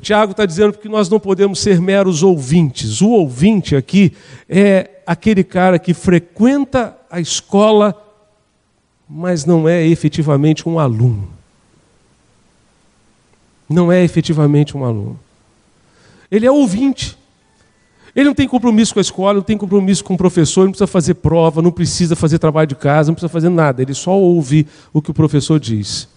Tiago 0.00 0.32
está 0.32 0.46
dizendo 0.46 0.78
que 0.78 0.88
nós 0.88 1.08
não 1.08 1.18
podemos 1.18 1.58
ser 1.58 1.80
meros 1.80 2.22
ouvintes. 2.22 3.00
O 3.00 3.08
ouvinte 3.10 3.74
aqui 3.74 4.12
é 4.48 5.00
aquele 5.04 5.42
cara 5.42 5.78
que 5.78 5.92
frequenta 5.92 6.96
a 7.10 7.20
escola, 7.20 7.94
mas 9.08 9.44
não 9.44 9.68
é 9.68 9.84
efetivamente 9.84 10.68
um 10.68 10.78
aluno. 10.78 11.28
Não 13.68 13.90
é 13.90 14.04
efetivamente 14.04 14.76
um 14.76 14.84
aluno. 14.84 15.18
Ele 16.30 16.46
é 16.46 16.50
ouvinte. 16.50 17.16
Ele 18.14 18.26
não 18.26 18.34
tem 18.34 18.48
compromisso 18.48 18.94
com 18.94 19.00
a 19.00 19.02
escola, 19.02 19.34
não 19.34 19.42
tem 19.42 19.58
compromisso 19.58 20.02
com 20.02 20.14
o 20.14 20.16
professor, 20.16 20.64
não 20.64 20.70
precisa 20.70 20.86
fazer 20.86 21.14
prova, 21.14 21.60
não 21.60 21.70
precisa 21.70 22.16
fazer 22.16 22.38
trabalho 22.38 22.66
de 22.66 22.74
casa, 22.74 23.10
não 23.10 23.14
precisa 23.14 23.28
fazer 23.28 23.50
nada. 23.50 23.82
Ele 23.82 23.92
só 23.92 24.12
ouve 24.16 24.66
o 24.90 25.02
que 25.02 25.10
o 25.10 25.14
professor 25.14 25.60
diz. 25.60 26.08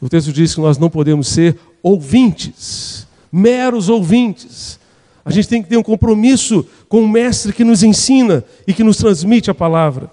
O 0.00 0.08
texto 0.08 0.32
diz 0.32 0.54
que 0.54 0.60
nós 0.62 0.78
não 0.78 0.88
podemos 0.88 1.28
ser 1.28 1.58
ouvintes, 1.82 3.06
meros 3.30 3.90
ouvintes. 3.90 4.80
A 5.24 5.30
gente 5.30 5.46
tem 5.46 5.62
que 5.62 5.68
ter 5.68 5.76
um 5.76 5.82
compromisso 5.82 6.66
com 6.88 7.02
o 7.02 7.08
mestre 7.08 7.52
que 7.52 7.62
nos 7.62 7.82
ensina 7.82 8.42
e 8.66 8.72
que 8.72 8.82
nos 8.82 8.96
transmite 8.96 9.50
a 9.50 9.54
palavra. 9.54 10.10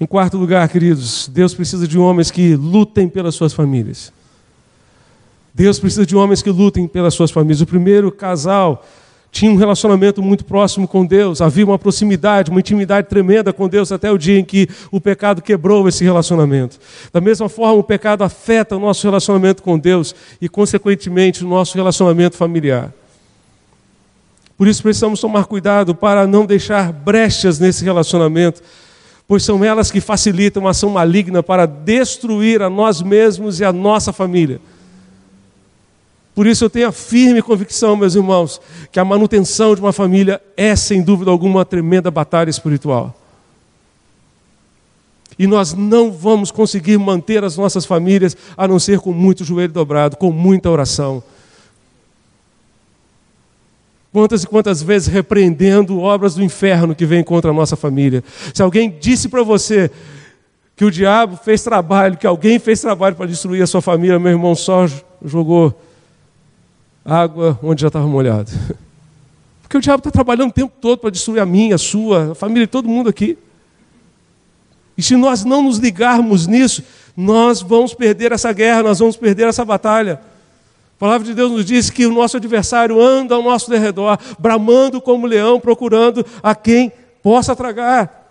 Em 0.00 0.06
quarto 0.06 0.38
lugar, 0.38 0.66
queridos, 0.70 1.28
Deus 1.32 1.52
precisa 1.52 1.86
de 1.86 1.98
homens 1.98 2.30
que 2.30 2.56
lutem 2.56 3.06
pelas 3.06 3.34
suas 3.34 3.52
famílias. 3.52 4.13
Deus 5.54 5.78
precisa 5.78 6.04
de 6.04 6.16
homens 6.16 6.42
que 6.42 6.50
lutem 6.50 6.88
pelas 6.88 7.14
suas 7.14 7.30
famílias. 7.30 7.60
O 7.60 7.66
primeiro 7.66 8.10
casal 8.10 8.84
tinha 9.30 9.50
um 9.50 9.56
relacionamento 9.56 10.20
muito 10.20 10.44
próximo 10.44 10.86
com 10.86 11.06
Deus, 11.06 11.40
havia 11.40 11.64
uma 11.64 11.78
proximidade, 11.78 12.50
uma 12.50 12.60
intimidade 12.60 13.08
tremenda 13.08 13.52
com 13.52 13.68
Deus 13.68 13.92
até 13.92 14.10
o 14.10 14.18
dia 14.18 14.38
em 14.38 14.44
que 14.44 14.68
o 14.90 15.00
pecado 15.00 15.42
quebrou 15.42 15.88
esse 15.88 16.02
relacionamento. 16.02 16.78
Da 17.12 17.20
mesma 17.20 17.48
forma, 17.48 17.74
o 17.74 17.84
pecado 17.84 18.22
afeta 18.22 18.76
o 18.76 18.80
nosso 18.80 19.06
relacionamento 19.06 19.62
com 19.62 19.78
Deus 19.78 20.14
e, 20.40 20.48
consequentemente, 20.48 21.44
o 21.44 21.48
nosso 21.48 21.76
relacionamento 21.76 22.36
familiar. 22.36 22.92
Por 24.56 24.68
isso 24.68 24.82
precisamos 24.82 25.20
tomar 25.20 25.46
cuidado 25.46 25.94
para 25.94 26.26
não 26.26 26.46
deixar 26.46 26.92
brechas 26.92 27.58
nesse 27.58 27.84
relacionamento, 27.84 28.62
pois 29.26 29.42
são 29.42 29.64
elas 29.64 29.90
que 29.90 30.00
facilitam 30.00 30.66
a 30.66 30.70
ação 30.70 30.90
maligna 30.90 31.42
para 31.42 31.66
destruir 31.66 32.62
a 32.62 32.70
nós 32.70 33.02
mesmos 33.02 33.58
e 33.58 33.64
a 33.64 33.72
nossa 33.72 34.12
família. 34.12 34.60
Por 36.34 36.46
isso 36.46 36.64
eu 36.64 36.70
tenho 36.70 36.88
a 36.88 36.92
firme 36.92 37.40
convicção, 37.40 37.94
meus 37.94 38.16
irmãos, 38.16 38.60
que 38.90 38.98
a 38.98 39.04
manutenção 39.04 39.74
de 39.74 39.80
uma 39.80 39.92
família 39.92 40.42
é, 40.56 40.74
sem 40.74 41.00
dúvida 41.00 41.30
alguma, 41.30 41.58
uma 41.58 41.64
tremenda 41.64 42.10
batalha 42.10 42.50
espiritual. 42.50 43.14
E 45.38 45.46
nós 45.46 45.74
não 45.74 46.10
vamos 46.10 46.50
conseguir 46.50 46.98
manter 46.98 47.44
as 47.44 47.56
nossas 47.56 47.84
famílias 47.84 48.36
a 48.56 48.66
não 48.66 48.78
ser 48.78 48.98
com 48.98 49.12
muito 49.12 49.44
joelho 49.44 49.72
dobrado, 49.72 50.16
com 50.16 50.32
muita 50.32 50.70
oração. 50.70 51.22
Quantas 54.12 54.44
e 54.44 54.46
quantas 54.46 54.80
vezes 54.82 55.08
repreendendo 55.08 55.98
obras 55.98 56.34
do 56.34 56.42
inferno 56.42 56.94
que 56.94 57.06
vem 57.06 57.24
contra 57.24 57.50
a 57.50 57.54
nossa 57.54 57.74
família. 57.74 58.22
Se 58.52 58.62
alguém 58.62 58.96
disse 59.00 59.28
para 59.28 59.42
você 59.42 59.90
que 60.76 60.84
o 60.84 60.90
diabo 60.90 61.36
fez 61.36 61.62
trabalho, 61.62 62.16
que 62.16 62.26
alguém 62.26 62.58
fez 62.58 62.80
trabalho 62.80 63.16
para 63.16 63.26
destruir 63.26 63.62
a 63.62 63.66
sua 63.66 63.82
família, 63.82 64.18
meu 64.18 64.32
irmão 64.32 64.54
só 64.54 64.86
jogou 65.24 65.80
água 67.04 67.58
onde 67.62 67.82
já 67.82 67.88
estava 67.88 68.06
molhado. 68.06 68.50
Porque 69.62 69.76
o 69.76 69.80
diabo 69.80 70.00
está 70.00 70.10
trabalhando 70.10 70.50
o 70.50 70.54
tempo 70.54 70.72
todo 70.80 70.98
para 70.98 71.10
destruir 71.10 71.40
a 71.40 71.46
minha, 71.46 71.74
a 71.74 71.78
sua, 71.78 72.32
a 72.32 72.34
família 72.34 72.66
de 72.66 72.70
todo 72.70 72.88
mundo 72.88 73.08
aqui. 73.08 73.36
E 74.96 75.02
se 75.02 75.16
nós 75.16 75.44
não 75.44 75.62
nos 75.62 75.78
ligarmos 75.78 76.46
nisso, 76.46 76.82
nós 77.16 77.60
vamos 77.60 77.92
perder 77.94 78.32
essa 78.32 78.52
guerra, 78.52 78.82
nós 78.82 78.98
vamos 79.00 79.16
perder 79.16 79.48
essa 79.48 79.64
batalha. 79.64 80.20
A 80.96 80.98
palavra 80.98 81.26
de 81.26 81.34
Deus 81.34 81.50
nos 81.50 81.64
diz 81.64 81.90
que 81.90 82.06
o 82.06 82.12
nosso 82.12 82.36
adversário 82.36 83.00
anda 83.00 83.34
ao 83.34 83.42
nosso 83.42 83.68
derredor, 83.68 84.16
bramando 84.38 85.00
como 85.00 85.26
leão, 85.26 85.58
procurando 85.58 86.24
a 86.42 86.54
quem 86.54 86.92
possa 87.22 87.56
tragar. 87.56 88.23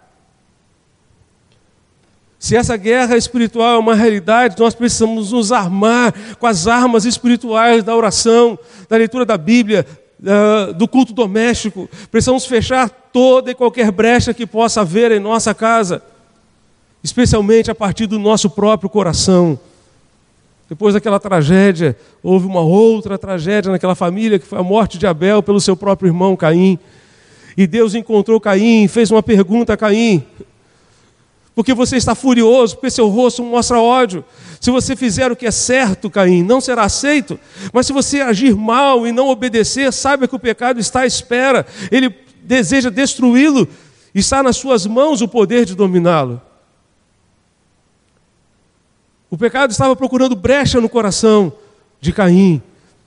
Se 2.43 2.57
essa 2.57 2.75
guerra 2.75 3.15
espiritual 3.15 3.75
é 3.75 3.77
uma 3.77 3.95
realidade, 3.95 4.59
nós 4.59 4.75
precisamos 4.75 5.31
nos 5.31 5.53
armar 5.53 6.13
com 6.37 6.45
as 6.45 6.67
armas 6.67 7.05
espirituais 7.05 7.85
da 7.85 7.95
oração, 7.95 8.59
da 8.89 8.97
leitura 8.97 9.25
da 9.25 9.37
Bíblia, 9.37 9.87
do 10.75 10.85
culto 10.85 11.13
doméstico. 11.13 11.89
Precisamos 12.11 12.45
fechar 12.45 12.89
toda 12.89 13.49
e 13.49 13.55
qualquer 13.55 13.89
brecha 13.93 14.33
que 14.33 14.45
possa 14.45 14.81
haver 14.81 15.13
em 15.13 15.21
nossa 15.21 15.53
casa 15.53 16.03
especialmente 17.01 17.71
a 17.71 17.75
partir 17.75 18.07
do 18.07 18.19
nosso 18.19 18.49
próprio 18.49 18.89
coração. 18.89 19.57
Depois 20.67 20.93
daquela 20.93 21.21
tragédia, 21.21 21.95
houve 22.21 22.45
uma 22.45 22.59
outra 22.59 23.17
tragédia 23.17 23.71
naquela 23.71 23.95
família, 23.95 24.37
que 24.37 24.45
foi 24.45 24.59
a 24.59 24.63
morte 24.63 24.97
de 24.97 25.07
Abel 25.07 25.41
pelo 25.41 25.61
seu 25.61 25.77
próprio 25.77 26.09
irmão 26.09 26.35
Caim. 26.35 26.77
E 27.55 27.65
Deus 27.65 27.95
encontrou 27.95 28.37
Caim, 28.41 28.85
fez 28.89 29.09
uma 29.11 29.23
pergunta 29.23 29.71
a 29.71 29.77
Caim: 29.77 30.25
Porque 31.55 31.73
você 31.73 31.97
está 31.97 32.15
furioso, 32.15 32.75
porque 32.75 32.89
seu 32.89 33.07
rosto 33.07 33.43
mostra 33.43 33.79
ódio. 33.79 34.25
Se 34.59 34.71
você 34.71 34.95
fizer 34.95 35.31
o 35.31 35.35
que 35.35 35.45
é 35.45 35.51
certo, 35.51 36.09
Caim, 36.09 36.41
não 36.41 36.59
será 36.59 36.83
aceito. 36.83 37.39
Mas 37.71 37.85
se 37.85 37.93
você 37.93 38.21
agir 38.21 38.55
mal 38.55 39.05
e 39.05 39.11
não 39.11 39.27
obedecer, 39.27 39.91
saiba 39.93 40.27
que 40.27 40.35
o 40.35 40.39
pecado 40.39 40.79
está 40.79 41.01
à 41.01 41.05
espera. 41.05 41.65
Ele 41.91 42.15
deseja 42.41 42.89
destruí-lo. 42.89 43.67
Está 44.15 44.41
nas 44.41 44.57
suas 44.57 44.85
mãos 44.85 45.21
o 45.21 45.27
poder 45.27 45.65
de 45.65 45.75
dominá-lo. 45.75 46.41
O 49.29 49.37
pecado 49.37 49.71
estava 49.71 49.95
procurando 49.95 50.35
brecha 50.35 50.79
no 50.79 50.89
coração 50.89 51.53
de 51.99 52.11
Caim. 52.11 52.61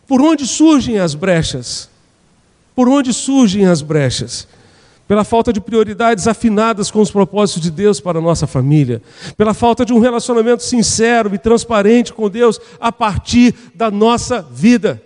Por 0.07 0.21
onde 0.21 0.47
surgem 0.47 0.99
as 0.99 1.15
brechas? 1.15 1.89
Por 2.75 2.89
onde 2.89 3.13
surgem 3.13 3.67
as 3.67 3.83
brechas? 3.83 4.47
Pela 5.07 5.23
falta 5.23 5.53
de 5.53 5.61
prioridades 5.61 6.27
afinadas 6.27 6.91
com 6.91 7.01
os 7.01 7.11
propósitos 7.11 7.63
de 7.63 7.71
Deus 7.71 8.01
para 8.01 8.19
a 8.19 8.23
nossa 8.23 8.47
família, 8.47 9.01
pela 9.37 9.55
falta 9.55 9.85
de 9.85 9.93
um 9.93 10.01
relacionamento 10.01 10.65
sincero 10.65 11.33
e 11.35 11.39
transparente 11.39 12.13
com 12.13 12.29
Deus 12.29 12.61
a 12.81 12.91
partir 12.91 13.55
da 13.75 13.91
nossa 13.91 14.43
vida, 14.43 15.01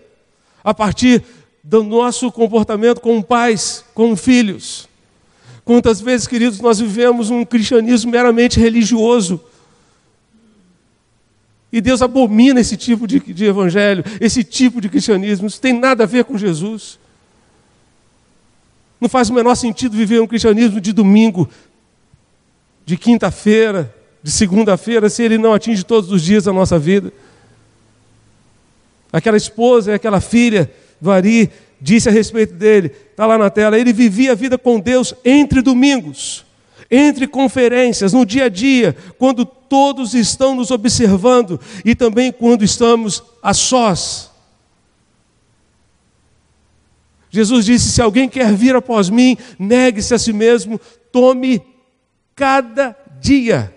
a 0.65 0.73
partir 0.73 1.23
do 1.63 1.83
nosso 1.83 2.33
comportamento 2.33 3.01
como 3.01 3.23
pais, 3.23 3.85
como 3.95 4.17
filhos. 4.17 4.89
Quantas 5.65 6.01
vezes, 6.01 6.27
queridos, 6.27 6.61
nós 6.61 6.81
vivemos 6.81 7.29
um 7.29 7.45
cristianismo 7.45 8.11
meramente 8.11 8.59
religioso, 8.59 9.39
e 11.73 11.81
Deus 11.81 12.03
abomina 12.03 12.61
esse 12.61 12.77
tipo 12.77 13.07
de, 13.07 13.21
de 13.21 13.45
evangelho, 13.45 14.05
esse 14.21 14.43
tipo 14.43 14.81
de 14.81 14.89
cristianismo. 14.89 15.47
Isso 15.47 15.61
tem 15.61 15.73
nada 15.73 16.05
a 16.05 16.07
ver 16.07 16.25
com 16.25 16.37
Jesus. 16.37 16.99
Não 19.01 19.09
faz 19.09 19.31
o 19.31 19.35
menor 19.35 19.55
sentido 19.55 19.97
viver 19.97 20.21
um 20.21 20.27
cristianismo 20.27 20.81
de 20.81 20.93
domingo, 20.93 21.49
de 22.85 22.97
quinta-feira, 22.97 23.95
de 24.23 24.31
segunda-feira, 24.31 25.09
se 25.09 25.23
ele 25.23 25.39
não 25.39 25.55
atinge 25.55 25.85
todos 25.85 26.13
os 26.13 26.23
dias 26.23 26.45
da 26.45 26.53
nossa 26.53 26.79
vida. 26.79 27.13
Aquela 29.13 29.37
esposa 29.37 29.93
e 29.93 29.95
aquela 29.95 30.21
filha 30.21 30.71
do 31.01 31.11
Ari 31.11 31.51
disse 31.81 32.09
a 32.09 32.13
respeito 32.13 32.55
dele, 32.55 32.93
está 33.11 33.27
lá 33.27 33.39
na 33.39 33.49
tela, 33.49 33.79
ele 33.79 33.93
vivia 33.93 34.33
a 34.33 34.35
vida 34.35 34.59
com 34.59 34.79
Deus 34.79 35.15
entre 35.25 35.63
domingos 35.63 36.45
entre 36.91 37.29
conferências, 37.29 38.13
no 38.13 38.27
dia 38.27 38.47
a 38.47 38.49
dia, 38.49 38.97
quando 39.17 39.45
todos 39.45 40.13
estão 40.13 40.57
nos 40.57 40.73
observando 40.73 41.61
e 41.85 41.95
também 41.95 42.33
quando 42.33 42.65
estamos 42.65 43.23
a 43.41 43.55
sós. 43.55 44.30
Jesus 47.31 47.65
disse: 47.65 47.93
Se 47.93 48.03
alguém 48.03 48.29
quer 48.29 48.53
vir 48.53 48.75
após 48.75 49.09
mim, 49.09 49.37
negue-se 49.59 50.13
a 50.13 50.19
si 50.19 50.33
mesmo, 50.33 50.81
tome 51.13 51.63
cada 52.35 52.97
dia, 53.21 53.75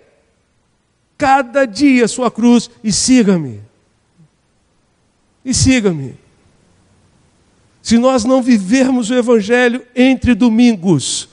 cada 1.16 1.64
dia 1.64 2.08
sua 2.08 2.30
cruz 2.30 2.68
e 2.82 2.92
siga-me. 2.92 3.60
E 5.44 5.54
siga-me. 5.54 6.16
Se 7.82 7.98
nós 7.98 8.24
não 8.24 8.42
vivermos 8.42 9.10
o 9.10 9.14
Evangelho 9.14 9.84
entre 9.94 10.34
domingos, 10.34 11.28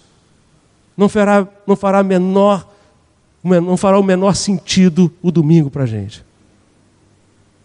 não 0.97 1.07
fará, 1.07 1.47
não 1.65 1.76
fará 1.78 2.03
menor, 2.03 2.69
não 3.43 3.78
fará 3.78 3.97
o 3.97 4.03
menor 4.03 4.36
sentido 4.36 5.11
o 5.22 5.32
domingo 5.32 5.72
para 5.72 5.84
a 5.84 5.88
gente. 5.88 6.26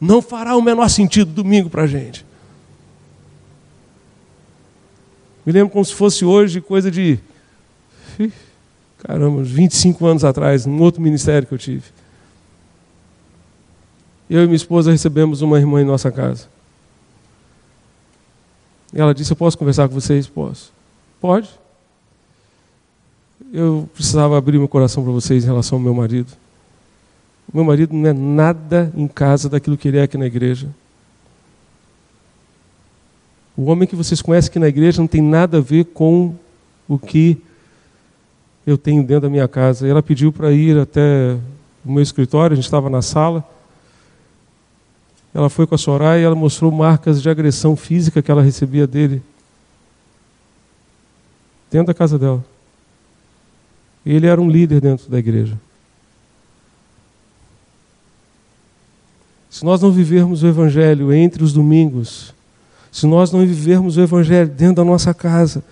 Não 0.00 0.22
fará 0.22 0.56
o 0.56 0.62
menor 0.62 0.88
sentido 0.88 1.30
o 1.30 1.32
domingo 1.32 1.68
para 1.68 1.82
a 1.82 1.86
gente. 1.86 2.25
Me 5.46 5.52
lembro 5.52 5.72
como 5.72 5.84
se 5.84 5.94
fosse 5.94 6.24
hoje, 6.24 6.60
coisa 6.60 6.90
de. 6.90 7.18
Caramba, 8.98 9.38
uns 9.38 9.50
25 9.50 10.04
anos 10.04 10.24
atrás, 10.24 10.66
num 10.66 10.82
outro 10.82 11.00
ministério 11.00 11.46
que 11.46 11.54
eu 11.54 11.58
tive. 11.58 11.84
Eu 14.28 14.42
e 14.42 14.46
minha 14.46 14.56
esposa 14.56 14.90
recebemos 14.90 15.40
uma 15.40 15.58
irmã 15.58 15.80
em 15.80 15.84
nossa 15.84 16.10
casa. 16.10 16.48
E 18.92 19.00
ela 19.00 19.14
disse: 19.14 19.32
Eu 19.32 19.36
posso 19.36 19.56
conversar 19.56 19.88
com 19.88 19.94
vocês? 19.94 20.26
Posso. 20.26 20.72
Pode 21.20 21.48
eu 23.52 23.88
precisava 23.94 24.36
abrir 24.36 24.58
meu 24.58 24.68
coração 24.68 25.02
para 25.02 25.12
vocês 25.12 25.44
em 25.44 25.46
relação 25.46 25.78
ao 25.78 25.82
meu 25.82 25.94
marido. 25.94 26.32
Meu 27.52 27.64
marido 27.64 27.94
não 27.94 28.08
é 28.08 28.12
nada 28.12 28.92
em 28.96 29.06
casa 29.06 29.48
daquilo 29.48 29.76
que 29.76 29.88
ele 29.88 29.98
é 29.98 30.02
aqui 30.02 30.18
na 30.18 30.26
igreja. 30.26 30.68
O 33.56 33.64
homem 33.64 33.88
que 33.88 33.96
vocês 33.96 34.20
conhecem 34.20 34.50
aqui 34.50 34.58
na 34.58 34.68
igreja 34.68 35.00
não 35.00 35.08
tem 35.08 35.22
nada 35.22 35.58
a 35.58 35.60
ver 35.62 35.86
com 35.86 36.34
o 36.86 36.98
que 36.98 37.40
eu 38.66 38.76
tenho 38.76 39.02
dentro 39.02 39.22
da 39.22 39.30
minha 39.30 39.48
casa. 39.48 39.88
Ela 39.88 40.02
pediu 40.02 40.30
para 40.30 40.52
ir 40.52 40.78
até 40.78 41.38
o 41.84 41.90
meu 41.90 42.02
escritório, 42.02 42.52
a 42.52 42.56
gente 42.56 42.66
estava 42.66 42.90
na 42.90 43.00
sala. 43.00 43.42
Ela 45.32 45.48
foi 45.48 45.66
com 45.66 45.74
a 45.74 45.78
Soraya 45.78 46.20
e 46.20 46.24
ela 46.24 46.34
mostrou 46.34 46.70
marcas 46.70 47.22
de 47.22 47.30
agressão 47.30 47.76
física 47.76 48.20
que 48.20 48.30
ela 48.30 48.42
recebia 48.42 48.86
dele. 48.86 49.22
Dentro 51.70 51.86
da 51.86 51.94
casa 51.94 52.18
dela. 52.18 52.44
Ele 54.04 54.26
era 54.26 54.40
um 54.40 54.50
líder 54.50 54.80
dentro 54.80 55.10
da 55.10 55.18
igreja. 55.18 55.58
Se 59.48 59.64
nós 59.64 59.80
não 59.80 59.90
vivermos 59.90 60.42
o 60.42 60.46
Evangelho 60.46 61.12
entre 61.12 61.42
os 61.42 61.52
domingos, 61.52 62.34
se 62.96 63.06
nós 63.06 63.30
não 63.30 63.40
vivermos 63.40 63.98
o 63.98 64.00
Evangelho 64.00 64.48
dentro 64.48 64.76
da 64.76 64.84
nossa 64.84 65.12
casa, 65.12 65.62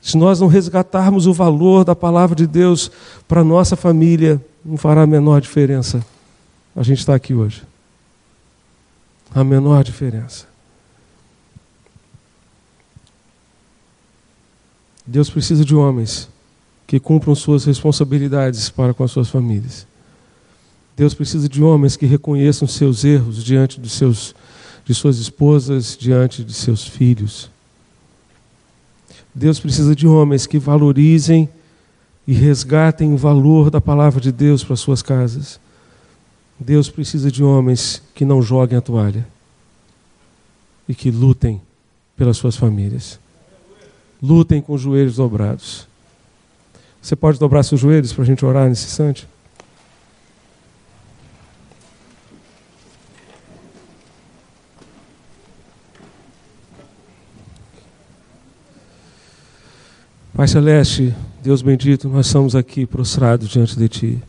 se 0.00 0.16
nós 0.16 0.40
não 0.40 0.46
resgatarmos 0.46 1.26
o 1.26 1.34
valor 1.34 1.84
da 1.84 1.94
palavra 1.94 2.34
de 2.34 2.46
Deus 2.46 2.90
para 3.28 3.42
a 3.42 3.44
nossa 3.44 3.76
família, 3.76 4.42
não 4.64 4.78
fará 4.78 5.02
a 5.02 5.06
menor 5.06 5.42
diferença. 5.42 6.02
A 6.74 6.82
gente 6.82 7.00
está 7.00 7.14
aqui 7.14 7.34
hoje. 7.34 7.62
A 9.34 9.44
menor 9.44 9.84
diferença. 9.84 10.46
Deus 15.06 15.28
precisa 15.28 15.62
de 15.62 15.74
homens 15.74 16.26
que 16.86 16.98
cumpram 16.98 17.34
suas 17.34 17.66
responsabilidades 17.66 18.70
para 18.70 18.94
com 18.94 19.04
as 19.04 19.10
suas 19.10 19.28
famílias. 19.28 19.86
Deus 20.96 21.12
precisa 21.12 21.50
de 21.50 21.62
homens 21.62 21.98
que 21.98 22.06
reconheçam 22.06 22.66
seus 22.66 23.04
erros 23.04 23.44
diante 23.44 23.78
de, 23.78 23.90
seus, 23.90 24.34
de 24.90 24.94
suas 24.94 25.18
esposas, 25.18 25.96
diante 25.96 26.42
de 26.42 26.52
seus 26.52 26.84
filhos. 26.84 27.48
Deus 29.32 29.60
precisa 29.60 29.94
de 29.94 30.04
homens 30.04 30.48
que 30.48 30.58
valorizem 30.58 31.48
e 32.26 32.32
resgatem 32.32 33.14
o 33.14 33.16
valor 33.16 33.70
da 33.70 33.80
palavra 33.80 34.20
de 34.20 34.32
Deus 34.32 34.64
para 34.64 34.74
suas 34.74 35.00
casas. 35.00 35.60
Deus 36.58 36.90
precisa 36.90 37.30
de 37.30 37.40
homens 37.40 38.02
que 38.16 38.24
não 38.24 38.42
joguem 38.42 38.78
a 38.78 38.80
toalha 38.80 39.24
e 40.88 40.94
que 40.94 41.08
lutem 41.08 41.62
pelas 42.16 42.36
suas 42.36 42.56
famílias. 42.56 43.20
Lutem 44.20 44.60
com 44.60 44.74
os 44.74 44.80
joelhos 44.80 45.14
dobrados. 45.14 45.86
Você 47.00 47.14
pode 47.14 47.38
dobrar 47.38 47.62
seus 47.62 47.80
joelhos 47.80 48.12
para 48.12 48.24
a 48.24 48.26
gente 48.26 48.44
orar 48.44 48.68
nesse 48.68 48.86
instante? 48.86 49.28
Pai 60.40 60.48
Celeste, 60.48 61.14
Deus 61.42 61.60
bendito, 61.60 62.08
nós 62.08 62.24
estamos 62.24 62.56
aqui 62.56 62.86
prostrados 62.86 63.46
diante 63.46 63.76
de 63.76 63.88
Ti. 63.90 64.22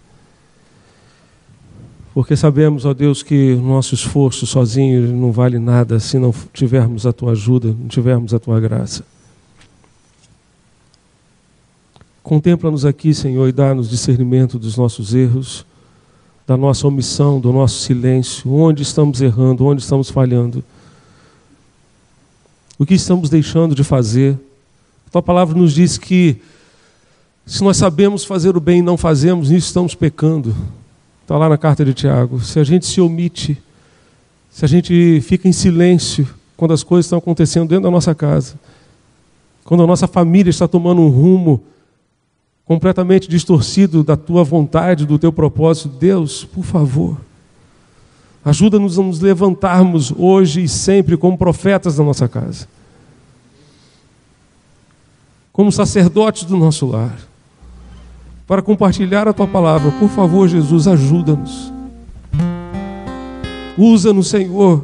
Porque 2.14 2.36
sabemos, 2.36 2.84
ó 2.84 2.94
Deus, 2.94 3.24
que 3.24 3.54
o 3.54 3.62
nosso 3.62 3.96
esforço 3.96 4.46
sozinho 4.46 5.08
não 5.16 5.32
vale 5.32 5.58
nada 5.58 6.02
se 6.02 6.20
não 6.20 6.34
tivermos 6.52 7.06
a 7.06 7.14
Tua 7.14 7.32
ajuda, 7.32 7.70
não 7.70 7.88
tivermos 7.88 8.34
a 8.34 8.40
Tua 8.40 8.60
graça. 8.60 9.06
Contempla-nos 12.22 12.84
aqui, 12.84 13.14
Senhor, 13.14 13.48
e 13.48 13.54
dá-nos 13.54 13.90
discernimento 13.90 14.60
dos 14.60 14.76
nossos 14.76 15.16
erros, 15.16 15.66
da 16.46 16.58
nossa 16.58 16.86
omissão, 16.86 17.40
do 17.40 17.54
nosso 17.54 17.80
silêncio, 17.80 18.54
onde 18.54 18.84
estamos 18.84 19.22
errando, 19.22 19.66
onde 19.66 19.82
estamos 19.82 20.10
falhando, 20.10 20.62
o 22.78 22.86
que 22.86 22.96
estamos 22.96 23.30
deixando 23.30 23.74
de 23.74 23.86
fazer. 23.86 24.38
Tua 25.12 25.22
palavra 25.22 25.58
nos 25.58 25.74
diz 25.74 25.98
que 25.98 26.42
se 27.46 27.64
nós 27.64 27.76
sabemos 27.76 28.24
fazer 28.24 28.56
o 28.56 28.62
bem 28.62 28.80
e 28.80 28.82
não 28.82 28.96
fazemos, 28.96 29.50
nisso 29.50 29.68
estamos 29.68 29.94
pecando. 29.94 30.56
Está 31.22 31.38
lá 31.38 31.50
na 31.50 31.58
carta 31.58 31.84
de 31.84 31.94
Tiago. 31.94 32.40
Se 32.40 32.60
a 32.60 32.64
gente 32.64 32.86
se 32.86 33.02
omite, 33.02 33.62
se 34.50 34.64
a 34.64 34.68
gente 34.68 35.20
fica 35.22 35.48
em 35.48 35.52
silêncio 35.52 36.28
quando 36.56 36.74
as 36.74 36.84
coisas 36.84 37.08
estão 37.08 37.20
acontecendo 37.20 37.68
dentro 37.68 37.84
da 37.84 37.92
nossa 37.92 38.16
casa, 38.16 38.60
quando 39.66 39.84
a 39.84 39.88
nossa 39.88 40.08
família 40.08 40.50
está 40.50 40.68
tomando 40.68 41.02
um 41.02 41.10
rumo 41.10 41.62
completamente 42.66 43.28
distorcido 43.28 44.04
da 44.04 44.16
tua 44.16 44.44
vontade, 44.44 45.06
do 45.06 45.20
teu 45.20 45.34
propósito, 45.34 45.90
Deus, 45.90 46.46
por 46.46 46.64
favor, 46.64 47.18
ajuda-nos 48.46 48.98
a 48.98 49.04
nos 49.04 49.20
levantarmos 49.20 50.14
hoje 50.18 50.64
e 50.64 50.70
sempre 50.70 51.18
como 51.18 51.38
profetas 51.38 51.98
da 51.98 52.04
nossa 52.04 52.30
casa, 52.30 52.68
como 55.52 55.72
sacerdotes 55.72 56.44
do 56.46 56.58
nosso 56.58 56.86
lar, 56.86 57.18
para 58.48 58.62
compartilhar 58.62 59.28
a 59.28 59.34
tua 59.34 59.48
palavra. 59.48 59.92
Por 59.92 60.10
favor, 60.10 60.48
Jesus, 60.48 60.88
ajuda-nos. 60.88 61.72
Usa-nos, 63.78 64.28
Senhor. 64.28 64.84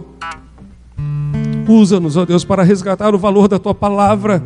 Usa-nos, 1.67 2.15
ó 2.15 2.25
Deus, 2.25 2.45
para 2.45 2.63
resgatar 2.63 3.13
o 3.13 3.17
valor 3.17 3.47
da 3.47 3.59
tua 3.59 3.75
palavra 3.75 4.41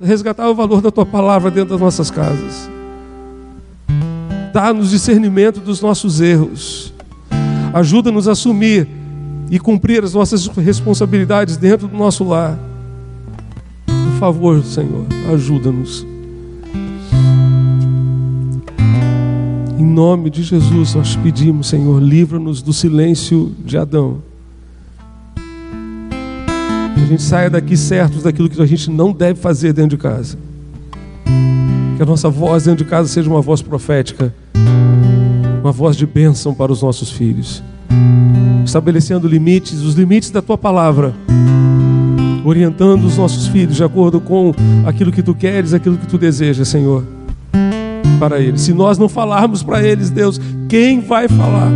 resgatar 0.00 0.48
o 0.48 0.54
valor 0.54 0.80
da 0.80 0.92
tua 0.92 1.04
palavra 1.04 1.50
dentro 1.50 1.70
das 1.70 1.80
nossas 1.80 2.08
casas. 2.08 2.70
Dá-nos 4.52 4.90
discernimento 4.90 5.58
dos 5.58 5.80
nossos 5.80 6.20
erros. 6.20 6.92
Ajuda-nos 7.74 8.28
a 8.28 8.32
assumir 8.32 8.88
e 9.50 9.58
cumprir 9.58 10.04
as 10.04 10.14
nossas 10.14 10.46
responsabilidades 10.46 11.56
dentro 11.56 11.88
do 11.88 11.96
nosso 11.96 12.22
lar. 12.22 12.56
Favor, 14.20 14.62
Senhor, 14.62 15.06
ajuda-nos. 15.32 16.06
Em 19.78 19.82
nome 19.82 20.28
de 20.28 20.42
Jesus, 20.42 20.94
nós 20.94 21.16
pedimos, 21.16 21.68
Senhor, 21.68 21.98
livra-nos 22.02 22.60
do 22.60 22.70
silêncio 22.70 23.56
de 23.64 23.78
Adão 23.78 24.18
que 26.94 27.00
a 27.00 27.06
gente 27.06 27.22
saia 27.22 27.48
daqui 27.48 27.78
certos 27.78 28.22
daquilo 28.22 28.50
que 28.50 28.60
a 28.60 28.66
gente 28.66 28.90
não 28.90 29.10
deve 29.10 29.40
fazer 29.40 29.72
dentro 29.72 29.96
de 29.96 30.02
casa. 30.02 30.36
Que 31.96 32.02
a 32.02 32.04
nossa 32.06 32.28
voz 32.28 32.64
dentro 32.64 32.84
de 32.84 32.90
casa 32.90 33.08
seja 33.08 33.30
uma 33.30 33.40
voz 33.40 33.62
profética, 33.62 34.34
uma 35.62 35.72
voz 35.72 35.96
de 35.96 36.06
bênção 36.06 36.52
para 36.52 36.70
os 36.70 36.82
nossos 36.82 37.10
filhos. 37.10 37.62
Estabelecendo 38.66 39.26
limites, 39.26 39.80
os 39.80 39.94
limites 39.94 40.30
da 40.30 40.42
tua 40.42 40.58
palavra, 40.58 41.14
orientando 42.50 43.04
os 43.04 43.16
nossos 43.16 43.46
filhos 43.46 43.76
de 43.76 43.84
acordo 43.84 44.20
com 44.20 44.52
aquilo 44.84 45.12
que 45.12 45.22
tu 45.22 45.34
queres, 45.34 45.72
aquilo 45.72 45.96
que 45.96 46.06
tu 46.06 46.18
desejas, 46.18 46.68
Senhor, 46.68 47.04
para 48.18 48.40
eles. 48.40 48.62
Se 48.62 48.74
nós 48.74 48.98
não 48.98 49.08
falarmos 49.08 49.62
para 49.62 49.82
eles, 49.82 50.10
Deus, 50.10 50.40
quem 50.68 51.00
vai 51.00 51.28
falar? 51.28 51.70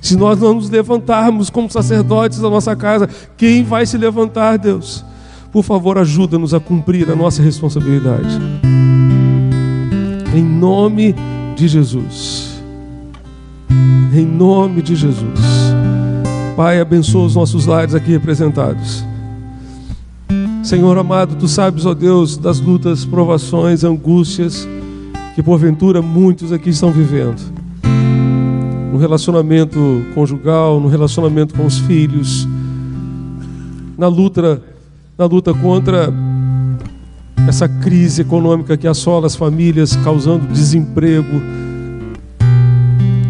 Se 0.00 0.16
nós 0.16 0.38
não 0.38 0.54
nos 0.54 0.70
levantarmos 0.70 1.50
como 1.50 1.70
sacerdotes 1.70 2.38
da 2.38 2.48
nossa 2.48 2.76
casa, 2.76 3.08
quem 3.36 3.64
vai 3.64 3.84
se 3.86 3.98
levantar, 3.98 4.56
Deus? 4.56 5.04
Por 5.50 5.64
favor, 5.64 5.98
ajuda-nos 5.98 6.52
a 6.54 6.60
cumprir 6.60 7.10
a 7.10 7.16
nossa 7.16 7.42
responsabilidade. 7.42 8.38
Em 10.34 10.44
nome 10.44 11.14
de 11.56 11.66
Jesus. 11.66 12.62
Em 14.14 14.24
nome 14.24 14.82
de 14.82 14.94
Jesus. 14.94 15.65
Pai, 16.56 16.80
abençoa 16.80 17.26
os 17.26 17.34
nossos 17.34 17.66
lares 17.66 17.94
aqui 17.94 18.12
representados. 18.12 19.04
Senhor 20.64 20.96
amado, 20.96 21.36
tu 21.36 21.46
sabes, 21.46 21.84
ó 21.84 21.92
Deus, 21.92 22.38
das 22.38 22.58
lutas, 22.60 23.04
provações, 23.04 23.84
angústias 23.84 24.66
que 25.34 25.42
porventura 25.42 26.00
muitos 26.00 26.52
aqui 26.52 26.70
estão 26.70 26.90
vivendo 26.90 27.38
no 28.90 28.96
relacionamento 28.96 30.02
conjugal, 30.14 30.80
no 30.80 30.88
relacionamento 30.88 31.54
com 31.54 31.66
os 31.66 31.78
filhos, 31.80 32.48
na 33.98 34.08
luta, 34.08 34.62
na 35.18 35.26
luta 35.26 35.52
contra 35.52 36.10
essa 37.46 37.68
crise 37.68 38.22
econômica 38.22 38.78
que 38.78 38.88
assola 38.88 39.26
as 39.26 39.36
famílias, 39.36 39.94
causando 39.96 40.46
desemprego, 40.46 41.42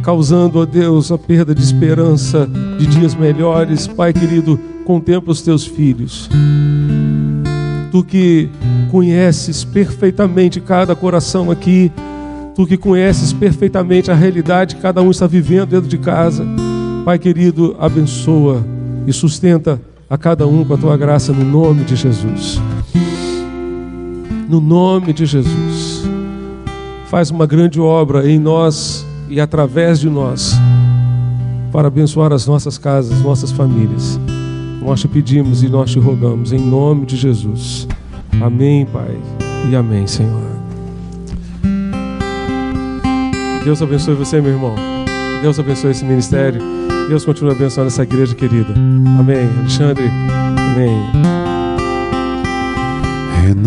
causando, 0.05 0.61
ó 0.61 0.65
Deus, 0.65 1.11
a 1.11 1.19
perda 1.19 1.53
de 1.53 1.63
esperança 1.63 2.49
de 2.79 2.87
dias 2.87 3.15
melhores. 3.15 3.87
Pai 3.87 4.13
querido, 4.13 4.59
contempla 4.85 5.33
os 5.33 5.43
teus 5.43 5.67
filhos. 5.67 6.29
Tu 7.91 8.05
que 8.05 8.49
conheces 8.91 9.65
perfeitamente 9.65 10.61
cada 10.61 10.95
coração 10.95 11.51
aqui, 11.51 11.91
Tu 12.57 12.67
que 12.67 12.79
conheces 12.79 13.35
perfeitamente 13.35 14.11
a 14.11 14.15
realidade 14.15 14.77
que 14.77 14.81
cada 14.81 15.03
um 15.03 15.11
está 15.11 15.27
vivendo 15.27 15.67
dentro 15.67 15.87
de 15.87 15.99
casa. 15.99 16.43
Pai 17.05 17.19
querido, 17.19 17.77
abençoa 17.79 18.65
e 19.07 19.13
sustenta 19.13 19.79
a 20.09 20.17
cada 20.17 20.47
um 20.47 20.65
com 20.65 20.73
a 20.73 20.79
tua 20.79 20.97
graça 20.97 21.35
no 21.35 21.45
nome 21.45 21.85
de 21.85 21.95
Jesus. 21.95 22.59
No 24.49 24.59
nome 24.59 25.13
de 25.13 25.27
Jesus. 25.27 26.09
Faz 27.09 27.31
uma 27.31 27.45
grande 27.45 27.79
obra 27.79 28.27
em 28.27 28.39
nós 28.39 29.07
e 29.29 29.39
através 29.39 30.01
de 30.01 30.09
nós 30.09 30.59
para 31.73 31.89
abençoar 31.89 32.33
as 32.33 32.47
nossas 32.47 32.79
casas, 32.79 33.21
nossas 33.23 33.51
famílias. 33.51 34.19
Nós 34.83 35.01
te 35.01 35.09
pedimos 35.09 35.63
e 35.63 35.69
nós 35.69 35.91
te 35.91 35.99
rogamos 35.99 36.53
em 36.53 36.59
nome 36.59 37.07
de 37.07 37.17
Jesus. 37.17 37.89
Amém, 38.41 38.87
Pai, 38.87 39.19
e 39.71 39.75
amém, 39.75 40.07
Senhor. 40.07 40.57
Deus 43.65 43.83
abençoe 43.83 44.15
você, 44.15 44.41
meu 44.41 44.53
irmão. 44.53 44.75
Deus 45.43 45.59
abençoe 45.59 45.91
esse 45.91 46.05
ministério. 46.05 46.61
Deus 47.09 47.25
continue 47.25 47.53
abençoando 47.53 47.89
essa 47.89 48.03
igreja 48.03 48.35
querida. 48.35 48.73
Amém. 49.19 49.49
Alexandre. 49.59 50.05
Amém. 50.73 51.36